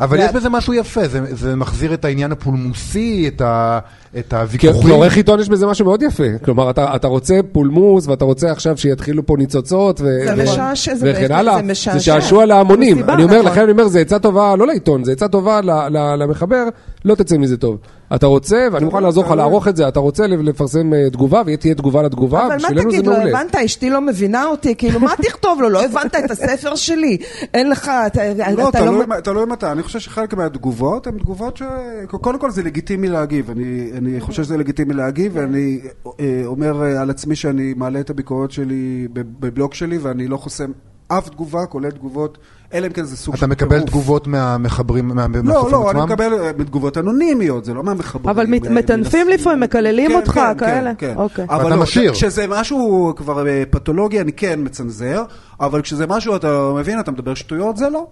אבל 0.00 0.18
יש 0.20 0.32
בזה 0.32 0.48
משהו 0.48 0.74
יפה, 0.74 1.08
זה, 1.08 1.20
זה 1.36 1.56
מחזיר 1.56 1.94
את 1.94 2.04
העניין 2.04 2.32
הפולמוסי, 2.32 3.28
את, 3.28 3.40
ה, 3.40 3.78
את 4.18 4.30
כי 4.30 4.36
הוויכוחים. 4.36 4.90
כעורך 4.90 5.16
עיתון 5.16 5.40
יש 5.40 5.48
בזה 5.48 5.66
משהו 5.66 5.84
מאוד 5.84 6.02
יפה. 6.02 6.24
כלומר, 6.44 6.70
אתה, 6.70 6.96
אתה 6.96 7.06
רוצה 7.08 7.34
פולמוס, 7.52 8.06
ואתה 8.06 8.24
רוצה 8.24 8.50
עכשיו 8.52 8.76
שיתחילו 8.78 9.26
פה 9.26 9.34
ניצוצות, 9.38 10.00
ו- 10.00 10.04
זה 10.04 10.34
ו- 10.36 10.42
משעשע, 10.42 10.94
זה 10.94 11.12
וכן 11.14 11.32
הלאה. 11.32 11.56
זה 11.56 11.62
משעשע. 11.62 11.98
זה 11.98 12.04
שעשוע 12.04 12.46
להמונים. 12.46 13.10
אני 13.10 13.24
אומר, 13.24 13.38
נכון. 13.38 13.52
לכן 13.52 13.62
אני 13.62 13.70
אומר, 13.72 13.88
זה 13.88 14.00
עצה 14.00 14.18
טובה, 14.18 14.56
לא 14.56 14.66
לעיתון, 14.66 15.04
זה 15.04 15.12
עצה 15.12 15.28
טובה 15.28 15.60
ל- 15.60 15.70
ל- 15.96 16.14
למחבר, 16.22 16.64
לא 17.06 17.14
תצא 17.14 17.36
מזה 17.38 17.56
טוב. 17.56 17.78
אתה 18.14 18.26
רוצה, 18.26 18.68
ואני 18.72 18.84
מוכן 18.84 19.02
לעזור 19.02 19.24
לך 19.24 19.30
לערוך 19.30 19.68
את 19.68 19.76
זה, 19.76 19.88
אתה 19.88 20.00
רוצה 20.00 20.26
לפרסם 20.26 20.94
אה, 20.94 21.10
תגובה, 21.10 21.42
ותהיה 21.46 21.74
תגובה 21.74 22.02
לתגובה, 22.02 22.40
אבל 22.46 22.48
מה 22.48 22.56
בשבילנו 22.56 22.90
זה 22.90 22.96
תגיד, 22.96 23.06
לא 23.06 23.12
מעולה. 23.16 23.40
הבנת, 23.40 23.54
אשתי 23.54 23.90
לא 23.90 24.00
מבינה 24.00 24.44
אותי, 24.46 24.74
כאילו, 24.74 25.00
מה 25.00 25.12
תכתוב 25.22 25.60
לו? 25.60 25.68
לא 25.68 25.84
הבנת 25.86 26.16
את 26.24 26.30
הספר 26.30 26.74
שלי? 26.74 27.16
אין 27.54 27.70
לך, 27.70 27.90
אתה 28.06 28.20
לא, 28.52 28.62
לא... 28.64 28.70
תלוי 28.72 29.06
מה- 29.06 29.20
תלוי 29.20 29.46
מתי. 29.46 29.66
אני 29.72 29.82
חושב 29.82 29.98
שחלק 29.98 30.34
מהתגובות 30.34 31.06
הן 31.06 31.18
תגובות 31.18 31.56
ש... 31.56 31.62
קודם 32.10 32.38
כל 32.38 32.50
זה 32.50 32.62
לגיטימי 32.62 33.08
להגיב. 33.08 33.50
אני, 33.96 34.20
חושב 34.20 34.42
שזה 34.44 34.56
לגיטימי 34.56 34.94
להגיב, 34.94 35.32
ואני 35.34 35.80
אה, 36.20 36.42
אומר 36.46 36.82
אה, 36.82 37.00
על 37.00 37.10
עצמי 37.10 37.36
שאני 37.36 37.74
מעלה 37.76 38.00
את 38.00 38.10
הביקורת 38.10 38.50
שלי 38.50 39.08
בב- 39.12 39.26
בבלוג 39.40 39.74
שלי, 39.74 39.98
ואני 39.98 40.28
לא 40.28 40.36
חוסם 40.36 40.70
אף 41.08 41.28
תגובה, 41.28 41.66
כולל 41.66 41.90
תגובות, 41.90 42.38
אלא 42.74 42.86
אם 42.86 42.92
כן 42.92 43.04
זה 43.04 43.16
סוג 43.16 43.34
אתה 43.34 43.46
מקבל 43.46 43.76
טירוף. 43.76 43.90
תגובות 43.90 44.26
מהמחברים, 44.26 45.08
מה- 45.08 45.26
לא, 45.34 45.42
מהסופרים 45.42 45.72
לא, 45.72 45.90
אני 45.90 46.00
עצמם? 46.00 46.12
מקבל 46.12 46.34
אה, 46.34 46.52
תגובות 46.52 46.98
אנונימיות, 46.98 47.64
זה 47.64 47.74
לא 47.74 47.82
מהמחברים. 47.82 48.28
אבל 48.28 48.42
אה, 48.44 48.50
מטנפים 48.50 48.94
מנסים- 48.96 49.28
לפעמים, 49.28 49.60
מקללים 49.60 50.10
כן, 50.10 50.16
אותך, 50.16 50.32
כן, 50.34 50.58
כאלה? 50.58 50.92
כן, 50.98 51.12
כן. 51.14 51.16
אוקיי. 51.16 51.44
אבל 51.48 51.64
ואתה 51.64 51.76
לא, 51.76 51.82
משאיר. 51.82 52.12
כשזה 52.12 52.46
משהו 52.48 53.12
כבר 53.16 53.48
אה, 53.48 53.62
פתולוגי, 53.70 54.20
אני 54.20 54.32
כן 54.32 54.60
מצנזר, 54.62 55.22
אבל 55.60 55.82
כשזה 55.82 56.06
משהו, 56.06 56.36
אתה 56.36 56.70
מבין, 56.76 57.00
אתה 57.00 57.10
מדבר 57.10 57.34
שטויות, 57.34 57.76
זה 57.76 57.90
לא. 57.90 58.06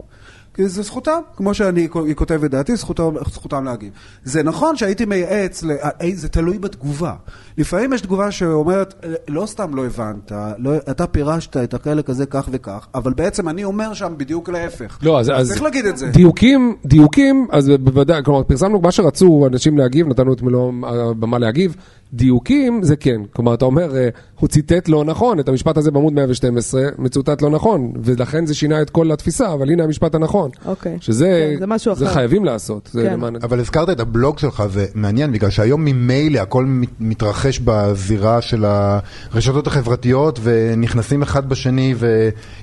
כי 0.55 0.69
זה 0.69 0.83
זכותם, 0.83 1.21
כמו 1.37 1.55
שאני 1.55 1.81
היא 2.07 2.15
כותבת 2.15 2.51
דעתי, 2.51 2.77
זכותם, 2.77 3.11
זכותם 3.33 3.65
להגיב. 3.65 3.91
זה 4.25 4.43
נכון 4.43 4.77
שהייתי 4.77 5.05
מייעץ, 5.05 5.63
ל- 5.63 5.71
אה, 5.71 5.89
זה 6.15 6.29
תלוי 6.29 6.59
בתגובה. 6.59 7.15
לפעמים 7.59 7.93
יש 7.93 8.01
תגובה 8.01 8.31
שאומרת, 8.31 8.95
אה, 9.05 9.15
לא 9.29 9.47
סתם 9.47 9.75
לא 9.75 9.87
הבנת, 9.87 10.33
לא, 10.59 10.71
אתה 10.91 11.07
פירשת 11.07 11.57
את 11.57 11.75
החלק 11.75 12.11
הזה 12.11 12.27
כך 12.27 12.49
וכך, 12.53 12.87
אבל 12.95 13.13
בעצם 13.13 13.49
אני 13.49 13.65
אומר 13.65 13.95
שם 13.95 14.15
בדיוק 14.17 14.49
להפך. 14.49 14.99
לא, 15.03 15.21
אז, 15.21 15.31
אז 15.35 15.49
צריך 15.49 15.63
להגיד 15.63 15.87
את 15.87 15.97
זה. 15.97 16.07
דיוקים, 16.11 16.77
דיוקים, 16.85 17.47
אז 17.51 17.69
בוודאי, 17.81 18.21
כלומר, 18.25 18.43
פרסמנו 18.43 18.81
מה 18.81 18.93
שרצו 18.93 19.47
אנשים 19.47 19.79
להגיב, 19.79 20.09
נתנו 20.09 20.33
את 20.33 20.43
מלוא 20.43 20.73
הבמה 20.83 21.39
להגיב. 21.39 21.77
דיוקים 22.13 22.83
זה 22.83 22.97
כן, 22.97 23.21
כלומר, 23.33 23.55
אתה 23.55 23.65
אומר, 23.65 23.97
אה, 23.97 24.09
הוא 24.41 24.49
ציטט 24.49 24.89
לא 24.89 25.05
נכון, 25.05 25.41
את 25.41 25.49
המשפט 25.49 25.77
הזה 25.77 25.91
בעמוד 25.91 26.13
112, 26.13 26.83
מצוטט 26.99 27.43
לא 27.43 27.51
נכון, 27.51 27.93
ולכן 28.05 28.47
זה 28.47 28.55
שינה 28.55 28.83
את 28.83 28.91
כל 28.91 29.13
התפיסה, 29.13 29.53
אבל 29.53 29.71
הנה 29.71 29.85
המשפט 29.85 30.15
הנכון. 30.15 30.44
אוקיי. 30.67 30.97
שזה, 31.01 31.51
כן, 31.55 31.59
זה 31.61 31.67
משהו 31.67 31.95
זה 31.95 32.05
אחר. 32.05 32.15
חייבים 32.15 32.45
לעשות. 32.45 32.89
זה 32.93 33.03
כן. 33.03 33.13
למען... 33.13 33.37
אבל 33.43 33.61
הזכרת 33.61 33.91
את 33.91 34.01
הבלוג 34.01 34.39
שלך, 34.39 34.63
זה 34.73 34.87
מעניין, 34.95 35.33
בגלל 35.33 35.51
שהיום 35.51 35.85
ממילא 35.85 36.39
הכל 36.41 36.65
מת- 36.65 36.89
מתרחש 37.01 37.59
בזירה 37.65 38.41
של 38.43 38.65
הרשתות 38.65 39.67
החברתיות, 39.67 40.39
ונכנסים 40.43 41.23
אחד 41.23 41.49
בשני, 41.49 41.95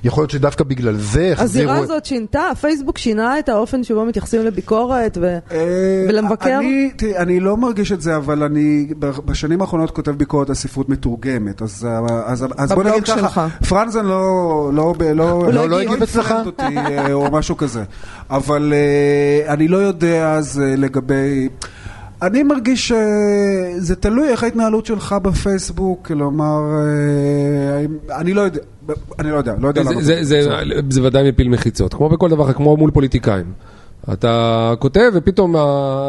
ויכול 0.04 0.22
להיות 0.22 0.30
שדווקא 0.30 0.64
בגלל 0.64 0.96
זה 0.96 1.32
החזירו... 1.32 1.44
הזירה 1.44 1.78
את- 1.78 1.82
הזאת 1.82 2.04
שינתה, 2.04 2.48
הפייסבוק 2.52 2.98
שינה 2.98 3.38
את 3.38 3.48
האופן 3.48 3.84
שבו 3.84 4.04
מתייחסים 4.04 4.40
לביקורת 4.46 5.18
ו- 5.20 5.38
אה, 5.52 5.58
ולמבקר? 6.08 6.58
אני, 6.58 6.90
תראי, 6.96 7.16
אני 7.18 7.40
לא 7.40 7.56
מרגיש 7.56 7.92
את 7.92 8.00
זה, 8.00 8.16
אבל 8.16 8.42
אני 8.42 8.86
בשנים 9.24 9.60
האחרונות 9.60 9.90
כותב 9.90 10.10
ביקורת 10.10 10.48
על 10.48 10.54
ספרות 10.54 10.88
מתורגמת. 10.88 11.62
אז, 11.62 11.86
אז, 12.26 12.46
אז 12.56 12.72
בוא 12.72 12.82
נגיד 12.84 13.04
ככה. 13.04 13.48
פרנזן 13.68 14.04
לא, 14.06 14.22
לא, 14.74 14.94
ב- 14.98 15.02
לא, 15.02 15.52
לא- 15.52 15.68
לא 15.68 15.80
הגיב 15.80 16.02
אצלך? 16.02 16.34
אה, 16.60 17.12
או 17.12 17.30
משהו 17.32 17.56
כזה. 17.56 17.71
אבל 18.30 18.72
אה, 18.72 19.52
אני 19.52 19.68
לא 19.68 19.76
יודע 19.76 20.32
אז 20.32 20.62
אה, 20.64 20.76
לגבי... 20.76 21.48
אני 22.22 22.42
מרגיש 22.42 22.88
שזה 22.88 23.96
תלוי 23.96 24.28
איך 24.28 24.42
ההתנהלות 24.42 24.86
שלך 24.86 25.14
בפייסבוק, 25.22 26.06
כלומר, 26.06 26.60
אה, 26.74 28.18
אני 28.20 28.34
לא 28.34 28.40
יודע, 28.40 28.60
אני 29.18 29.30
לא 29.30 29.36
יודע, 29.36 29.54
לא 29.58 29.68
יודע 29.68 29.82
זה, 29.82 29.88
לענות 29.88 30.04
זה, 30.04 30.14
על 30.58 30.72
זה, 30.74 30.80
זה 30.90 31.02
ודאי 31.02 31.28
מפיל 31.28 31.48
מחיצות, 31.48 31.94
כמו 31.94 32.08
בכל 32.08 32.28
דבר, 32.30 32.52
כמו 32.52 32.76
מול 32.76 32.90
פוליטיקאים. 32.90 33.52
אתה 34.12 34.74
כותב 34.78 35.10
ופתאום 35.14 35.54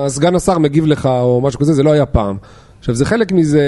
סגן 0.08 0.36
השר 0.36 0.58
מגיב 0.58 0.86
לך 0.86 1.06
או 1.06 1.42
משהו 1.42 1.60
כזה, 1.60 1.74
זה 1.74 1.84
לא 1.84 1.92
היה 1.92 2.06
פעם. 2.06 2.38
עכשיו 2.84 2.96
זה 2.96 3.06
חלק 3.06 3.32
מזה 3.32 3.64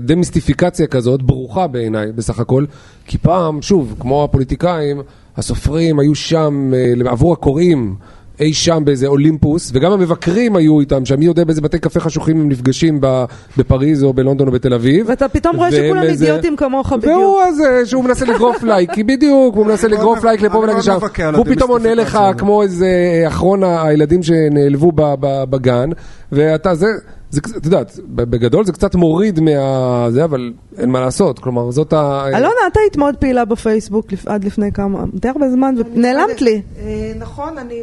דמיסטיפיקציה 0.00 0.86
כזאת, 0.86 1.22
ברוכה 1.22 1.66
בעיניי 1.66 2.12
בסך 2.12 2.40
הכל, 2.40 2.64
כי 3.06 3.18
פעם, 3.18 3.62
שוב, 3.62 3.96
כמו 4.00 4.24
הפוליטיקאים, 4.24 5.02
הסופרים 5.36 5.98
היו 5.98 6.14
שם 6.14 6.72
אה, 6.74 7.10
עבור 7.10 7.32
הקוראים. 7.32 7.94
אי 8.40 8.52
שם 8.54 8.82
באיזה 8.84 9.06
אולימפוס, 9.06 9.70
וגם 9.74 9.92
המבקרים 9.92 10.56
היו 10.56 10.80
איתם 10.80 11.04
שם, 11.04 11.18
מי 11.18 11.24
יודע 11.24 11.44
באיזה 11.44 11.60
בתי 11.60 11.78
קפה 11.78 12.00
חשוכים 12.00 12.40
הם 12.40 12.48
נפגשים 12.48 12.98
ב- 13.00 13.24
בפריז 13.58 14.04
או 14.04 14.12
בלונדון 14.12 14.46
או 14.48 14.52
בתל 14.52 14.74
אביב. 14.74 15.06
ואתה 15.08 15.28
פתאום 15.28 15.56
רואה 15.56 15.72
שכולם 15.72 16.02
איזה- 16.02 16.24
אידיוטים 16.26 16.56
כמוך 16.56 16.92
בדיוק. 16.92 17.12
והוא 17.18 17.40
הזה 17.42 17.82
שהוא 17.86 18.04
מנסה 18.04 18.24
לגרוף 18.24 18.62
לייק, 18.68 18.92
כי 18.92 19.02
בדיוק, 19.04 19.54
הוא 19.56 19.66
מנסה 19.66 19.86
אני 19.86 19.96
לגרוף 19.96 20.24
לייק 20.24 20.40
לפה 20.42 20.58
מבקר 20.60 21.28
על 21.28 21.34
והוא 21.34 21.46
פתאום 21.46 21.70
עונה 21.70 21.94
לך. 21.94 22.18
כמו 22.38 22.62
איזה 22.62 22.88
אחרון 23.28 23.64
הילדים 23.64 24.22
שנעלבו 24.22 24.92
ב- 24.92 25.14
ב- 25.20 25.44
בגן, 25.50 25.90
ואתה 26.32 26.74
זה, 26.74 26.86
זה, 27.30 27.40
את 27.56 27.64
יודעת, 27.64 27.98
בגדול 28.06 28.64
זה 28.64 28.72
קצת 28.72 28.94
מוריד 28.94 29.40
מה... 29.40 30.10
זה, 30.10 30.24
אבל 30.24 30.52
אין 30.78 30.90
מה 30.90 31.00
לעשות, 31.00 31.38
כלומר 31.38 31.70
זאת 31.70 31.92
ה... 31.92 32.24
אלונה, 32.28 32.60
את 32.72 32.76
היית 32.76 32.96
מאוד 32.96 33.16
פעילה 33.16 33.44
בפייסבוק 33.44 34.12
לפ- 34.12 34.28
עד 34.28 34.44
לפני 34.44 34.72
כמה, 34.72 35.04
די 35.14 35.28
הרבה 35.28 35.50
זמן, 35.50 35.74
ונעלמת 35.94 36.42
לי. 36.42 36.62
אה, 36.78 37.12
נכון, 37.18 37.58
אני 37.58 37.82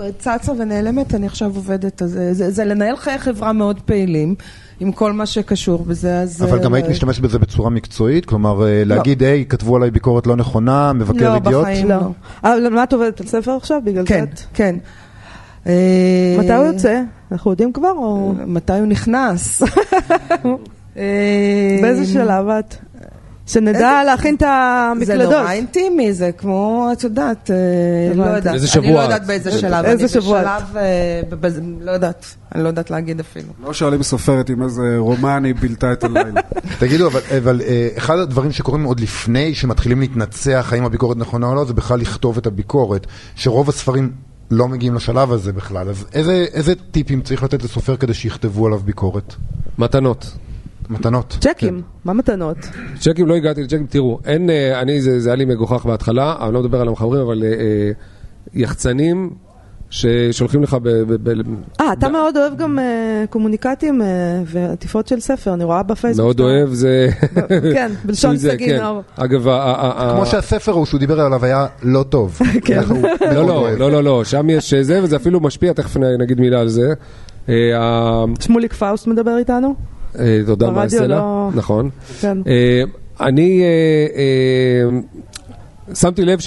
אה, 0.00 0.12
צצה 0.18 0.52
ונעלמת, 0.58 1.14
אני 1.14 1.26
עכשיו 1.26 1.52
עובדת, 1.54 2.02
אז 2.02 2.18
אה, 2.18 2.34
זה, 2.34 2.50
זה 2.50 2.64
לנהל 2.64 2.96
חיי 2.96 3.18
חברה 3.18 3.52
מאוד 3.52 3.80
פעילים, 3.80 4.34
עם 4.80 4.92
כל 4.92 5.12
מה 5.12 5.26
שקשור 5.26 5.84
בזה, 5.84 6.20
אז... 6.20 6.42
אבל 6.42 6.58
גם 6.58 6.74
היית 6.74 6.88
משתמשת 6.88 7.20
בזה 7.22 7.38
בצורה 7.38 7.70
מקצועית? 7.70 8.24
כלומר, 8.24 8.66
אה, 8.66 8.82
להגיד, 8.84 9.22
היי, 9.22 9.44
כתבו 9.48 9.76
עליי 9.76 9.90
ביקורת 9.90 10.26
לא 10.26 10.36
נכונה, 10.36 10.92
מבקר 10.92 11.30
לא, 11.30 11.34
אידיוט? 11.34 11.60
בחיים. 11.62 11.88
לא. 11.88 11.96
לא. 11.96 12.10
אבל 12.42 12.68
מה 12.68 12.82
את 12.82 12.92
עובדת 12.92 13.20
על 13.20 13.26
ספר 13.26 13.52
עכשיו? 13.52 13.80
בגלל 13.84 14.06
כן, 14.06 14.24
זה 14.24 14.32
את... 14.32 14.40
כן. 14.54 14.76
אה, 15.66 15.72
מתי 16.38 16.52
הוא 16.52 16.66
יוצא? 16.66 17.00
אנחנו 17.32 17.50
יודעים 17.50 17.72
כבר 17.72 17.90
או... 17.90 18.34
מתי 18.46 18.72
הוא 18.72 18.86
נכנס? 18.86 19.62
אה, 20.96 21.78
באיזה 21.82 22.06
שלב 22.12 22.48
את? 22.48 22.74
שנדע 23.46 24.04
להכין 24.06 24.34
את 24.34 24.40
זה 24.40 24.48
המקלדות. 24.50 25.32
נורא 25.32 25.52
אינטימי, 25.52 26.12
זה 26.12 26.30
כמו, 26.32 26.88
את 26.92 27.04
יודעת, 27.04 27.50
אה, 27.50 27.56
לא. 28.14 28.24
יודעת. 28.24 28.54
איזה 28.54 28.66
אני 28.66 28.86
שבוע 28.86 28.92
לא 28.94 28.98
את? 28.98 29.04
יודעת 29.04 29.26
באיזה 29.26 29.48
איזה- 29.48 29.60
שלב. 29.60 29.84
איזה 29.84 30.08
שבוע 30.08 30.42
את? 30.42 30.46
אני 30.46 30.54
בשלב, 30.60 30.76
אה, 30.76 31.20
לא 31.80 31.90
יודעת, 31.90 32.24
אני 32.54 32.62
לא 32.62 32.68
יודעת 32.68 32.90
להגיד 32.90 33.20
אפילו. 33.20 33.48
לא 33.64 33.72
שואלים 33.72 34.02
סופרת 34.02 34.50
עם 34.50 34.62
איזה 34.62 34.82
רומן 34.98 35.44
היא 35.44 35.54
בילתה 35.54 35.92
את 35.92 36.04
הלילה. 36.04 36.40
תגידו, 36.80 37.08
אבל, 37.38 37.60
אה, 37.66 37.88
אחד 37.96 38.18
הדברים 38.18 38.52
שקורים 38.52 38.84
עוד 38.84 39.00
לפני 39.00 39.54
שמתחילים 39.54 40.00
להתנצח 40.00 40.72
האם 40.72 40.84
הביקורת 40.84 41.16
נכונה 41.16 41.46
או 41.46 41.54
לא, 41.54 41.64
זה 41.64 41.74
בכלל 41.74 42.00
לכתוב 42.00 42.38
את 42.38 42.46
הביקורת, 42.46 43.06
שרוב 43.34 43.68
הספרים 43.68 44.10
לא 44.50 44.68
מגיעים 44.68 44.94
לשלב 44.94 45.32
הזה 45.32 45.52
בכלל. 45.52 45.88
אז 45.88 46.06
איזה, 46.12 46.46
איזה 46.52 46.74
טיפים 46.74 47.22
צריך 47.22 47.42
לתת 47.42 47.62
לסופר 47.62 47.96
כדי 47.96 48.14
שיכתבו 48.14 48.66
עליו 48.66 48.78
ביקורת? 48.78 49.34
מתנות. 49.78 50.36
מתנות. 50.90 51.36
צ'קים, 51.40 51.82
מה 52.04 52.12
מתנות? 52.12 52.56
צ'קים 53.00 53.26
לא 53.26 53.34
הגעתי 53.34 53.62
לצ'קים, 53.62 53.86
תראו, 53.86 54.20
אין, 54.24 54.50
אה, 54.50 54.80
אני, 54.80 55.00
זה, 55.00 55.20
זה 55.20 55.28
היה 55.28 55.36
לי 55.36 55.44
מגוחך 55.44 55.86
בהתחלה, 55.86 56.36
אני 56.40 56.54
לא 56.54 56.60
מדבר 56.60 56.80
על 56.80 56.88
המחברים, 56.88 57.22
אבל 57.22 57.42
אה, 57.42 57.48
אה, 57.48 57.90
יחצנים 58.54 59.30
ששולחים 59.94 60.62
לך 60.62 60.76
ב... 60.82 60.88
אה, 61.80 61.92
אתה 61.92 62.08
ב- 62.08 62.12
מאוד 62.12 62.36
אוהב 62.36 62.56
גם 62.56 62.78
אה, 62.78 62.84
קומוניקטים 63.30 64.02
אה, 64.02 64.06
ועטיפות 64.46 65.08
של 65.08 65.20
ספר, 65.20 65.54
אני 65.54 65.64
רואה 65.64 65.82
בפייסבוק. 65.82 66.24
מאוד 66.24 66.36
שאתה- 66.36 66.42
אוהב, 66.42 66.68
זה... 66.72 67.08
כן, 67.72 67.92
בלשון 68.04 68.36
סגי 68.36 68.66
כן. 68.66 68.78
נאור. 68.80 69.02
אגב, 69.16 69.42
כמו 70.14 70.26
שהספר 70.26 70.72
ההוא 70.72 70.86
שהוא 70.86 71.00
דיבר 71.00 71.20
עליו 71.20 71.44
היה 71.44 71.66
לא 71.82 72.02
טוב. 72.08 72.38
כן. 72.64 72.80
הוא 72.88 73.02
לא, 73.20 73.46
לא. 73.46 73.68
לא, 73.78 73.90
לא, 73.90 74.04
לא, 74.04 74.24
שם 74.24 74.50
יש 74.50 74.74
זה, 74.74 75.00
וזה 75.02 75.16
אפילו 75.16 75.40
משפיע, 75.40 75.72
תכף 75.72 75.96
נגיד 76.18 76.40
מילה 76.40 76.60
על 76.60 76.68
זה. 76.68 76.92
אה, 77.48 77.54
שמוליק 78.40 78.72
פאוסט 78.72 79.06
מדבר 79.06 79.36
איתנו? 79.38 79.74
אה, 80.18 80.40
תודה. 80.46 80.70
לא- 81.06 81.50
נכון. 81.54 81.90
כן. 82.20 82.38
אה, 82.46 82.82
אני 83.26 83.62
אה, 83.62 83.66
אה, 84.16 84.98
שמתי 85.94 86.24
לב 86.24 86.38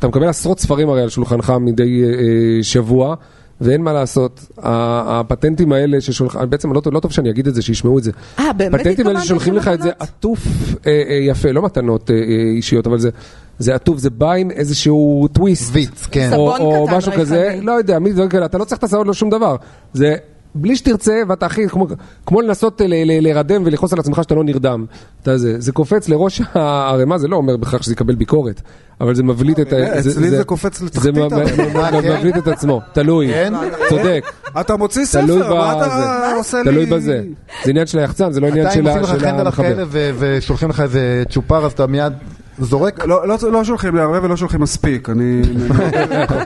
שאתה 0.00 0.08
מקבל 0.08 0.28
עשרות 0.28 0.60
ספרים 0.60 0.88
הרי 0.88 1.02
על 1.02 1.08
שולחנך 1.08 1.52
מדי 1.60 2.02
אה, 2.04 2.08
אה, 2.08 2.62
שבוע. 2.62 3.14
ואין 3.60 3.82
מה 3.82 3.92
לעשות, 3.92 4.46
הפטנטים 4.58 5.72
האלה 5.72 6.00
ששולחים, 6.00 6.40
בעצם 6.50 6.72
לא, 6.72 6.82
לא 6.92 7.00
טוב 7.00 7.12
שאני 7.12 7.30
אגיד 7.30 7.46
את 7.46 7.54
זה, 7.54 7.62
שישמעו 7.62 7.98
את 7.98 8.02
זה. 8.02 8.10
אה, 8.38 8.52
באמת 8.52 8.80
הפטנטים 8.80 9.06
האלה 9.06 9.20
ששולחים 9.20 9.54
לך 9.54 9.68
את 9.68 9.82
זה? 9.82 9.90
עטוף 9.98 10.46
אה, 10.86 11.02
אה, 11.08 11.14
יפה, 11.14 11.52
לא 11.52 11.62
מתנות 11.62 12.10
אה, 12.10 12.16
אה, 12.16 12.20
אישיות, 12.56 12.86
אבל 12.86 12.98
זה, 12.98 13.10
זה 13.58 13.74
עטוף, 13.74 13.98
זה 13.98 14.10
בא 14.10 14.32
עם 14.32 14.50
איזשהו 14.50 15.28
טוויסט. 15.32 15.70
ויץ, 15.72 16.06
כן. 16.10 16.30
או, 16.32 16.52
סבון 16.56 16.60
או 16.60 16.86
קטן, 16.86 16.96
משהו 16.96 17.12
כזה, 17.12 17.42
ריחני. 17.42 17.60
לא 17.60 17.72
יודע, 17.72 17.98
מי 17.98 18.12
דברים 18.12 18.28
כאלה, 18.28 18.46
אתה 18.46 18.58
לא 18.58 18.64
צריך 18.64 18.78
את 18.78 18.84
הסעוד 18.84 19.06
לו 19.06 19.14
שום 19.14 19.30
דבר. 19.30 19.56
זה 19.92 20.16
בלי 20.54 20.76
שתרצה, 20.76 21.22
ואתה 21.28 21.46
הכי, 21.46 21.68
כמו, 21.68 21.86
כמו 22.26 22.40
לנסות 22.40 22.80
ל, 22.80 22.84
ל, 22.84 23.22
להירדם 23.22 23.62
ולכעוס 23.64 23.92
על 23.92 23.98
עצמך 23.98 24.20
שאתה 24.22 24.34
לא 24.34 24.44
נרדם. 24.44 24.84
אתה 25.22 25.38
זה, 25.38 25.60
זה 25.60 25.72
קופץ 25.72 26.08
לראש 26.08 26.42
הערימה, 26.54 27.18
זה 27.18 27.28
לא 27.28 27.36
אומר 27.36 27.56
בהכרח 27.56 27.82
שזה 27.82 27.92
יקבל 27.92 28.14
ביקורת, 28.14 28.60
אבל 29.00 29.14
זה 29.14 29.22
מבליט 29.22 29.60
את 29.60 29.72
ה... 29.72 29.76
אה, 29.76 29.98
אצלי 29.98 30.30
זה 30.30 30.44
קופץ 30.44 30.82
לתחתית, 30.82 31.02
זה 31.02 31.12
כן? 32.02 32.12
מבליט 32.12 32.36
את 32.36 32.48
עצמו, 32.48 32.80
תלוי, 32.92 33.28
כן? 33.28 33.52
צודק. 33.88 34.24
אתה 34.60 34.76
מוציא 34.76 35.04
ספר, 35.04 35.54
מה. 35.54 35.72
אתה 35.72 36.32
עושה 36.36 36.58
לי? 36.58 36.64
תלוי 36.64 36.86
בזה. 36.86 37.22
זה 37.64 37.70
עניין 37.70 37.86
של 37.86 37.98
היחצן, 37.98 38.32
זה 38.32 38.40
לא 38.40 38.46
עניין 38.46 38.66
אתה, 38.66 38.78
אם 38.78 38.84
של 38.84 38.88
עושים 38.88 39.02
לך 39.02 39.08
של 39.08 39.18
חן 39.18 39.34
על 39.38 39.46
המחבר. 39.46 39.66
החלב 39.66 39.88
ו- 39.90 40.10
ושולחים 40.18 40.70
לך 40.70 40.80
איזה 40.80 41.22
צ'ופר, 41.30 41.66
אז 41.66 41.72
אתה 41.72 41.86
מיד 41.86 42.12
זורק. 42.60 43.06
לא, 43.06 43.28
לא, 43.28 43.36
לא 43.52 43.64
שולחים 43.64 43.94
לי 43.96 44.00
הרבה 44.02 44.18
ולא 44.24 44.36
שולחים 44.36 44.60
מספיק, 44.60 45.10
אני 45.10 45.42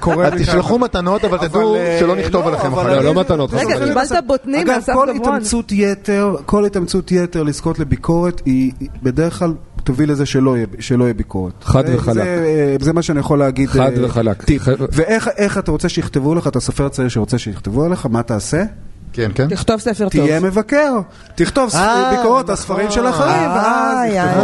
קורא 0.01 0.27
אז 0.27 0.33
לי 0.33 0.43
תשלחו 0.43 0.79
מתנות, 0.79 1.25
אבל 1.25 1.49
תדעו 1.49 1.75
אה, 1.77 1.97
שלא 2.01 2.17
נכתוב 2.17 2.43
לא, 2.45 2.49
עליכם 2.49 2.73
אחר 2.73 2.95
לא, 2.95 2.99
כך. 2.99 3.05
לא 3.05 3.15
מתנות. 3.21 3.51
רגע. 3.53 3.87
קיבלת 3.87 4.25
בוטנים 4.27 4.61
אגב, 4.61 4.75
מאסף 4.75 4.93
כל 4.93 5.07
גברון. 5.15 5.35
התאמצות 5.35 5.73
יתר, 5.73 6.37
כל 6.47 6.65
התאמצות 6.65 7.13
יתר 7.13 7.43
לזכות 7.43 7.79
לביקורת 7.79 8.43
היא 8.45 8.73
בדרך 9.03 9.39
כלל 9.39 9.53
תוביל 9.85 10.11
לזה 10.13 10.27
שלא 10.27 10.57
יהיה, 10.57 10.67
שלא 10.81 11.05
יהיה 11.05 11.15
ביקורת. 11.15 11.53
חד 11.65 11.87
זה- 11.87 11.97
וחלק. 11.97 12.15
זה, 12.15 12.23
אה, 12.23 12.77
זה 12.81 12.93
מה 12.93 13.03
שאני 13.03 13.21
יכול 13.21 13.39
להגיד. 13.39 13.69
חד 13.69 13.81
אה, 13.99 14.05
וחלק. 14.05 14.43
טיפ. 14.43 14.63
ואיך 14.93 15.29
איך 15.37 15.59
אתה 15.59 15.71
רוצה 15.71 15.89
שיכתבו 15.89 16.35
לך, 16.35 16.47
אתה 16.47 16.61
סופר 16.61 16.89
צעיר 16.89 17.09
שרוצה 17.09 17.39
שיכתבו 17.39 17.85
עליך, 17.85 18.07
מה 18.07 18.23
תעשה? 18.23 18.63
כן, 19.15 19.31
כן. 19.35 19.49
תכתוב 19.49 19.81
ספר 19.81 20.05
טוב. 20.05 20.11
תהיה 20.11 20.41
מבקר. 20.41 20.93
תכתוב 21.35 21.71
אה, 21.75 22.11
ביקורות 22.17 22.49
על 22.49 22.53
נכון. 22.53 22.57
ספרים 22.65 22.91
של 22.91 23.09
אחרים, 23.09 23.51
ואז 23.51 23.99
איי, 23.99 24.19
יכתבו. 24.19 24.43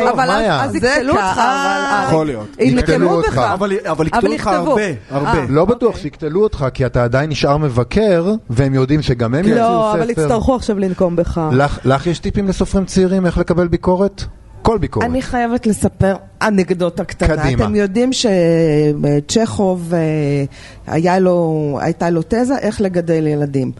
זה 0.00 0.10
אבל 0.10 0.30
אז- 0.30 0.74
יקטלו 0.74 1.12
אותך. 1.14 1.40
יכול 2.06 2.26
להיות. 2.26 2.46
יקטלו. 2.58 3.10
אותך. 3.10 3.38
אבל 3.52 3.72
אבל 3.90 4.06
יקטלו 4.06 4.32
אותך 4.32 4.40
יכתבו. 4.40 4.70
הרבה, 4.70 4.82
הרבה. 5.10 5.32
אה. 5.32 5.44
לא 5.48 5.64
בטוח 5.64 5.96
שיקטלו 5.98 6.42
אותך, 6.42 6.66
כי 6.74 6.86
אתה 6.86 7.04
עדיין 7.04 7.30
נשאר 7.30 7.56
מבקר, 7.56 8.26
והם 8.50 8.74
יודעים 8.74 9.02
שגם 9.02 9.34
הם 9.34 9.44
יוציאו 9.48 9.56
לא, 9.68 9.92
אבל 9.92 10.02
ספר. 10.12 10.22
יצטרכו 10.22 10.54
עכשיו 10.56 10.78
לנקום 10.78 11.16
בך. 11.16 11.40
לך 11.84 12.06
יש 12.06 12.18
טיפים 12.18 12.48
לסופרים 12.48 12.84
צעירים 12.84 13.26
איך 13.26 13.38
לקבל 13.38 13.66
ביקורת? 13.68 14.24
כל 14.64 14.78
ביקורת. 14.78 15.06
אני 15.06 15.22
חייבת 15.22 15.66
לספר 15.66 16.16
אנקדוטה 16.42 17.04
קטנה. 17.04 17.42
קדימה. 17.42 17.64
אתם 17.64 17.74
יודעים 17.74 18.10
שצ'כוב 18.12 19.94
אה, 19.94 20.44
היה 20.86 21.18
לו, 21.18 21.78
הייתה 21.82 22.10
לו 22.10 22.22
תזה 22.28 22.58
איך 22.58 22.80
לגדל 22.80 23.26
ילדים. 23.26 23.72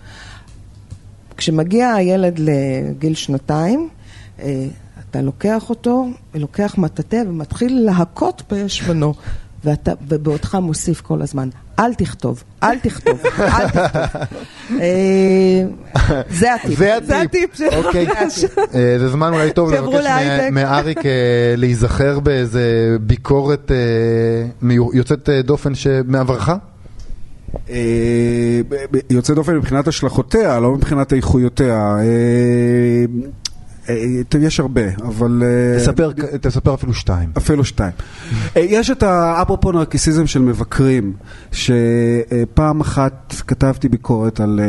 כשמגיע 1.36 1.92
הילד 1.92 2.38
לגיל 2.38 3.14
שנתיים, 3.14 3.88
אה, 4.42 4.66
אתה 5.10 5.22
לוקח 5.22 5.70
אותו, 5.70 6.06
לוקח 6.34 6.74
מטאטא 6.78 7.22
ומתחיל 7.26 7.84
להכות 7.84 8.42
בישבנו, 8.50 9.14
ואתה, 9.64 9.92
ובעודך 10.08 10.54
מוסיף 10.54 11.00
כל 11.00 11.22
הזמן, 11.22 11.48
אל 11.78 11.94
תכתוב, 11.94 12.42
אל 12.62 12.78
תכתוב, 12.78 13.20
אל 13.38 13.68
תכתוב. 13.68 14.20
אה, 14.80 15.62
זה 16.30 16.54
הטיפ. 16.54 16.78
זה 16.78 17.20
הטיפ. 17.20 17.54
שלך. 17.54 17.74
אוקיי. 17.74 18.06
אה, 18.74 18.96
זה 18.98 19.08
זמן 19.08 19.32
אולי 19.32 19.52
טוב 19.52 19.72
לבקש 19.72 20.06
מאריק 20.52 21.06
אה, 21.06 21.12
להיזכר 21.56 22.20
באיזה 22.20 22.96
ביקורת 23.00 23.70
יוצאת 24.92 25.28
דופן 25.44 25.74
שמעברך? 25.74 26.50
אה, 27.70 28.60
ב- 28.68 28.74
ב- 28.90 29.00
יוצא 29.10 29.34
דופן 29.34 29.56
מבחינת 29.56 29.88
השלכותיה, 29.88 30.60
לא 30.60 30.72
מבחינת 30.72 31.12
איכויותיה. 31.12 31.96
אה, 33.88 33.94
טוב, 34.28 34.42
יש 34.42 34.60
הרבה, 34.60 34.80
אבל... 35.02 35.42
אה, 35.44 35.78
תספר- 35.78 36.10
תספר 36.40 36.74
אפילו 36.74 36.94
שתיים. 36.94 37.28
אפילו 37.36 37.64
שתיים. 37.64 37.92
אה, 38.56 38.60
יש 38.62 38.90
את 38.90 39.02
האפרופו 39.02 39.72
נרקיסיזם 39.72 40.26
של 40.26 40.42
מבקרים, 40.42 41.12
שפעם 41.52 42.80
אחת 42.80 43.34
כתבתי 43.46 43.88
ביקורת 43.88 44.40
על 44.40 44.60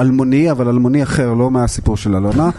אלמוני, 0.00 0.50
אבל 0.50 0.68
אלמוני 0.68 1.02
אחר, 1.02 1.32
לא 1.34 1.50
מהסיפור 1.50 1.96
של 1.96 2.16
אלונה. 2.16 2.50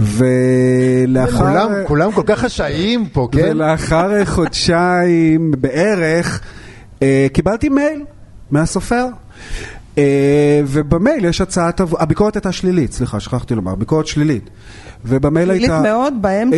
ולאחר... 0.00 1.38
כולם- 1.38 1.72
כולם 1.86 2.12
כל 2.12 2.22
כך 2.26 2.38
חשאיים 2.38 3.06
פה, 3.12 3.28
כן? 3.32 3.48
ולאחר 3.50 4.24
חודשיים 4.24 5.50
בערך, 5.60 6.40
קיבלתי 7.32 7.68
מייל 7.68 8.02
מהסופר. 8.50 9.06
אה, 9.98 10.60
ובמייל 10.66 11.24
יש 11.24 11.40
הצעת 11.40 11.80
עבודה, 11.80 12.02
הביקורת 12.02 12.36
הייתה 12.36 12.52
שלילית, 12.52 12.92
סליחה, 12.92 13.20
שכחתי 13.20 13.54
לומר, 13.54 13.74
ביקורת 13.74 14.06
שלילית. 14.06 14.50
ובמייל 15.04 15.48
שלילית 15.48 15.70
הייתה... 15.70 15.82
מאוד, 15.82 16.14
באמצע? 16.20 16.56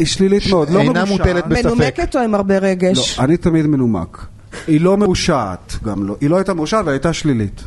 אה, 0.00 0.04
שלילית 0.04 0.42
מאוד, 0.50 0.70
לא 0.70 0.80
אינה 0.80 0.92
מרושעת. 1.04 1.18
מוטלת 1.18 1.46
בספק. 1.46 1.64
מנומקת 1.64 2.16
או 2.16 2.20
עם 2.20 2.34
הרבה 2.34 2.58
רגש? 2.58 3.18
לא, 3.18 3.24
אני 3.24 3.36
תמיד 3.36 3.66
מנומק. 3.66 4.26
היא 4.66 4.80
לא 4.80 4.96
מרושעת, 4.96 5.76
גם 5.84 6.06
לא. 6.06 6.16
היא 6.20 6.30
לא 6.30 6.36
הייתה 6.36 6.54
מרושעת 6.54 6.86
והייתה 6.86 7.12
שלילית. 7.12 7.62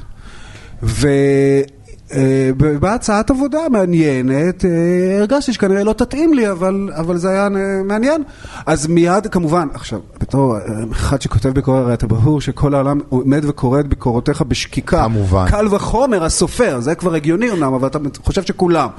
ובאה 2.14 2.94
הצעת 2.94 3.30
עבודה 3.30 3.60
מעניינת, 3.72 4.66
אה, 4.66 5.18
הרגשתי 5.20 5.54
שכנראה 5.54 5.84
לא 5.84 5.94
תתאים 5.94 6.34
לי, 6.34 6.52
אבל, 6.52 6.90
אבל 6.96 7.18
זה 7.18 7.30
היה 7.30 7.44
אה, 7.44 7.84
מעניין. 7.84 8.24
אז 8.66 8.88
מיד, 8.88 9.28
כמובן, 9.28 9.68
עכשיו, 9.74 10.00
בתור 10.20 10.58
אה, 10.58 10.62
אחד 10.92 11.22
שכותב 11.22 11.50
ביקורת, 11.50 11.84
הרי 11.84 11.94
אתה 11.94 12.08
ברור 12.08 12.42
שכל 12.42 12.74
העולם 12.74 13.00
עומד 13.10 13.46
וקורא 13.46 13.80
את 13.80 13.88
ביקורותיך 13.88 14.42
בשקיקה. 14.42 15.04
כמובן. 15.04 15.46
קל 15.50 15.68
וחומר, 15.72 16.24
הסופר, 16.24 16.80
זה 16.80 16.96
כבר 16.96 17.14
הגיוני 17.14 17.52
אמנם, 17.52 17.74
אבל 17.74 17.88
אתה 17.88 18.00
חושב 18.24 18.44
שכולם. 18.44 18.90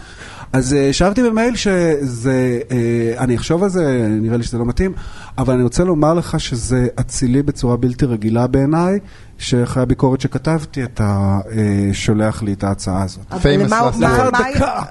אז 0.52 0.74
אה, 0.74 0.88
השבתי 0.88 1.22
במייל 1.22 1.56
שזה, 1.56 2.60
אה, 2.70 3.14
אני 3.18 3.36
אחשוב 3.36 3.62
על 3.62 3.68
זה, 3.68 4.06
נראה 4.08 4.36
לי 4.36 4.42
שזה 4.42 4.58
לא 4.58 4.64
מתאים, 4.66 4.92
אבל 5.38 5.54
אני 5.54 5.62
רוצה 5.62 5.84
לומר 5.84 6.14
לך 6.14 6.40
שזה 6.40 6.86
אצילי 7.00 7.42
בצורה 7.42 7.76
בלתי 7.76 8.06
רגילה 8.06 8.46
בעיניי, 8.46 8.98
שאחרי 9.38 9.82
הביקורת 9.82 10.20
שכתבתי, 10.20 10.84
אתה 10.84 11.04
אה, 11.52 11.58
שולח 11.92 12.42
לי 12.42 12.52
את 12.52 12.64
ההצעה 12.64 13.02
הזאת. 13.02 13.24
אבל 13.32 13.50
למה 13.58 13.78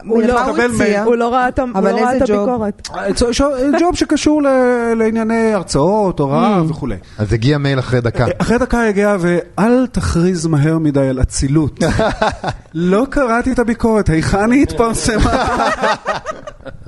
הוא- 0.05 0.23
לא 0.23 0.39
הציע? 0.65 1.03
הוא 1.03 1.15
לא 1.15 1.29
ראה 1.35 1.49
את 1.49 1.59
לא? 1.59 1.65
הביקורת. 2.41 2.89
אה, 2.95 3.07
ג'וב 3.79 3.95
שקשור 3.95 4.41
לענייני 4.95 5.53
הרצאות, 5.53 6.19
הוראה 6.19 6.61
וכולי. 6.69 6.95
אז 7.17 7.33
הגיע 7.33 7.57
מייל 7.57 7.79
אחרי 7.79 8.01
דקה. 8.01 8.25
אחרי 8.37 8.57
דקה 8.57 8.87
הגיע, 8.87 9.15
ואל 9.19 9.87
תכריז 9.91 10.45
מהר 10.47 10.77
מדי 10.77 11.07
על 11.07 11.21
אצילות. 11.21 11.79
לא 12.73 13.05
קראתי 13.09 13.51
את 13.51 13.59
הביקורת, 13.59 14.09
היכן 14.09 14.51
היא 14.51 14.63
התפרסמה? 14.63 15.45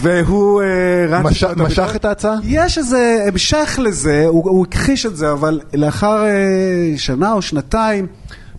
והוא 0.00 0.62
אה, 0.62 0.66
רץ... 1.08 1.42
משך 1.56 1.96
את 1.96 2.04
ההצעה? 2.04 2.34
יש 2.44 2.78
איזה 2.78 3.24
המשך 3.28 3.78
לזה, 3.82 4.24
הוא, 4.26 4.50
הוא 4.50 4.66
הכחיש 4.66 5.06
את 5.06 5.16
זה, 5.16 5.32
אבל 5.32 5.60
לאחר 5.74 6.24
אה, 6.24 6.94
שנה 6.96 7.32
או 7.32 7.42
שנתיים 7.42 8.06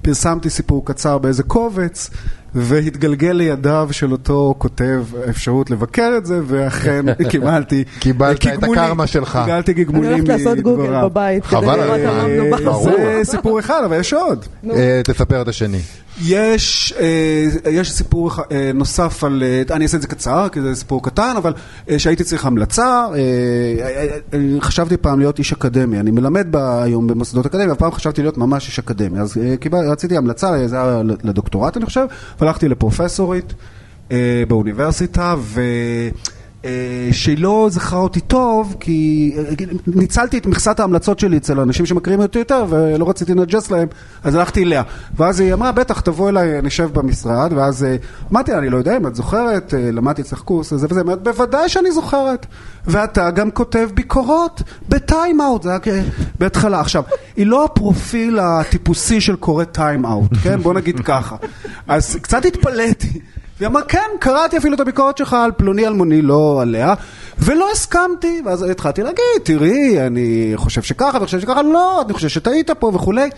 פרסמתי 0.02 0.50
סיפור 0.50 0.86
קצר 0.86 1.18
באיזה 1.18 1.44
קובץ, 1.44 2.10
והתגלגל 2.56 3.32
לידיו 3.32 3.90
של 3.92 4.12
אותו 4.12 4.56
כותב 4.58 5.04
האפשרות 5.28 5.72
לבקר 5.72 6.14
את 6.18 6.26
זה, 6.26 6.40
ואכן 6.48 7.06
קיבלתי 7.32 7.84
קיבלת 8.00 8.48
את 8.48 8.64
הקרמה 8.64 9.08
שלך. 9.08 9.40
קיבלתי 9.46 9.72
אני 9.72 9.84
גגמולים 9.84 10.12
הולכת 10.12 10.28
לעשות 10.28 10.60
גוגל 10.60 10.84
מדבריו. 10.84 11.10
בבית. 11.10 11.46
חבל. 11.46 11.80
זה 13.24 13.32
סיפור 13.32 13.60
אחד, 13.60 13.82
אבל 13.86 14.00
יש 14.00 14.14
עוד. 14.14 14.46
אה, 14.70 15.02
תספר 15.04 15.42
את 15.42 15.48
השני. 15.48 15.80
יש, 16.26 16.94
אה, 17.00 17.72
יש 17.72 17.92
סיפור 17.92 18.32
אה, 18.52 18.72
נוסף 18.74 19.24
על, 19.24 19.44
אה, 19.44 19.76
אני 19.76 19.84
אעשה 19.84 19.98
את 19.98 20.02
זה 20.02 20.08
קצר, 20.08 20.48
כי 20.52 20.62
זה 20.62 20.76
סיפור 20.76 21.04
קטן, 21.04 21.34
אבל 21.38 21.54
אה, 21.90 22.00
שהייתי 22.00 22.24
צריך 22.24 22.46
המלצה, 22.46 22.84
אה, 22.84 23.16
אה, 23.16 24.18
אה, 24.34 24.62
חשבתי 24.62 24.98
פעם 24.98 25.20
להיות 25.20 25.40
איש 25.40 25.54
אקדמי, 25.54 26.00
אני 26.00 26.12
מלמד 26.12 26.56
היום 26.56 27.08
במוסדות 27.08 27.46
אקדמיה, 27.46 27.72
הפעם 27.72 27.92
חשבתי 27.92 28.22
להיות 28.22 28.38
ממש 28.38 28.68
איש 28.68 28.80
אקדמי, 28.80 29.20
אז 29.20 29.38
אה, 29.38 29.58
קיבל, 29.58 29.90
רציתי 29.92 30.18
המלצה, 30.18 30.68
זה 30.68 30.84
היה 30.84 31.02
לדוקטורט 31.24 31.78
אני 31.78 31.86
חושב, 31.86 32.06
והלכתי 32.40 32.70
לפרופסורית 32.70 33.54
אה, 34.12 34.44
באוניברסיטה, 34.48 35.36
ו... 35.40 35.62
אה, 36.66 37.10
שהיא 37.12 37.38
לא 37.38 37.68
זכרה 37.72 38.00
אותי 38.00 38.20
טוב, 38.20 38.76
כי 38.80 39.34
אה, 39.38 39.44
ניצלתי 39.88 40.38
את 40.38 40.46
מכסת 40.46 40.80
ההמלצות 40.80 41.20
שלי 41.20 41.38
אצל 41.38 41.60
אנשים 41.60 41.86
שמכירים 41.86 42.22
אותי 42.22 42.40
יותר, 42.40 42.66
ולא 42.70 43.10
רציתי 43.10 43.34
לנג'ס 43.34 43.72
להם, 43.72 43.88
אז 44.24 44.36
הלכתי 44.36 44.64
אליה. 44.64 44.84
ואז 45.18 45.40
היא 45.40 45.54
אמרה, 45.54 45.72
בטח, 45.72 46.00
תבוא 46.00 46.30
אליי, 46.30 46.62
נשב 46.62 46.90
במשרד, 46.94 47.54
ואז 47.56 47.84
אה, 47.84 47.96
אמרתי 48.32 48.52
לה, 48.52 48.58
אני 48.58 48.70
לא 48.70 48.78
יודע 48.78 48.98
אם 48.98 49.08
את 49.08 49.16
זוכרת, 49.16 49.74
למדתי 49.94 50.22
אצלך 50.22 50.40
קורס 50.40 50.74
וזה 50.74 50.88
וזה, 50.90 51.00
היא 51.00 51.04
אומרת, 51.04 51.24
בוודאי 51.24 51.70
שאני 51.70 51.92
זוכרת. 51.92 52.46
ואתה 52.86 53.32
גם 53.32 53.52
כותב 53.52 53.90
ביקורות 53.94 54.62
ב-Time 54.90 55.34
Out, 55.34 55.64
זה 55.64 55.70
היה 55.70 55.80
בהתחלה. 56.40 56.80
עכשיו, 56.80 57.04
היא 57.36 57.48
לא 57.48 57.66
הפרופיל 57.66 58.40
הטיפוסי 58.40 59.22
של 59.22 59.36
קורא 59.36 59.64
Time 59.64 59.98
Out, 59.98 60.32
כן? 60.44 60.60
בוא 60.62 60.74
נגיד 60.74 61.00
ככה. 61.00 61.36
אז 61.88 62.16
קצת 62.22 62.46
התפלאתי. 62.46 63.20
והיא 63.60 63.68
אמרה, 63.68 63.82
כן, 63.82 64.10
קראתי 64.20 64.58
אפילו 64.58 64.76
את 64.76 64.80
הביקורת 64.80 65.18
שלך 65.18 65.34
על 65.34 65.52
פלוני 65.58 65.88
אלמוני, 65.88 66.22
לא 66.22 66.62
עליה, 66.62 66.94
ולא 67.40 67.72
הסכמתי, 67.72 68.42
ואז 68.46 68.64
התחלתי 68.64 69.04
להגיד, 69.04 69.42
תראי, 69.44 70.08
אני 70.08 70.52
חושב 70.56 70.82
שככה, 70.82 71.10
ואני 71.14 71.26
חושב 71.26 71.40
שככה, 71.40 71.62
לא, 71.62 72.02
אני 72.02 72.14
חושב 72.14 72.28
שטעית 72.28 72.72
פה 72.72 72.92
וכולי. 72.94 73.30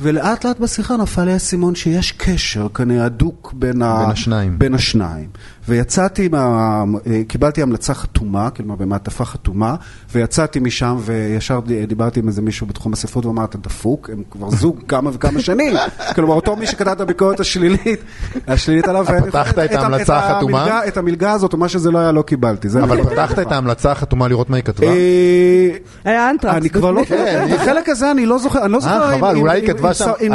ולאט 0.00 0.44
לאט 0.44 0.60
בשיחה 0.60 0.96
נפל 0.96 1.24
לי 1.24 1.32
האסימון 1.32 1.74
שיש 1.74 2.12
קשר 2.12 2.68
כנראה 2.74 3.04
הדוק 3.04 3.52
בין, 3.56 3.82
ה... 3.82 3.98
בין 3.98 4.10
השניים. 4.10 4.58
בין 4.58 4.74
השניים. 4.74 5.28
ויצאתי, 5.68 6.28
מה... 6.28 6.84
קיבלתי 7.28 7.62
המלצה 7.62 7.94
חתומה, 7.94 8.50
כלומר 8.50 8.74
במעטפה 8.74 9.24
חתומה, 9.24 9.74
ויצאתי 10.14 10.60
משם 10.60 10.96
וישר 11.00 11.60
דיברתי 11.88 12.20
עם 12.20 12.28
איזה 12.28 12.42
מישהו 12.42 12.66
בתחום 12.66 12.92
הספרות 12.92 13.26
ואמר, 13.26 13.44
אתה 13.44 13.58
דפוק, 13.58 14.10
הם 14.12 14.22
כבר 14.30 14.50
זוג 14.50 14.80
כמה 14.88 15.10
וכמה 15.12 15.40
שנים. 15.40 15.76
כלומר, 16.14 16.34
אותו 16.34 16.56
מי 16.56 16.66
שכתב 16.66 16.88
את 16.90 17.00
הביקורת 17.00 17.40
השלילית, 17.40 18.00
השלילית 18.48 18.88
עליו. 18.88 19.04
ואני- 19.08 19.26
פתחת 19.30 19.58
את 19.58 19.72
ההמלצה 19.72 20.18
את 20.18 20.24
החתומה? 20.30 20.62
המלגה- 20.62 20.88
את 20.88 20.96
המלגה 20.96 21.32
הזאת, 21.32 21.52
או 21.52 21.58
מה 21.58 21.68
שזה 21.68 21.90
לא 21.90 21.98
היה, 21.98 22.12
לא 22.12 22.22
קיבלתי. 22.22 22.68
אבל 22.82 22.98
אני- 23.00 23.06
פתחת 23.10 23.38
את 23.38 23.52
ההמלצה 23.52 23.92
החתומה 23.92 24.28
לראות 24.28 24.50
מה 24.50 24.56
היא 24.56 24.64
כתבה? 24.64 24.86
אה, 24.86 25.70
היה 26.04 26.30
אנטרקס. 26.30 26.56
אני 26.56 26.70
כבר 26.70 26.90
לא, 26.90 27.02
כן. 27.04 27.44
את 27.54 27.60
החלק 27.60 27.88
הזה 27.88 28.10
אני 28.10 28.26
לא 28.26 28.38
זוכר, 28.38 28.64
אני 28.64 28.72
לא 28.72 28.80
זוכר 28.80 29.02
אה, 29.02 29.12
אם- 29.14 29.18
חבל, 29.18 29.30
אם- 29.36 29.40
אולי 29.40 29.56
היא 29.60 29.68
אם- 29.68 29.74
כתבה 29.74 29.88
אם- 29.88 29.94
שם, 29.94 30.10
אם 30.20 30.32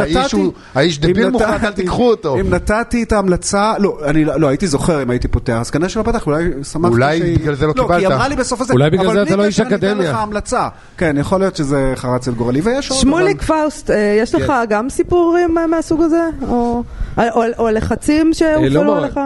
האיש 0.75 0.99
דביל 0.99 1.29
מוכרח, 1.29 1.63
אל 1.63 1.71
תיקחו 1.71 2.09
אותו. 2.09 2.39
אם 2.39 2.53
נתתי 2.53 3.03
את 3.03 3.11
ההמלצה, 3.11 3.73
לא, 3.79 3.97
אני 4.05 4.25
לא 4.25 4.39
לא, 4.39 4.47
הייתי 4.47 4.67
זוכר 4.67 5.03
אם 5.03 5.09
הייתי 5.09 5.20
פותח, 5.27 5.53
אז 5.59 5.69
כנראה 5.69 5.89
שלא 5.89 6.03
פתח, 6.03 6.27
אולי 6.27 6.43
שמחתי 6.63 6.93
אולי 6.93 7.17
שהיא- 7.17 7.37
בגלל 7.39 7.55
זה 7.55 7.65
לא 7.67 7.73
לא, 7.75 7.81
כי 7.81 7.81
קיבלת. 7.81 7.99
היא 7.99 8.07
אמרה 8.07 8.27
לי 8.27 8.35
בסוף 8.35 8.61
הזה, 8.61 8.73
אולי 8.73 8.89
בגלל 8.89 9.05
אבל 9.05 9.13
זה 9.15 9.21
בלי 9.21 9.29
אתה 9.29 9.35
לא 9.35 9.43
איש 9.45 9.53
קשר 9.59 9.63
אני 9.67 9.75
אתן 9.75 9.87
אקדמיה. 9.87 10.11
לך 10.11 10.17
המלצה. 10.17 10.67
כן, 10.97 11.15
יכול 11.19 11.39
להיות 11.39 11.55
שזה 11.55 11.93
חרץ 11.95 12.27
את 12.27 12.33
גורלי, 12.35 12.61
ויש 12.61 12.89
עוד. 12.91 12.99
שמוליק 12.99 13.37
אבל- 13.37 13.45
פאוסט, 13.45 13.91
אה, 13.91 14.17
יש 14.21 14.35
לך 14.35 14.53
גם 14.69 14.89
סיפורים 14.89 15.57
אה, 15.57 15.67
מהסוג 15.67 16.01
הזה? 16.01 16.21
או- 16.47 16.83
או- 17.17 17.41
או 17.57 17.69
לחצים 17.69 18.27
לא 18.27 18.33
שהופעלו 18.33 18.83
מאוד. 18.83 18.97
עליך? 18.97 19.19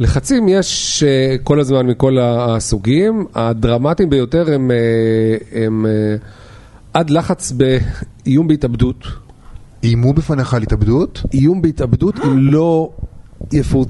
לחצים 0.00 0.48
יש 0.48 1.02
אה, 1.06 1.36
כל 1.44 1.60
הזמן 1.60 1.86
מכל 1.86 2.16
הסוגים, 2.20 3.26
הדרמטיים 3.34 4.10
ביותר 4.10 4.54
הם, 4.54 4.70
אה, 4.70 4.76
הם 5.64 5.86
אה, 5.86 5.90
עד 6.94 7.10
לחץ 7.10 7.52
באיום 7.52 8.48
בהתאבדות. 8.48 8.96
איימו 9.84 10.12
בפניך 10.12 10.54
על 10.54 10.62
התאבדות? 10.62 11.22
איום 11.34 11.62
בהתאבדות 11.62 12.14
אם 12.24 12.38
לא, 12.52 12.90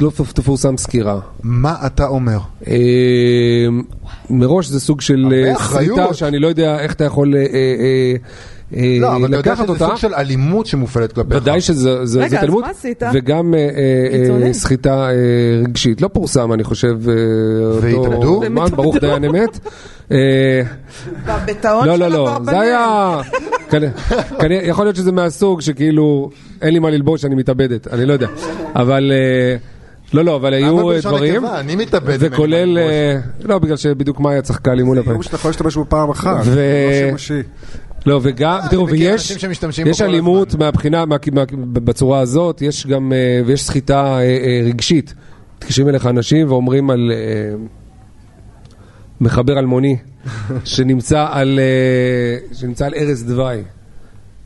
לא 0.01 0.11
תפורסם 0.35 0.77
סקירה. 0.77 1.21
מה 1.43 1.77
אתה 1.87 2.07
אומר? 2.07 2.39
אה, 2.67 2.75
מראש 4.31 4.67
זה 4.67 4.81
סוג 4.81 5.01
של 5.01 5.33
אה. 5.33 5.55
סחיטה 5.59 6.15
שאני 6.15 6.39
לא 6.39 6.49
יודע 6.49 6.79
איך 6.79 6.93
אתה 6.93 7.05
יכול 7.05 7.35
אה, 7.37 7.43
אה, 8.77 8.97
לא, 9.01 9.17
אבל 9.17 9.27
אתה 9.27 9.37
יודע 9.37 9.57
שזה. 9.57 9.79
סוג 9.79 9.97
של 9.97 10.15
אלימות 10.15 10.67
שמופעלת 10.67 11.13
כלפיך. 11.13 11.37
ודאי 11.37 11.61
שזה 11.61 12.25
עשית? 12.71 13.03
וגם 13.15 13.55
סחיטה 14.53 15.09
רגשית. 15.63 16.01
לא 16.01 16.09
פורסם, 16.09 16.53
אני 16.53 16.65
חושב, 16.65 16.99
והתאבדו? 17.81 18.15
אותו 18.15 18.47
אומן, 18.47 18.71
ברוך 18.71 18.97
דיין 18.97 19.25
אמת. 19.25 19.59
בביטאון 21.27 21.87
לא, 21.87 21.95
של 21.95 22.01
לא, 22.01 22.09
לא, 22.09 22.29
אברבנאל. 22.29 22.55
זה 22.55 22.61
היה... 22.61 23.21
יכול 24.63 24.85
להיות 24.85 24.97
שזה 24.97 25.13
מהסוג 25.13 25.61
שכאילו, 25.61 26.31
אין 26.63 26.73
לי 26.73 26.79
מה 26.79 26.91
ללבוש, 26.91 27.25
אני 27.25 27.35
מתאבדת, 27.35 27.89
אני 27.89 28.07
לא 28.07 28.13
יודע. 28.13 28.29
אבל... 28.77 29.13
אה, 29.15 29.57
לא, 30.13 30.25
לא, 30.25 30.37
אבל 30.37 30.55
היו 30.55 30.91
אה, 30.93 31.01
דברים? 31.01 31.47
אני 31.47 31.77
מתאבד 31.77 32.17
וכולל, 32.21 32.57
ללבוש. 32.65 32.93
אה, 32.93 33.19
לא, 33.49 33.59
בגלל 33.59 33.77
שבדיוק 33.77 34.21
מאיה 34.21 34.43
צחקה 34.43 34.75
לי 34.75 34.83
מול 34.83 34.99
הפנים. 34.99 35.13
יום 35.15 35.23
שאתה 35.23 35.37
יכול 35.37 35.49
להשתמש 35.49 35.75
בו 35.77 35.85
פעם 35.89 36.11
אחת, 36.11 36.41
ו- 36.45 36.87
לא 36.87 36.93
שימושי. 37.07 37.43
לא, 38.07 38.21
וגם, 38.23 38.59
תראו, 38.71 38.89
ויש, 38.89 39.45
יש 39.87 40.03
אלימות. 40.03 40.55
מהבחינה, 40.55 41.05
מה- 41.07 41.17
מה- 41.33 41.45
בצורה 41.73 42.21
הזאת, 42.21 42.63
יש 42.63 42.87
גם, 42.87 43.13
ויש 43.47 43.65
סחיטה 43.65 44.05
אה, 44.05 44.21
אה, 44.21 44.61
רגשית. 44.65 45.15
מתקשרים 45.59 45.89
אליך 45.89 46.07
אנשים 46.07 46.51
ואומרים 46.51 46.91
על 46.91 47.13
אה, 47.15 47.55
מחבר 49.21 49.59
אלמוני 49.59 49.97
שנמצא 50.65 51.27
על, 51.31 51.61
שנמצא 52.53 52.87
על 52.87 52.93
ערש 52.97 53.23
דווי. 53.23 53.63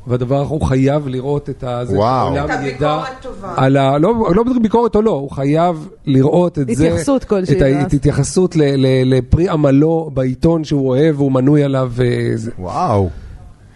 והדבר 0.07 0.41
הוא 0.41 0.61
חייב 0.61 1.09
לראות 1.09 1.51
את 1.51 1.65
ה... 1.65 1.85
זה, 1.85 1.97
וואו. 1.99 2.45
את 2.45 2.51
הביקורת 2.51 3.09
טובה. 3.23 3.55
על 3.57 3.77
ה... 3.77 3.99
לא, 3.99 4.15
לא 4.35 4.43
ביקורת 4.63 4.97
או 4.97 5.03
לא, 5.03 5.11
הוא 5.11 5.31
חייב 5.31 5.89
לראות 6.07 6.59
את 6.59 6.67
זה. 6.67 6.87
התייחסות 6.87 7.25
כלשהי, 7.25 7.57
את 7.57 7.63
ה-. 7.63 7.83
את 7.87 7.93
התייחסות 7.93 8.57
ל- 8.57 8.63
ל- 8.77 9.15
לפרי 9.15 9.49
עמלו 9.49 10.11
בעיתון 10.15 10.65
שהוא 10.65 10.89
אוהב 10.89 11.21
והוא 11.21 11.33
מנוי 11.33 11.65
עליו. 11.65 11.91
וזה. 11.95 12.51
וואו. 12.59 13.09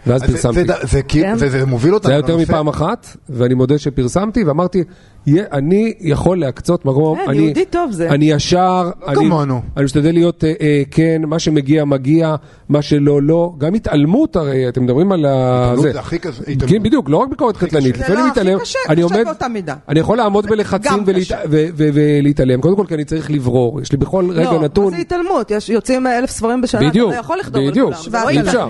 ואז 0.07 0.23
פרסמתי. 0.23 0.63
זה- 0.65 0.73
זה 0.83 1.01
כאילו- 1.01 1.25
כן. 1.27 1.35
וזה 1.39 1.65
מוביל 1.65 1.93
אותנו 1.93 2.07
זה 2.07 2.13
היה 2.13 2.19
יותר 2.19 2.33
לנושא- 2.35 2.41
מפעם 2.51 2.67
אחת, 2.67 3.07
ואני 3.29 3.53
מודה 3.53 3.77
שפרסמתי, 3.77 4.43
ואמרתי, 4.43 4.83
"יה- 5.27 5.43
אני 5.51 5.93
יכול 5.99 6.39
להקצות 6.39 6.85
מקום, 6.85 7.17
כן, 7.17 7.29
אני, 7.29 7.37
יהודי 7.41 7.65
טוב 7.65 7.91
זה. 7.91 8.09
אני 8.09 8.31
ישר, 8.31 8.89
אני, 9.07 9.15
כמונו. 9.15 9.61
אני 9.77 9.85
משתדל 9.85 10.11
להיות 10.13 10.43
אה, 10.43 10.53
אה, 10.61 10.81
כן, 10.91 11.21
מה 11.27 11.39
שמגיע 11.39 11.85
מגיע, 11.85 12.35
מה 12.69 12.81
שלא 12.81 13.21
לא, 13.21 13.53
גם 13.57 13.73
התעלמות 13.73 14.35
הרי, 14.35 14.69
אתם 14.69 14.83
מדברים 14.83 15.11
על 15.11 15.25
ה... 15.25 15.63
התעלמות 15.63 15.93
זה. 15.93 15.99
הכי 15.99 16.19
קשה, 16.19 16.41
התעלמות. 16.41 16.63
כן, 16.69 16.83
בדיוק, 16.83 17.09
לא 17.09 17.17
רק 17.17 17.29
ביקורת 17.29 17.57
קטלנית, 17.57 17.95
זה 17.95 18.01
לפעמים 18.01 18.19
לא, 18.23 18.29
הכי 18.29 18.39
להתעלם, 18.39 18.59
קשה, 18.59 18.79
אני 18.89 19.03
קשה 19.03 19.13
עומד, 19.15 19.25
באותה 19.25 19.47
מידה. 19.47 19.75
אני 19.89 19.99
יכול 19.99 20.17
לעמוד 20.17 20.45
בלחצים 20.45 20.91
גם 20.91 21.03
ולהת- 21.05 21.21
קשה. 21.23 21.37
ו- 21.49 21.65
ו- 21.77 21.89
ולהתעלם, 21.93 22.61
קודם 22.61 22.75
כל 22.75 22.85
כי 22.87 22.93
אני 22.95 23.05
צריך 23.05 23.31
לברור, 23.31 23.81
יש 23.81 23.91
לי 23.91 23.97
בכל 23.97 24.27
רגע 24.31 24.51
לא, 24.51 24.61
נתון, 24.61 24.85
מה 24.85 24.91
זה 24.91 24.97
התעלמות? 24.97 25.51
יש- 25.51 25.69
יוצאים 25.69 26.07
אלף 26.07 26.29
ספרים 26.29 26.61
בשנה, 26.61 26.81
אתה 26.81 26.89
בדיוק, 26.89 27.11
לא 27.13 27.17
יכול 27.17 27.37
לחדור 27.39 27.67
בדיוק, 27.69 27.91
לכולם. 27.91 28.69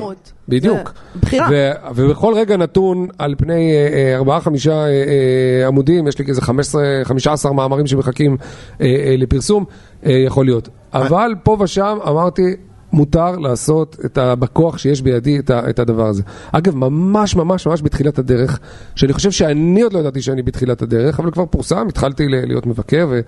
בדיוק. 0.49 0.93
בחירה. 1.21 1.47
ו- 1.51 1.71
ובכל 1.95 2.33
רגע 2.37 2.57
נתון, 2.57 3.07
על 3.17 3.35
פני 3.37 3.71
אה, 3.71 3.87
אה, 3.93 4.15
ארבעה, 4.15 4.41
חמישה 4.41 4.71
אה, 4.73 4.87
אה, 4.87 5.67
עמודים, 5.67 6.07
יש 6.07 6.19
לי 6.19 6.25
איזה 6.27 6.41
15, 6.41 6.81
15 7.03 7.53
מאמרים 7.53 7.87
שמחכים 7.87 8.37
אה, 8.81 8.85
אה, 8.85 9.15
לפרסום, 9.17 9.65
אה, 10.05 10.11
יכול 10.11 10.45
להיות. 10.45 10.69
אבל 10.93 11.35
פה 11.43 11.57
ושם 11.59 11.97
אמרתי, 12.07 12.55
מותר 12.93 13.31
לעשות 13.37 13.97
את 14.05 14.17
ה, 14.17 14.35
בכוח 14.35 14.77
שיש 14.77 15.01
בידי 15.01 15.39
את, 15.39 15.49
ה, 15.49 15.69
את 15.69 15.79
הדבר 15.79 16.05
הזה. 16.07 16.23
אגב, 16.51 16.75
ממש 16.75 17.35
ממש 17.35 17.67
ממש 17.67 17.81
בתחילת 17.81 18.19
הדרך, 18.19 18.59
שאני 18.95 19.13
חושב 19.13 19.31
שאני 19.31 19.81
עוד 19.81 19.93
לא 19.93 19.99
ידעתי 19.99 20.21
שאני 20.21 20.41
בתחילת 20.41 20.81
הדרך, 20.81 21.19
אבל 21.19 21.31
כבר 21.31 21.45
פורסם, 21.45 21.87
התחלתי 21.87 22.27
ל- 22.27 22.45
להיות 22.47 22.65
מבקר 22.65 23.07
ו, 23.11 23.19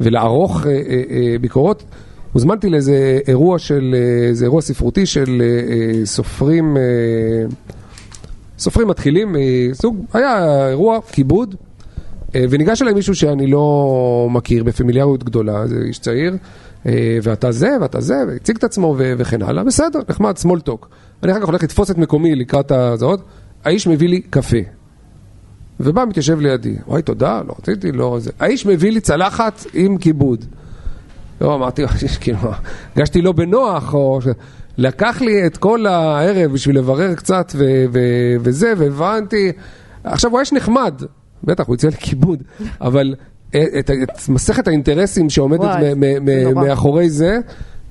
ולערוך 0.00 0.66
אה, 0.66 0.70
אה, 0.72 0.76
אה, 1.10 1.36
ביקורות. 1.40 1.84
הוזמנתי 2.32 2.70
לאיזה 2.70 3.18
אירוע 3.28 3.58
של, 3.58 3.94
אה, 3.98 4.28
איזה 4.28 4.44
אירוע 4.44 4.60
ספרותי 4.60 5.06
של 5.06 5.42
אה, 5.42 5.46
אה, 5.46 6.06
סופרים, 6.06 6.76
אה, 6.76 6.82
סופרים 8.58 8.88
מתחילים, 8.88 9.36
אה, 9.36 9.68
סוג, 9.72 10.04
היה 10.12 10.68
אירוע 10.68 11.00
כיבוד, 11.12 11.54
אה, 12.34 12.44
וניגש 12.50 12.82
אליי 12.82 12.94
מישהו 12.94 13.14
שאני 13.14 13.46
לא 13.46 14.28
מכיר 14.30 14.64
בפמיליאריות 14.64 15.24
גדולה, 15.24 15.66
זה 15.66 15.76
איש 15.86 15.98
צעיר, 15.98 16.36
אה, 16.86 17.18
ואתה 17.22 17.52
זה, 17.52 17.70
ואתה 17.80 18.00
זה, 18.00 18.16
והציג 18.28 18.56
את 18.56 18.64
עצמו 18.64 18.94
ו- 18.98 19.12
וכן 19.18 19.42
הלאה, 19.42 19.64
בסדר, 19.64 19.98
נחמד, 20.08 20.34
small 20.42 20.68
talk. 20.68 20.86
אני 21.22 21.32
אחר 21.32 21.40
כך 21.40 21.46
הולך 21.46 21.62
לתפוס 21.62 21.90
את 21.90 21.98
מקומי 21.98 22.34
לקראת 22.34 22.72
הזאת, 22.72 23.20
האיש 23.64 23.86
מביא 23.86 24.08
לי 24.08 24.20
קפה. 24.20 24.56
ובא, 25.80 26.04
מתיישב 26.04 26.40
לידי, 26.40 26.76
וואי, 26.86 27.02
תודה, 27.02 27.42
לא 27.48 27.54
רציתי, 27.58 27.92
לא 27.92 28.16
זה. 28.20 28.30
האיש 28.40 28.66
מביא 28.66 28.92
לי 28.92 29.00
צלחת 29.00 29.64
עם 29.74 29.98
כיבוד. 29.98 30.44
לא, 31.40 31.54
אמרתי, 31.54 31.82
כאילו, 32.20 32.38
הרגשתי 32.96 33.22
לא 33.22 33.32
בנוח, 33.32 33.94
או... 33.94 34.20
לקח 34.78 35.20
לי 35.20 35.46
את 35.46 35.56
כל 35.56 35.86
הערב 35.86 36.52
בשביל 36.52 36.78
לברר 36.78 37.14
קצת 37.14 37.52
ו- 37.54 37.84
ו- 37.92 37.98
וזה, 38.40 38.72
והבנתי. 38.76 39.52
עכשיו, 40.04 40.30
הוא 40.30 40.38
היה 40.38 40.46
נחמד, 40.52 41.02
בטח, 41.44 41.66
הוא 41.66 41.74
הציע 41.74 41.90
לי 41.90 41.96
כיבוד, 41.96 42.42
אבל 42.80 43.14
את, 43.50 43.90
את 44.02 44.28
מסכת 44.28 44.68
האינטרסים 44.68 45.30
שעומדת 45.30 45.60
וואי, 45.60 45.94
מ- 45.94 46.00
מ- 46.00 46.26
זה 46.26 46.54
מ-. 46.54 46.58
מאחורי 46.60 47.10
זה, 47.10 47.38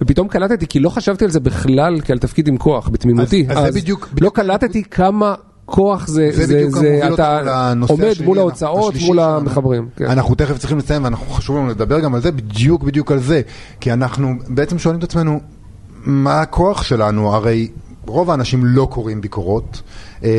ופתאום 0.02 0.28
קלטתי, 0.28 0.68
כי 0.68 0.80
לא 0.80 0.89
חשבתי 0.89 1.26
על 1.26 1.32
זה 1.32 1.39
בכלל 1.39 2.02
כעל 2.02 2.18
תפקיד 2.18 2.47
עם 2.47 2.58
כוח, 2.58 2.89
בתמימותי. 2.89 3.45
אז- 3.50 3.58
אז 3.68 3.74
זה 3.74 3.80
בדיוק- 3.82 4.10
לא 4.22 4.30
קלטתי 4.30 4.84
כמה 4.84 5.36
כוח 5.70 6.08
זה, 6.08 6.30
זה 6.32 6.46
זה, 6.46 6.70
זה, 6.70 7.00
אתה 7.14 7.74
עומד 7.90 8.04
השני, 8.04 8.26
מול 8.26 8.40
ההוצאות, 8.40 8.94
מול. 9.08 9.20
המחברים. 9.20 9.90
כן. 9.96 10.06
אנחנו 10.06 10.36
תכף 10.36 10.58
צריכים 10.58 10.78
לסיים 10.78 11.04
ואנחנו 11.04 11.26
חשוב 11.34 11.58
לנו 11.58 11.68
לדבר 11.68 12.00
גם 12.00 12.16
על 12.16 12.22
זה, 12.22 12.32
בדיוק 12.32 12.84
בדיוק 12.84 13.12
על 13.12 13.20
זה. 13.20 13.42
כי 13.80 13.94
אנחנו 13.94 14.34
בעצם 14.48 14.80
שואלים 14.80 15.00
את 15.00 15.04
עצמנו, 15.04 15.40
מה 16.04 16.42
הכוח 16.42 16.84
שלנו? 16.84 17.36
הרי 17.36 17.68
רוב 18.08 18.32
האנשים 18.32 18.66
לא 18.66 18.88
קוראים 18.92 19.22
ביקורות. 19.22 19.82
אה, 20.24 20.30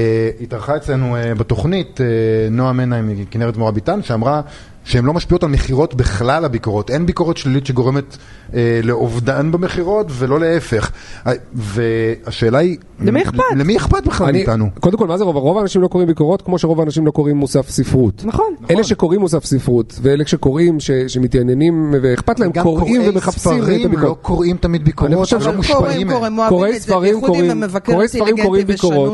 התארחה 0.41 0.77
אצלנו 0.77 1.17
אה, 1.17 1.35
בתוכנית 1.35 2.01
אה, 2.01 2.07
נועה 2.51 2.73
מנהיים 2.73 3.09
מכנרת 3.09 3.57
מורביטן, 3.57 4.03
שאמרה 4.03 4.41
שהן 4.85 5.05
לא 5.05 5.13
משפיעות 5.13 5.43
על 5.43 5.49
מכירות 5.51 5.95
בכלל 5.95 6.45
הביקורות. 6.45 6.91
אין 6.91 7.07
ביקורת 7.07 7.37
שלילית 7.37 7.67
שגורמת 7.67 8.17
אה, 8.55 8.81
לאובדן 8.83 9.53
במכירות 9.53 10.07
ולא 10.11 10.41
להפך. 10.41 10.91
אה, 11.27 11.33
והשאלה 11.53 12.59
היא... 12.59 12.77
למי 13.01 13.23
אכפת? 13.23 13.39
למי 13.57 13.77
אכפת 13.77 14.07
בכלל 14.07 14.27
אני, 14.27 14.39
מאיתנו? 14.39 14.67
קודם 14.81 14.99
כל, 14.99 15.07
מה 15.07 15.19
זה 15.19 15.25
רוב? 15.25 15.37
רוב 15.37 15.59
האנשים 15.59 15.83
לא 15.83 15.89
קוראים 15.89 16.09
ביקורות, 16.09 16.43
כמו 16.43 16.59
שרוב 16.59 16.81
האנשים 16.81 17.07
לא 17.07 17.11
קוראים 17.11 17.37
מוסף 17.37 17.71
ספרות. 17.71 18.23
נכון. 18.25 18.55
אלה 18.71 18.85
שקוראים 18.85 19.21
מוסף 19.21 19.45
ספרות, 19.45 19.99
ואלה 20.03 20.25
שקוראים, 20.27 20.81
ש, 20.81 20.91
שמתעניינים 20.91 21.95
ואכפת 22.03 22.41
להם, 22.41 22.53
קוראים 22.63 22.97
קוראי 22.97 23.09
ומחפשים 23.09 23.53
את 23.53 23.63
ספרים 23.63 23.81
לא 23.81 23.87
הביקורות. 23.87 24.19
קוראים 24.23 24.57
תמיד 24.57 24.81
אני 24.81 24.85
ביקורות, 24.91 25.15
חושב 25.19 25.37
ולא 25.37 25.45
שהם 25.45 25.57
מושפעים 25.57 25.79
קוראים, 25.79 26.07
מהם. 26.07 26.19
קוראים, 26.19 26.37
קוראי 26.49 26.71
אוהבים 26.71 26.77
את 26.77 26.81
זה, 26.83 26.87
ספרים 26.87 27.21
קוראים- 27.21 27.51
קוראי 27.85 28.09
ספרים 28.09 28.37
קוראים 28.43 28.67
ביקורות. 28.67 29.13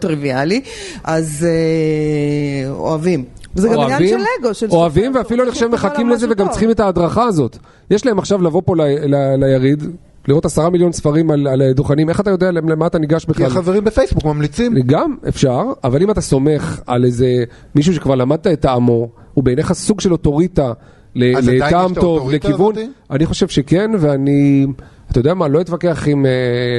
טריוויאלי, 0.00 0.60
אז 1.04 1.46
אה, 1.48 2.70
אוהבים. 2.70 3.24
זה 3.54 3.68
גם 3.68 3.80
עניין 3.80 4.08
של 4.08 4.16
אגו, 4.40 4.54
של 4.54 4.66
אוהבים 4.70 5.04
סופר. 5.12 5.18
ואפילו 5.18 5.42
אני 5.44 5.50
חושב 5.50 5.66
מחכים 5.66 6.08
לזה 6.10 6.26
וגם 6.30 6.36
טוב. 6.44 6.48
צריכים 6.48 6.70
את 6.70 6.80
ההדרכה 6.80 7.24
הזאת. 7.24 7.56
יש 7.90 8.06
להם 8.06 8.18
עכשיו 8.18 8.42
לבוא 8.42 8.62
פה 8.64 8.76
ל- 8.76 8.80
ל- 9.14 9.44
ליריד, 9.44 9.82
לראות 10.28 10.44
עשרה 10.44 10.70
מיליון 10.70 10.92
ספרים 10.92 11.30
על 11.30 11.46
על 11.46 11.72
דוכנים, 11.72 12.08
איך 12.08 12.20
אתה 12.20 12.30
יודע 12.30 12.50
למה 12.52 12.86
אתה 12.86 12.98
ניגש 12.98 13.24
כי 13.24 13.30
בכלל? 13.32 13.46
החברים 13.46 13.84
בפייסבוק 13.84 14.24
ממליצים. 14.24 14.74
גם 14.86 15.16
אפשר, 15.28 15.62
אבל 15.84 16.02
אם 16.02 16.10
אתה 16.10 16.20
סומך 16.20 16.80
על 16.86 17.04
איזה 17.04 17.26
מישהו 17.74 17.94
שכבר 17.94 18.14
למדת 18.14 18.46
את 18.46 18.60
טעמו, 18.60 19.08
הוא 19.34 19.44
בעיניך 19.44 19.72
סוג 19.72 20.00
של 20.00 20.12
אוטוריטה 20.12 20.72
ל- 21.14 21.36
אז 21.36 21.44
עדיין 21.44 21.56
יש 21.58 21.62
לטעם 21.62 21.92
את 21.92 21.98
טוב, 21.98 22.04
האוטוריטה 22.04 22.48
לכיוון, 22.48 22.72
הזאתי? 22.76 22.90
אני 23.10 23.26
חושב 23.26 23.48
שכן, 23.48 23.90
ואני, 23.98 24.66
אתה 25.10 25.20
יודע 25.20 25.34
מה, 25.34 25.48
לא 25.48 25.60
אתווכח 25.60 26.04
עם 26.08 26.26
אה, 26.26 26.30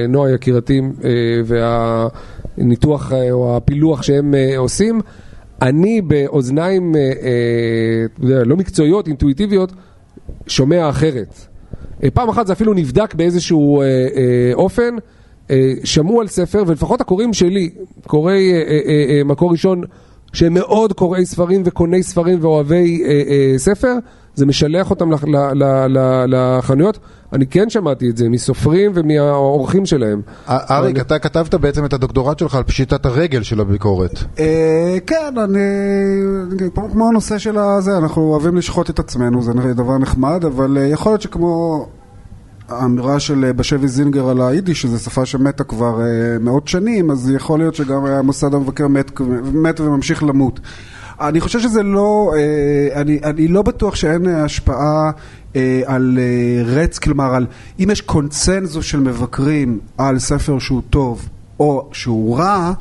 נועה 0.09 0.31
יקירתי 0.31 0.81
אה, 1.03 1.09
והניתוח 2.57 3.13
אה, 3.13 3.31
או 3.31 3.57
הפילוח 3.57 4.01
שהם 4.01 4.33
עושים. 4.57 5.01
אני 5.61 6.01
באוזניים 6.01 6.95
לא 8.19 8.57
מקצועיות, 8.57 9.07
אינטואיטיביות, 9.07 9.71
שומע 10.47 10.89
אחרת. 10.89 11.35
פעם 12.13 12.29
אחת 12.29 12.47
זה 12.47 12.53
אפילו 12.53 12.73
נבדק 12.73 13.13
באיזשהו 13.13 13.81
אופן, 14.53 14.95
שמעו 15.83 16.21
על 16.21 16.27
ספר, 16.27 16.63
ולפחות 16.67 17.01
הקוראים 17.01 17.33
שלי, 17.33 17.69
קוראי 18.07 18.51
מקור 19.25 19.51
ראשון, 19.51 19.81
שהם 20.33 20.53
מאוד 20.53 20.93
קוראי 20.93 21.25
ספרים 21.25 21.61
וקוני 21.65 22.03
ספרים 22.03 22.37
ואוהבי 22.41 23.03
ספר, 23.57 23.93
זה 24.37 24.45
משלח 24.45 24.89
אותם 24.89 25.11
לח- 25.11 25.23
ל- 25.23 25.35
ל- 25.63 25.97
ל- 25.97 26.25
לחנויות. 26.27 26.99
אני 27.33 27.47
כן 27.47 27.69
שמעתי 27.69 28.09
את 28.09 28.17
זה 28.17 28.29
מסופרים 28.29 28.91
ומהאורחים 28.95 29.85
שלהם. 29.85 30.21
אריק, 30.49 30.95
אבל- 30.95 31.01
אתה 31.01 31.19
כתבת 31.19 31.55
בעצם 31.55 31.85
את 31.85 31.93
הדוקטורט 31.93 32.39
שלך 32.39 32.55
על 32.55 32.63
פשיטת 32.63 33.05
הרגל 33.05 33.43
של 33.43 33.59
הביקורת. 33.61 34.19
אה, 34.39 34.97
כן, 35.07 35.33
אני... 35.43 35.59
כמו- 36.91 37.07
הנושא 37.09 37.37
של 37.37 37.57
הזה, 37.57 37.97
אנחנו 37.97 38.21
אוהבים 38.21 38.57
לשחוט 38.57 38.89
את 38.89 38.99
עצמנו, 38.99 39.41
זה 39.41 39.51
דבר 39.73 39.97
נחמד, 39.97 40.45
אבל 40.45 40.77
אה, 40.77 40.83
יכול 40.87 41.11
להיות 41.11 41.21
שכמו 41.21 41.85
האמירה 42.69 43.19
של 43.19 43.45
אה, 43.45 43.53
בשבי 43.53 43.87
זינגר 43.87 44.29
על 44.29 44.41
היידיש, 44.41 44.81
שזו 44.81 44.99
שפה 44.99 45.25
שמתה 45.25 45.63
כבר 45.63 46.01
אה, 46.01 46.05
מאות 46.39 46.67
שנים, 46.67 47.11
אז 47.11 47.31
יכול 47.35 47.59
להיות 47.59 47.75
שגם 47.75 48.05
המוסד 48.05 48.53
המבקר 48.53 48.87
מת, 48.87 49.11
מת 49.53 49.79
וממשיך 49.79 50.23
למות. 50.23 50.59
אני 51.21 51.41
חושב 51.41 51.59
שזה 51.59 51.83
לא, 51.83 52.33
אה, 52.35 53.01
אני, 53.01 53.19
אני 53.23 53.47
לא 53.47 53.61
בטוח 53.61 53.95
שאין 53.95 54.27
השפעה 54.27 55.11
אה, 55.55 55.81
על 55.85 56.19
אה, 56.21 56.63
רץ, 56.65 56.99
כלומר, 56.99 57.35
על, 57.35 57.45
אם 57.79 57.89
יש 57.91 58.01
קונצנזוס 58.01 58.85
של 58.85 58.99
מבקרים 58.99 59.79
על 59.97 60.19
ספר 60.19 60.59
שהוא 60.59 60.81
טוב 60.89 61.29
או 61.59 61.89
שהוא 61.91 62.37
רע, 62.37 62.73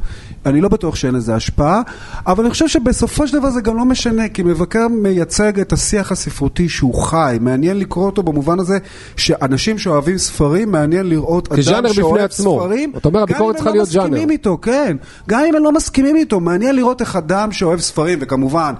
אני 0.47 0.61
לא 0.61 0.69
בטוח 0.69 0.95
שאין 0.95 1.15
לזה 1.15 1.35
השפעה, 1.35 1.83
אבל 2.27 2.45
אני 2.45 2.51
חושב 2.51 2.69
שבסופו 2.69 3.27
של 3.27 3.39
דבר 3.39 3.51
זה 3.51 3.61
גם 3.61 3.77
לא 3.77 3.85
משנה, 3.85 4.29
כי 4.29 4.43
מבקר 4.43 4.89
מייצג 4.89 5.61
את 5.61 5.73
השיח 5.73 6.13
הספרותי 6.13 6.69
שהוא 6.69 6.95
חי, 6.95 7.37
מעניין 7.41 7.79
לקרוא 7.79 8.07
אותו 8.07 8.23
במובן 8.23 8.59
הזה 8.59 8.79
שאנשים 9.17 9.79
שאוהבים 9.79 10.19
ספרים, 10.19 10.73
מעניין 10.73 11.09
לראות 11.09 11.53
אדם 11.53 11.89
שאוהב. 11.93 12.31
ספרים, 12.31 12.93
אתה 12.97 13.09
אומר, 13.09 13.21
גם 13.21 13.23
הביקורת 13.23 13.55
אם 13.55 13.57
צריכה 13.57 13.71
הם 13.71 13.77
לא 13.77 13.79
להיות 13.79 13.89
ז'אנר. 13.89 14.07
מסכימים 14.07 14.31
איתו, 14.31 14.59
כן, 14.63 14.97
גם 15.29 15.41
אם 15.49 15.57
הם 15.57 15.65
לא 15.65 15.73
מסכימים 15.73 16.17
איתו, 16.17 16.41
מעניין 16.41 16.77
לראות 16.77 17.01
איך 17.01 17.17
אדם 17.17 17.53
שאוהב 17.53 17.81
ספרים, 17.81 18.19
וכמובן 18.23 18.75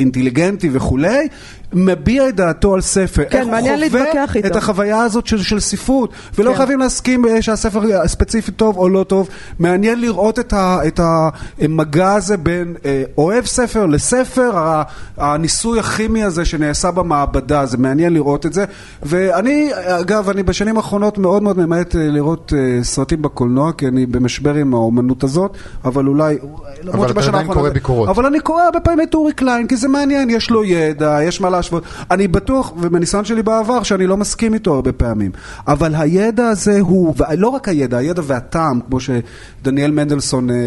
אינטליגנטי 0.00 0.70
וכולי, 0.72 1.28
מביע 1.72 2.28
את 2.28 2.36
דעתו 2.36 2.74
על 2.74 2.80
ספר. 2.80 3.22
כן, 3.30 3.50
מעניין 3.50 3.80
להתווכח 3.80 4.36
איתו. 4.36 4.48
את 4.48 4.56
החוויה 4.56 5.02
הזאת 5.02 5.26
של, 5.26 5.42
של 5.42 5.60
ספרות, 5.60 6.12
ולא 6.38 6.50
כן. 6.50 6.56
חייבים 6.56 6.78
להסכים 6.78 7.26
אה, 7.26 7.42
שהספר 7.42 8.06
ספציפית 8.06 8.56
טוב 8.56 8.76
או 8.76 8.88
לא 8.88 9.04
טוב. 9.04 9.28
מעניין 9.58 10.00
לראות 10.00 10.38
את, 10.38 10.52
ה, 10.52 10.78
את 10.86 11.00
המגע 11.02 12.12
הזה 12.12 12.36
בין 12.36 12.74
אה, 12.84 13.02
אוהב 13.18 13.44
ספר 13.46 13.86
לספר, 13.86 14.58
ה- 14.58 14.82
הניסוי 15.16 15.78
הכימי 15.78 16.22
הזה 16.24 16.44
שנעשה 16.44 16.90
במעבדה, 16.90 17.66
זה 17.66 17.76
מעניין 17.78 18.12
לראות 18.12 18.46
את 18.46 18.52
זה. 18.52 18.64
ואני, 19.02 19.70
אגב, 19.74 20.28
אני 20.28 20.42
בשנים 20.42 20.76
האחרונות 20.76 21.18
מאוד 21.18 21.42
מאוד 21.42 21.58
ממעט 21.58 21.96
אה, 21.96 22.00
לראות 22.08 22.52
אה, 22.56 22.84
סרטים 22.84 23.22
בקולנוע, 23.22 23.72
כי 23.72 23.88
אני 23.88 24.06
במשבר 24.06 24.54
עם 24.54 24.74
האומנות 24.74 25.24
הזאת, 25.24 25.56
אבל 25.84 26.06
אולי... 26.06 26.38
למרות 26.82 27.10
אתה 27.10 27.20
עדיין 27.28 27.52
קורא 27.52 27.70
ביקורות. 27.70 28.08
אבל 28.08 28.26
אני 28.26 28.40
קורא 28.40 28.62
הרבה 28.62 28.80
פעמים 28.80 29.00
את 29.08 29.14
אורי 29.14 29.32
קליין, 29.32 29.66
כי 29.66 29.76
זה 29.76 29.88
מעניין, 29.92 30.30
יש 30.30 30.50
לו 30.50 30.64
ידע, 30.64 31.18
יש 31.22 31.40
מה 31.40 31.50
להשוות. 31.50 31.84
אני 32.10 32.28
בטוח, 32.28 32.72
ומניסיון 32.80 33.24
שלי 33.24 33.42
בעבר, 33.42 33.82
שאני 33.82 34.06
לא 34.06 34.16
מסכים 34.16 34.54
איתו 34.54 34.74
הרבה 34.74 34.92
פעמים. 34.92 35.30
אבל 35.66 35.94
הידע 35.94 36.48
הזה 36.48 36.80
הוא, 36.80 37.14
ולא 37.16 37.48
רק 37.48 37.68
הידע, 37.68 37.98
הידע 37.98 38.22
והטעם, 38.24 38.80
כמו 38.80 38.98
שדניאל 39.00 39.90
מנדלסון, 39.90 40.50
אה, 40.50 40.54
אה, 40.56 40.60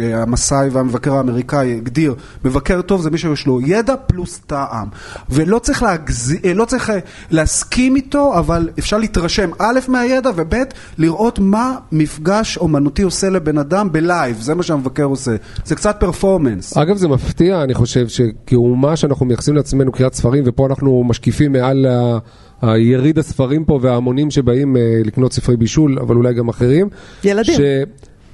אה, 0.00 0.22
המסאי 0.22 0.68
והמבקר 0.68 1.14
האמריקאי 1.14 1.76
הגדיר, 1.76 2.14
מבקר 2.44 2.82
טוב 2.82 3.02
זה 3.02 3.10
מישהו 3.10 3.36
שיש 3.36 3.46
לו 3.46 3.60
ידע 3.60 3.94
פלוס 4.06 4.40
טעם. 4.46 4.88
ולא 5.30 5.58
צריך, 5.58 5.82
להגז... 5.82 6.34
אה, 6.44 6.54
לא 6.54 6.64
צריך 6.64 6.90
אה, 6.90 6.98
להסכים 7.30 7.96
איתו, 7.96 8.38
אבל 8.38 8.68
אפשר 8.78 8.98
להתרשם, 8.98 9.50
א', 9.58 9.78
מהידע, 9.88 10.30
וב', 10.36 10.54
לראות 10.98 11.38
מה 11.38 11.76
מפגש 11.92 12.56
אומנותי 12.56 13.02
עושה 13.02 13.30
לבן 13.30 13.58
אדם 13.58 13.92
בלייב, 13.92 14.40
זה 14.40 14.54
מה 14.54 14.62
שהמבקר 14.62 15.04
עושה. 15.04 15.36
זה 15.64 15.74
קצת 15.74 15.96
פרפורמנס. 16.00 16.76
אגב, 16.76 16.96
זה 16.96 17.08
מפתיע, 17.08 17.62
אני 17.62 17.74
חושב, 17.74 17.93
שכאומה 18.06 18.96
שאנחנו 18.96 19.26
מייחסים 19.26 19.56
לעצמנו 19.56 19.92
קריאת 19.92 20.14
ספרים, 20.14 20.44
ופה 20.46 20.66
אנחנו 20.66 21.04
משקיפים 21.04 21.52
מעל 21.52 21.86
ה- 21.86 22.18
היריד 22.62 23.18
הספרים 23.18 23.64
פה 23.64 23.78
וההמונים 23.82 24.30
שבאים 24.30 24.76
אה, 24.76 24.82
לקנות 25.04 25.32
ספרי 25.32 25.56
בישול, 25.56 25.98
אבל 25.98 26.16
אולי 26.16 26.34
גם 26.34 26.48
אחרים. 26.48 26.88
ילדים. 27.24 27.54
ש... 27.54 27.60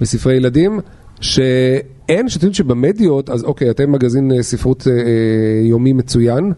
וספרי 0.00 0.34
ילדים, 0.34 0.80
שאין, 1.20 2.28
שאתם 2.28 2.46
יודעים 2.46 2.52
שבמדיות, 2.54 3.30
אז 3.30 3.44
אוקיי, 3.44 3.70
אתם 3.70 3.92
מגזין 3.92 4.32
אה, 4.32 4.42
ספרות 4.42 4.86
אה, 4.90 4.92
אה, 4.92 4.98
יומי 5.64 5.92
מצוין. 5.92 6.52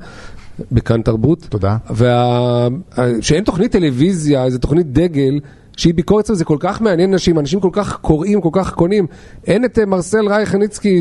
בכאן 0.73 1.03
תרבות. 1.03 1.47
תודה. 1.49 1.77
וה... 1.91 2.69
שאין 3.21 3.45
תוכנית 3.45 3.73
טלוויזיה, 3.73 4.45
איזה 4.45 4.59
תוכנית 4.59 4.93
דגל, 4.93 5.41
שהיא 5.77 5.95
ביקורת 5.95 6.27
זה 6.33 6.45
כל 6.45 6.57
כך 6.61 6.81
מעניין 6.81 7.15
נשים, 7.15 7.39
אנשים 7.39 7.61
כל 7.61 7.69
כך 7.73 7.97
קוראים, 7.97 8.41
כל 8.41 8.49
כך 8.53 8.75
קונים. 8.75 9.07
אין 9.47 9.65
את 9.65 9.79
אה, 9.79 9.87
מרסל 9.87 10.29
רייכניצקי. 10.29 11.01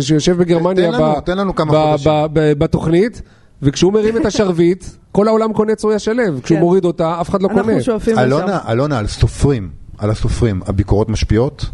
שיושב 0.00 0.36
בגרמניה 0.36 0.92
תן 0.92 0.98
לנו, 0.98 1.20
תן 1.20 1.38
לנו 1.38 1.54
כמה 1.54 1.72
ב... 1.72 1.90
חודשים. 1.90 2.12
ב... 2.12 2.26
ב... 2.32 2.52
בתוכנית, 2.58 3.22
וכשהוא 3.62 3.92
מרים 3.92 4.16
את 4.16 4.26
השרביט, 4.26 4.84
כל 5.12 5.28
העולם 5.28 5.52
קונה 5.52 5.74
צרויה 5.74 5.98
שלו. 5.98 6.22
כשהוא 6.42 6.56
כן. 6.56 6.60
מוריד 6.60 6.84
אותה, 6.84 7.20
אף 7.20 7.30
אחד 7.30 7.42
לא 7.42 7.48
קונה. 7.48 7.60
אנחנו 7.60 7.80
שואפים 7.80 8.14
לשם. 8.14 8.22
אלונה, 8.22 8.58
אלונה, 8.68 8.98
על 8.98 9.06
סופרים, 9.06 9.70
על 9.98 10.10
הסופרים, 10.10 10.60
הביקורות 10.66 11.08
משפיעות? 11.08 11.66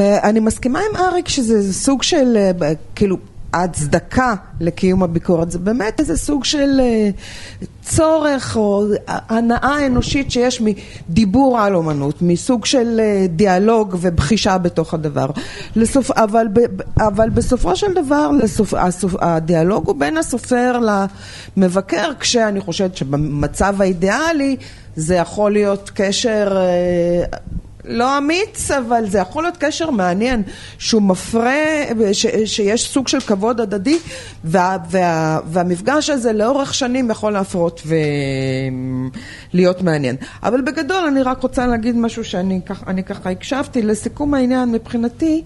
אני 0.00 0.40
מסכימה 0.40 0.80
עם 0.90 0.96
אריק 0.96 1.28
שזה 1.28 1.72
סוג 1.72 2.02
של, 2.02 2.36
אה, 2.36 2.72
כאילו, 2.94 3.16
ההצדקה 3.56 4.34
לקיום 4.60 5.02
הביקורת 5.02 5.50
זה 5.50 5.58
באמת 5.58 6.00
איזה 6.00 6.16
סוג 6.16 6.44
של 6.44 6.80
אה, 6.80 7.10
צורך 7.82 8.56
או 8.56 8.84
הנאה 9.06 9.86
אנושית 9.86 10.30
שיש 10.30 10.62
מדיבור 11.08 11.58
על 11.58 11.74
אומנות, 11.74 12.22
מסוג 12.22 12.64
של 12.64 13.00
אה, 13.00 13.26
דיאלוג 13.28 13.96
ובחישה 14.00 14.58
בתוך 14.58 14.94
הדבר. 14.94 15.26
לסופ... 15.76 16.10
אבל, 16.10 16.46
ב... 16.52 16.60
אבל 17.00 17.30
בסופו 17.30 17.76
של 17.76 17.94
דבר 17.94 18.30
לסופ... 18.30 18.74
הסופ... 18.74 19.14
הדיאלוג 19.20 19.86
הוא 19.86 19.96
בין 19.96 20.16
הסופר 20.16 20.80
למבקר, 21.56 22.10
כשאני 22.20 22.60
חושבת 22.60 22.96
שבמצב 22.96 23.82
האידיאלי 23.82 24.56
זה 24.96 25.14
יכול 25.14 25.52
להיות 25.52 25.90
קשר 25.94 26.56
אה, 26.56 27.38
לא 27.86 28.18
אמיץ, 28.18 28.70
אבל 28.70 29.08
זה 29.08 29.18
יכול 29.18 29.42
להיות 29.42 29.56
קשר 29.56 29.90
מעניין, 29.90 30.42
שהוא 30.78 31.02
מפרה, 31.02 31.84
ש, 32.12 32.26
שיש 32.44 32.88
סוג 32.88 33.08
של 33.08 33.20
כבוד 33.20 33.60
הדדי, 33.60 33.98
וה, 34.44 34.76
וה, 34.90 35.40
והמפגש 35.46 36.10
הזה 36.10 36.32
לאורך 36.32 36.74
שנים 36.74 37.10
יכול 37.10 37.32
להפרות 37.32 37.82
ולהיות 39.52 39.82
מעניין. 39.82 40.16
אבל 40.42 40.60
בגדול 40.60 41.04
אני 41.04 41.22
רק 41.22 41.42
רוצה 41.42 41.66
להגיד 41.66 41.96
משהו 41.96 42.24
שאני 42.24 42.60
כך, 42.66 42.84
ככה 43.06 43.30
הקשבתי, 43.30 43.82
לסיכום 43.82 44.34
העניין 44.34 44.72
מבחינתי, 44.72 45.42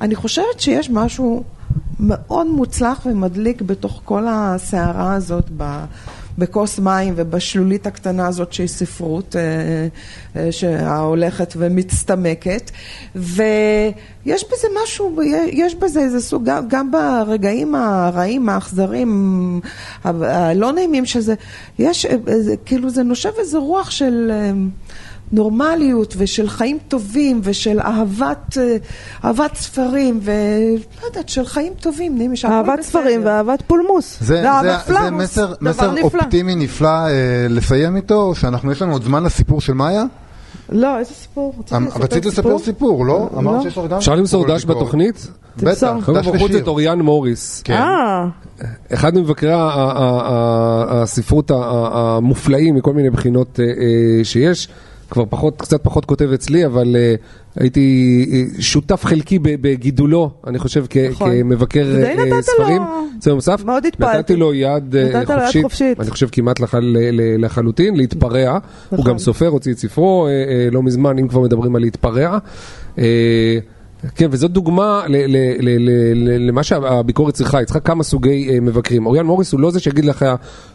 אני 0.00 0.14
חושבת 0.14 0.60
שיש 0.60 0.90
משהו 0.90 1.44
מאוד 2.00 2.46
מוצלח 2.46 3.06
ומדליק 3.06 3.62
בתוך 3.62 4.00
כל 4.04 4.26
הסערה 4.28 5.14
הזאת 5.14 5.44
ב... 5.56 5.84
בכוס 6.38 6.78
מים 6.78 7.14
ובשלולית 7.16 7.86
הקטנה 7.86 8.26
הזאת 8.26 8.52
שהיא 8.52 8.68
ספרות 8.68 9.36
אה, 9.36 9.42
אה, 10.36 10.52
שההולכת 10.52 11.54
ומצטמקת 11.56 12.70
ויש 13.14 14.44
בזה 14.52 14.68
משהו, 14.82 15.20
יש 15.52 15.74
בזה 15.74 16.00
איזה 16.00 16.20
סוג, 16.20 16.44
גם, 16.44 16.68
גם 16.68 16.90
ברגעים 16.90 17.74
הרעים, 17.74 18.48
האכזרים, 18.48 19.60
הלא 20.04 20.72
נעימים 20.72 21.06
שזה, 21.06 21.34
יש, 21.78 22.06
כאילו 22.64 22.90
זה 22.90 23.02
נושב 23.02 23.32
איזה 23.38 23.58
רוח 23.58 23.90
של 23.90 24.30
אה, 24.34 24.52
נורמליות 25.32 26.14
ושל 26.18 26.48
חיים 26.48 26.78
טובים 26.88 27.40
ושל 27.44 27.80
אהבת, 27.80 28.56
אהבת 29.24 29.54
ספרים 29.54 30.20
ולא 30.22 31.06
יודעת, 31.06 31.28
של 31.28 31.44
חיים 31.44 31.72
טובים, 31.80 32.18
אהבת 32.44 32.78
בסדר. 32.78 32.82
ספרים 32.82 33.20
ואהבת 33.24 33.62
פולמוס. 33.66 34.18
זה, 34.20 34.44
זה, 34.62 34.76
זה. 34.86 35.10
מסר, 35.10 35.54
מסר 35.60 35.92
נפלא. 35.92 36.02
אופטימי 36.02 36.54
נפלא 36.54 36.88
אה, 36.88 37.46
לסיים 37.48 37.96
איתו, 37.96 38.22
או 38.22 38.34
שאנחנו, 38.34 38.72
יש 38.72 38.82
לנו 38.82 38.92
עוד 38.92 39.02
זמן 39.02 39.24
לסיפור 39.24 39.60
של 39.60 39.72
מאיה? 39.72 40.04
לא, 40.68 40.98
איזה 40.98 41.14
סיפור? 41.14 41.54
רציתי 41.58 41.76
אמ, 41.76 41.86
לספר 41.86 42.02
רצית 42.04 42.24
לספר 42.24 42.42
סיפור? 42.42 42.58
סיפור, 42.58 43.06
לא? 43.06 43.28
אמרת 43.38 43.56
לא. 43.56 43.62
שיש 43.62 43.78
לך 43.78 43.84
גם 43.90 43.96
אפשר 43.96 44.14
למסור 44.14 44.46
דש. 44.46 44.64
בתוכנית? 44.64 45.28
בטח, 45.56 46.10
דש 46.14 46.26
בחוץ 46.26 46.42
ושיר. 46.42 46.58
את 46.58 46.66
אוריאן 46.68 47.00
מוריס. 47.00 47.62
כן. 47.64 47.74
אה, 47.74 48.26
אחד 48.92 49.14
ממבקרי 49.14 49.52
הספרות 50.90 51.50
המופלאים 51.54 52.74
מכל 52.74 52.92
מיני 52.92 53.10
בחינות 53.10 53.60
אה, 53.60 53.64
אה, 53.64 54.24
שיש, 54.24 54.68
כבר 55.12 55.24
פחות, 55.28 55.60
קצת 55.62 55.80
פחות 55.84 56.04
כותב 56.04 56.30
אצלי, 56.34 56.66
אבל 56.66 56.96
אה, 56.96 57.14
הייתי 57.56 58.26
אה, 58.32 58.62
שותף 58.62 59.04
חלקי 59.04 59.38
בגידולו, 59.42 60.30
אני 60.46 60.58
חושב, 60.58 60.84
כ- 60.90 60.96
נכון. 61.10 61.30
כמבקר 61.30 61.96
לו- 62.30 62.42
ספרים. 62.42 62.82
זה 63.20 63.32
נוסף, 63.34 63.62
מאוד 63.64 63.86
התפעלתי. 63.86 64.18
נתתי 64.18 64.36
לו 64.36 64.54
יד 64.54 64.94
יד 64.94 65.24
חופשית, 65.26 65.62
חופשית. 65.62 66.00
אני 66.00 66.10
חושב 66.10 66.28
כמעט 66.32 66.60
לח- 66.60 66.74
ל- 66.74 66.80
ל- 67.20 67.44
לחלוטין, 67.44 67.96
להתפרע. 67.96 68.50
הוא 68.50 68.98
נכון. 68.98 69.10
גם 69.12 69.18
סופר, 69.18 69.46
הוציא 69.48 69.72
את 69.72 69.78
ספרו 69.78 70.26
אה, 70.26 70.30
אה, 70.32 70.68
לא 70.72 70.82
מזמן, 70.82 71.18
אם 71.18 71.28
כבר 71.28 71.40
מדברים 71.40 71.76
על 71.76 71.82
להתפרע. 71.82 72.38
אה, 72.98 73.58
כן, 74.14 74.26
וזאת 74.30 74.50
דוגמה 74.50 75.04
ל- 75.08 75.16
ל- 75.16 75.36
ל- 75.60 75.78
ל- 75.78 76.28
ל- 76.28 76.48
למה 76.48 76.62
שהביקורת 76.62 77.34
צריכה, 77.34 77.58
היא 77.58 77.64
צריכה 77.64 77.80
כמה 77.80 78.02
סוגי 78.02 78.50
אה, 78.50 78.60
מבקרים. 78.60 79.06
אוריאן 79.06 79.26
מוריס 79.26 79.52
הוא 79.52 79.60
לא 79.60 79.70
זה 79.70 79.80
שיגיד 79.80 80.04
לך, 80.04 80.24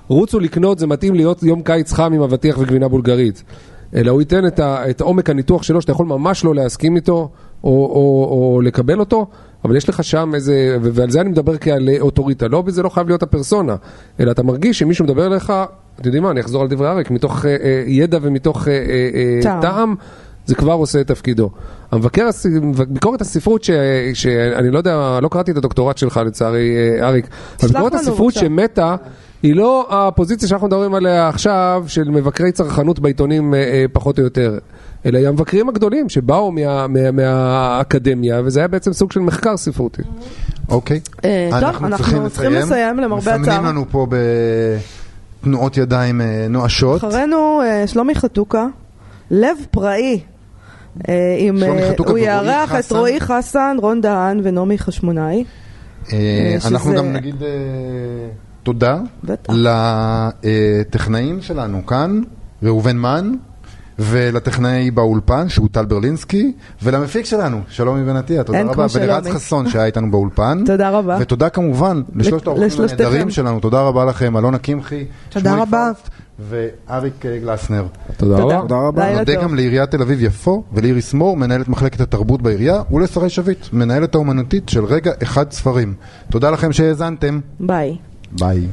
רוצו 0.08 0.40
לקנות, 0.40 0.80
זה 0.80 0.88
מתאים 0.88 1.16
להיות 1.16 1.44
יום 1.44 1.62
קיץ 1.62 1.94
חם 1.94 2.14
עם 2.14 2.22
אבטיח 2.22 2.58
וגבינה 2.58 2.88
בולגרית. 2.88 3.44
אלא 3.96 4.12
הוא 4.12 4.22
ייתן 4.22 4.48
את, 4.48 4.60
ה, 4.60 4.90
את 4.90 5.02
עומק 5.02 5.30
הניתוח 5.30 5.64
שלו, 5.64 5.82
שאתה 5.82 5.92
יכול 5.92 6.06
ממש 6.06 6.44
לא 6.46 6.56
להסכים 6.56 6.96
איתו, 6.96 7.30
או, 7.64 7.70
או, 7.70 8.28
או 8.56 8.62
לקבל 8.62 9.00
אותו, 9.00 9.28
אבל 9.66 9.76
יש 9.76 9.90
לך 9.90 10.04
שם 10.04 10.32
איזה, 10.36 10.78
ועל 10.82 11.10
זה 11.10 11.22
אני 11.22 11.30
מדבר 11.30 11.58
כעל 11.58 11.90
אוטוריטה. 12.00 12.48
לא, 12.48 12.64
זה 12.68 12.84
לא 12.84 12.90
חייב 12.90 13.08
להיות 13.08 13.24
הפרסונה, 13.24 13.76
אלא 14.20 14.32
אתה 14.32 14.44
מרגיש 14.44 14.80
שמישהו 14.80 15.06
מדבר 15.06 15.28
אליך, 15.28 15.54
אתם 15.96 16.06
יודעים 16.06 16.24
מה, 16.24 16.32
אני 16.32 16.40
אחזור 16.40 16.62
על 16.62 16.68
דברי 16.68 16.88
אריק, 16.88 17.12
מתוך 17.12 17.46
אה, 17.46 17.52
אה, 17.64 17.84
ידע 17.88 18.18
ומתוך 18.22 18.68
אה, 18.68 18.74
אה, 18.74 18.80
אה, 19.14 19.40
טעם. 19.42 19.62
טעם. 19.62 19.96
זה 20.46 20.56
כבר 20.56 20.74
עושה 20.74 21.02
את 21.02 21.08
תפקידו. 21.08 21.50
המבקר, 21.92 22.30
ביקורת 22.90 23.22
הספרות, 23.22 23.64
ש- 23.64 23.72
שאני 24.14 24.72
לא 24.72 24.78
יודע, 24.78 25.20
לא 25.22 25.28
קראתי 25.28 25.52
את 25.52 25.58
הדוקטורט 25.58 25.98
שלך 25.98 26.22
לצערי, 26.26 26.76
אה, 26.78 27.08
אריק, 27.08 27.28
אבל 27.60 27.70
ביקורת 27.72 27.94
הספרות. 27.94 28.34
שמתה, 28.34 28.96
היא 29.44 29.56
לא 29.56 29.88
הפוזיציה 29.90 30.48
שאנחנו 30.48 30.68
מדברים 30.68 30.94
עליה 30.94 31.28
עכשיו, 31.30 31.84
של 31.88 32.10
מבקרי 32.10 32.52
צרכנות 32.52 33.00
בעיתונים 33.00 33.54
אה, 33.54 33.60
אה, 33.60 33.86
פחות 33.94 34.20
או 34.20 34.24
יותר, 34.24 34.58
אלא 35.06 35.18
היא 35.18 35.28
המבקרים 35.28 35.70
הגדולים 35.70 36.10
שבאו 36.10 36.52
מה- 36.52 36.88
מה- 36.88 37.12
מהאקדמיה, 37.12 38.42
וזה 38.46 38.60
היה 38.60 38.68
בעצם 38.68 38.94
סוג 38.94 39.12
של 39.12 39.20
מחקר 39.20 39.58
ספרותי. 39.58 40.02
אוקיי. 40.70 41.00
אה, 41.26 41.50
טוב, 41.52 41.86
אנחנו 41.86 41.98
צריכים 42.30 42.54
לסיים, 42.54 42.98
למרבה 43.00 43.32
הצער. 43.36 43.42
מסמנים 43.42 43.66
לנו 43.66 43.86
פה 43.92 44.08
בתנועות 45.44 45.78
ידיים 45.78 46.22
אה, 46.22 46.48
נואשות. 46.50 47.04
אחרינו 47.04 47.62
אה, 47.62 47.88
שלומי 47.88 48.16
חתוקה, 48.16 48.66
לב 49.32 49.58
פראי. 49.72 50.20
עם, 51.40 51.58
הוא 52.08 52.18
יארח 52.18 52.76
את. 52.76 52.92
רועי 52.92 53.20
חסן, 53.20 53.78
רון 53.82 54.02
דהן 54.02 54.40
ונעמי 54.44 54.78
חשמונאי. 54.78 55.44
שזה- 56.04 56.58
אנחנו 56.68 56.94
גם 56.94 57.14
נגיד 57.14 57.36
תודה 58.68 58.98
בטח. 59.24 59.54
לטכנאים 60.44 61.42
שלנו 61.42 61.86
כאן, 61.86 62.22
ראובן 62.64 62.98
מן, 62.98 63.32
ולטכנאי 64.00 64.92
באולפן, 64.92 65.50
שהוא 65.50 65.68
טל 65.72 65.86
ברלינסקי, 65.86 66.52
ולמפיק 66.84 67.26
שלנו, 67.26 67.62
שלומי 67.70 68.06
בן 68.06 68.16
עטיה, 68.16 68.44
תודה 68.44 68.62
רבה, 68.62 68.86
ולרז. 68.94 69.28
חסון 69.28 69.70
שהיה 69.70 69.86
איתנו 69.86 70.12
באולפן. 70.12 70.64
תודה 70.66 70.90
רבה. 70.90 71.18
ותודה 71.22 71.50
כמובן 71.50 72.02
לשלושת 72.16 72.48
האורחים. 72.48 72.86
הנהדרים 73.00 73.30
שלנו, 73.30 73.60
תודה 73.60 73.82
רבה 73.82 74.06
לכם, 74.06 74.38
אלונה 74.38 74.58
קמחי, 74.58 75.06
תודה 75.30 75.50
שמואל 75.50 75.62
רבה. 75.62 75.92
ואריק 76.40 77.26
אה, 77.26 77.38
גלסנר. 77.40 77.86
תודה 78.18 78.38
תודה. 78.38 78.58
רבה. 78.58 78.62
תודה 78.62 78.76
רבה. 78.76 79.20
נודה. 79.20 79.36
גם 79.36 79.56
לעיריית 79.56 79.92
תל 79.92 80.02
אביב 80.02 80.22
יפו 80.22 80.64
ולאיריס 80.74 81.14
מור, 81.14 81.38
מנהלת 81.38 81.68
מחלקת 81.68 82.02
התרבות 82.02 82.42
בעירייה, 82.42 82.82
ולשרי 82.92 83.30
שביט, 83.30 83.66
מנהלת 83.74 84.16
האומנותית 84.16 84.70
של 84.70 84.86
רגע 84.86 85.12
אחד 85.24 85.52
ספרים. 85.52 85.94
תודה 86.32 86.50
לכם 86.52 86.74
שהאזנתם. 86.74 87.40
ביי. 87.60 87.98
ביי. 88.32 88.68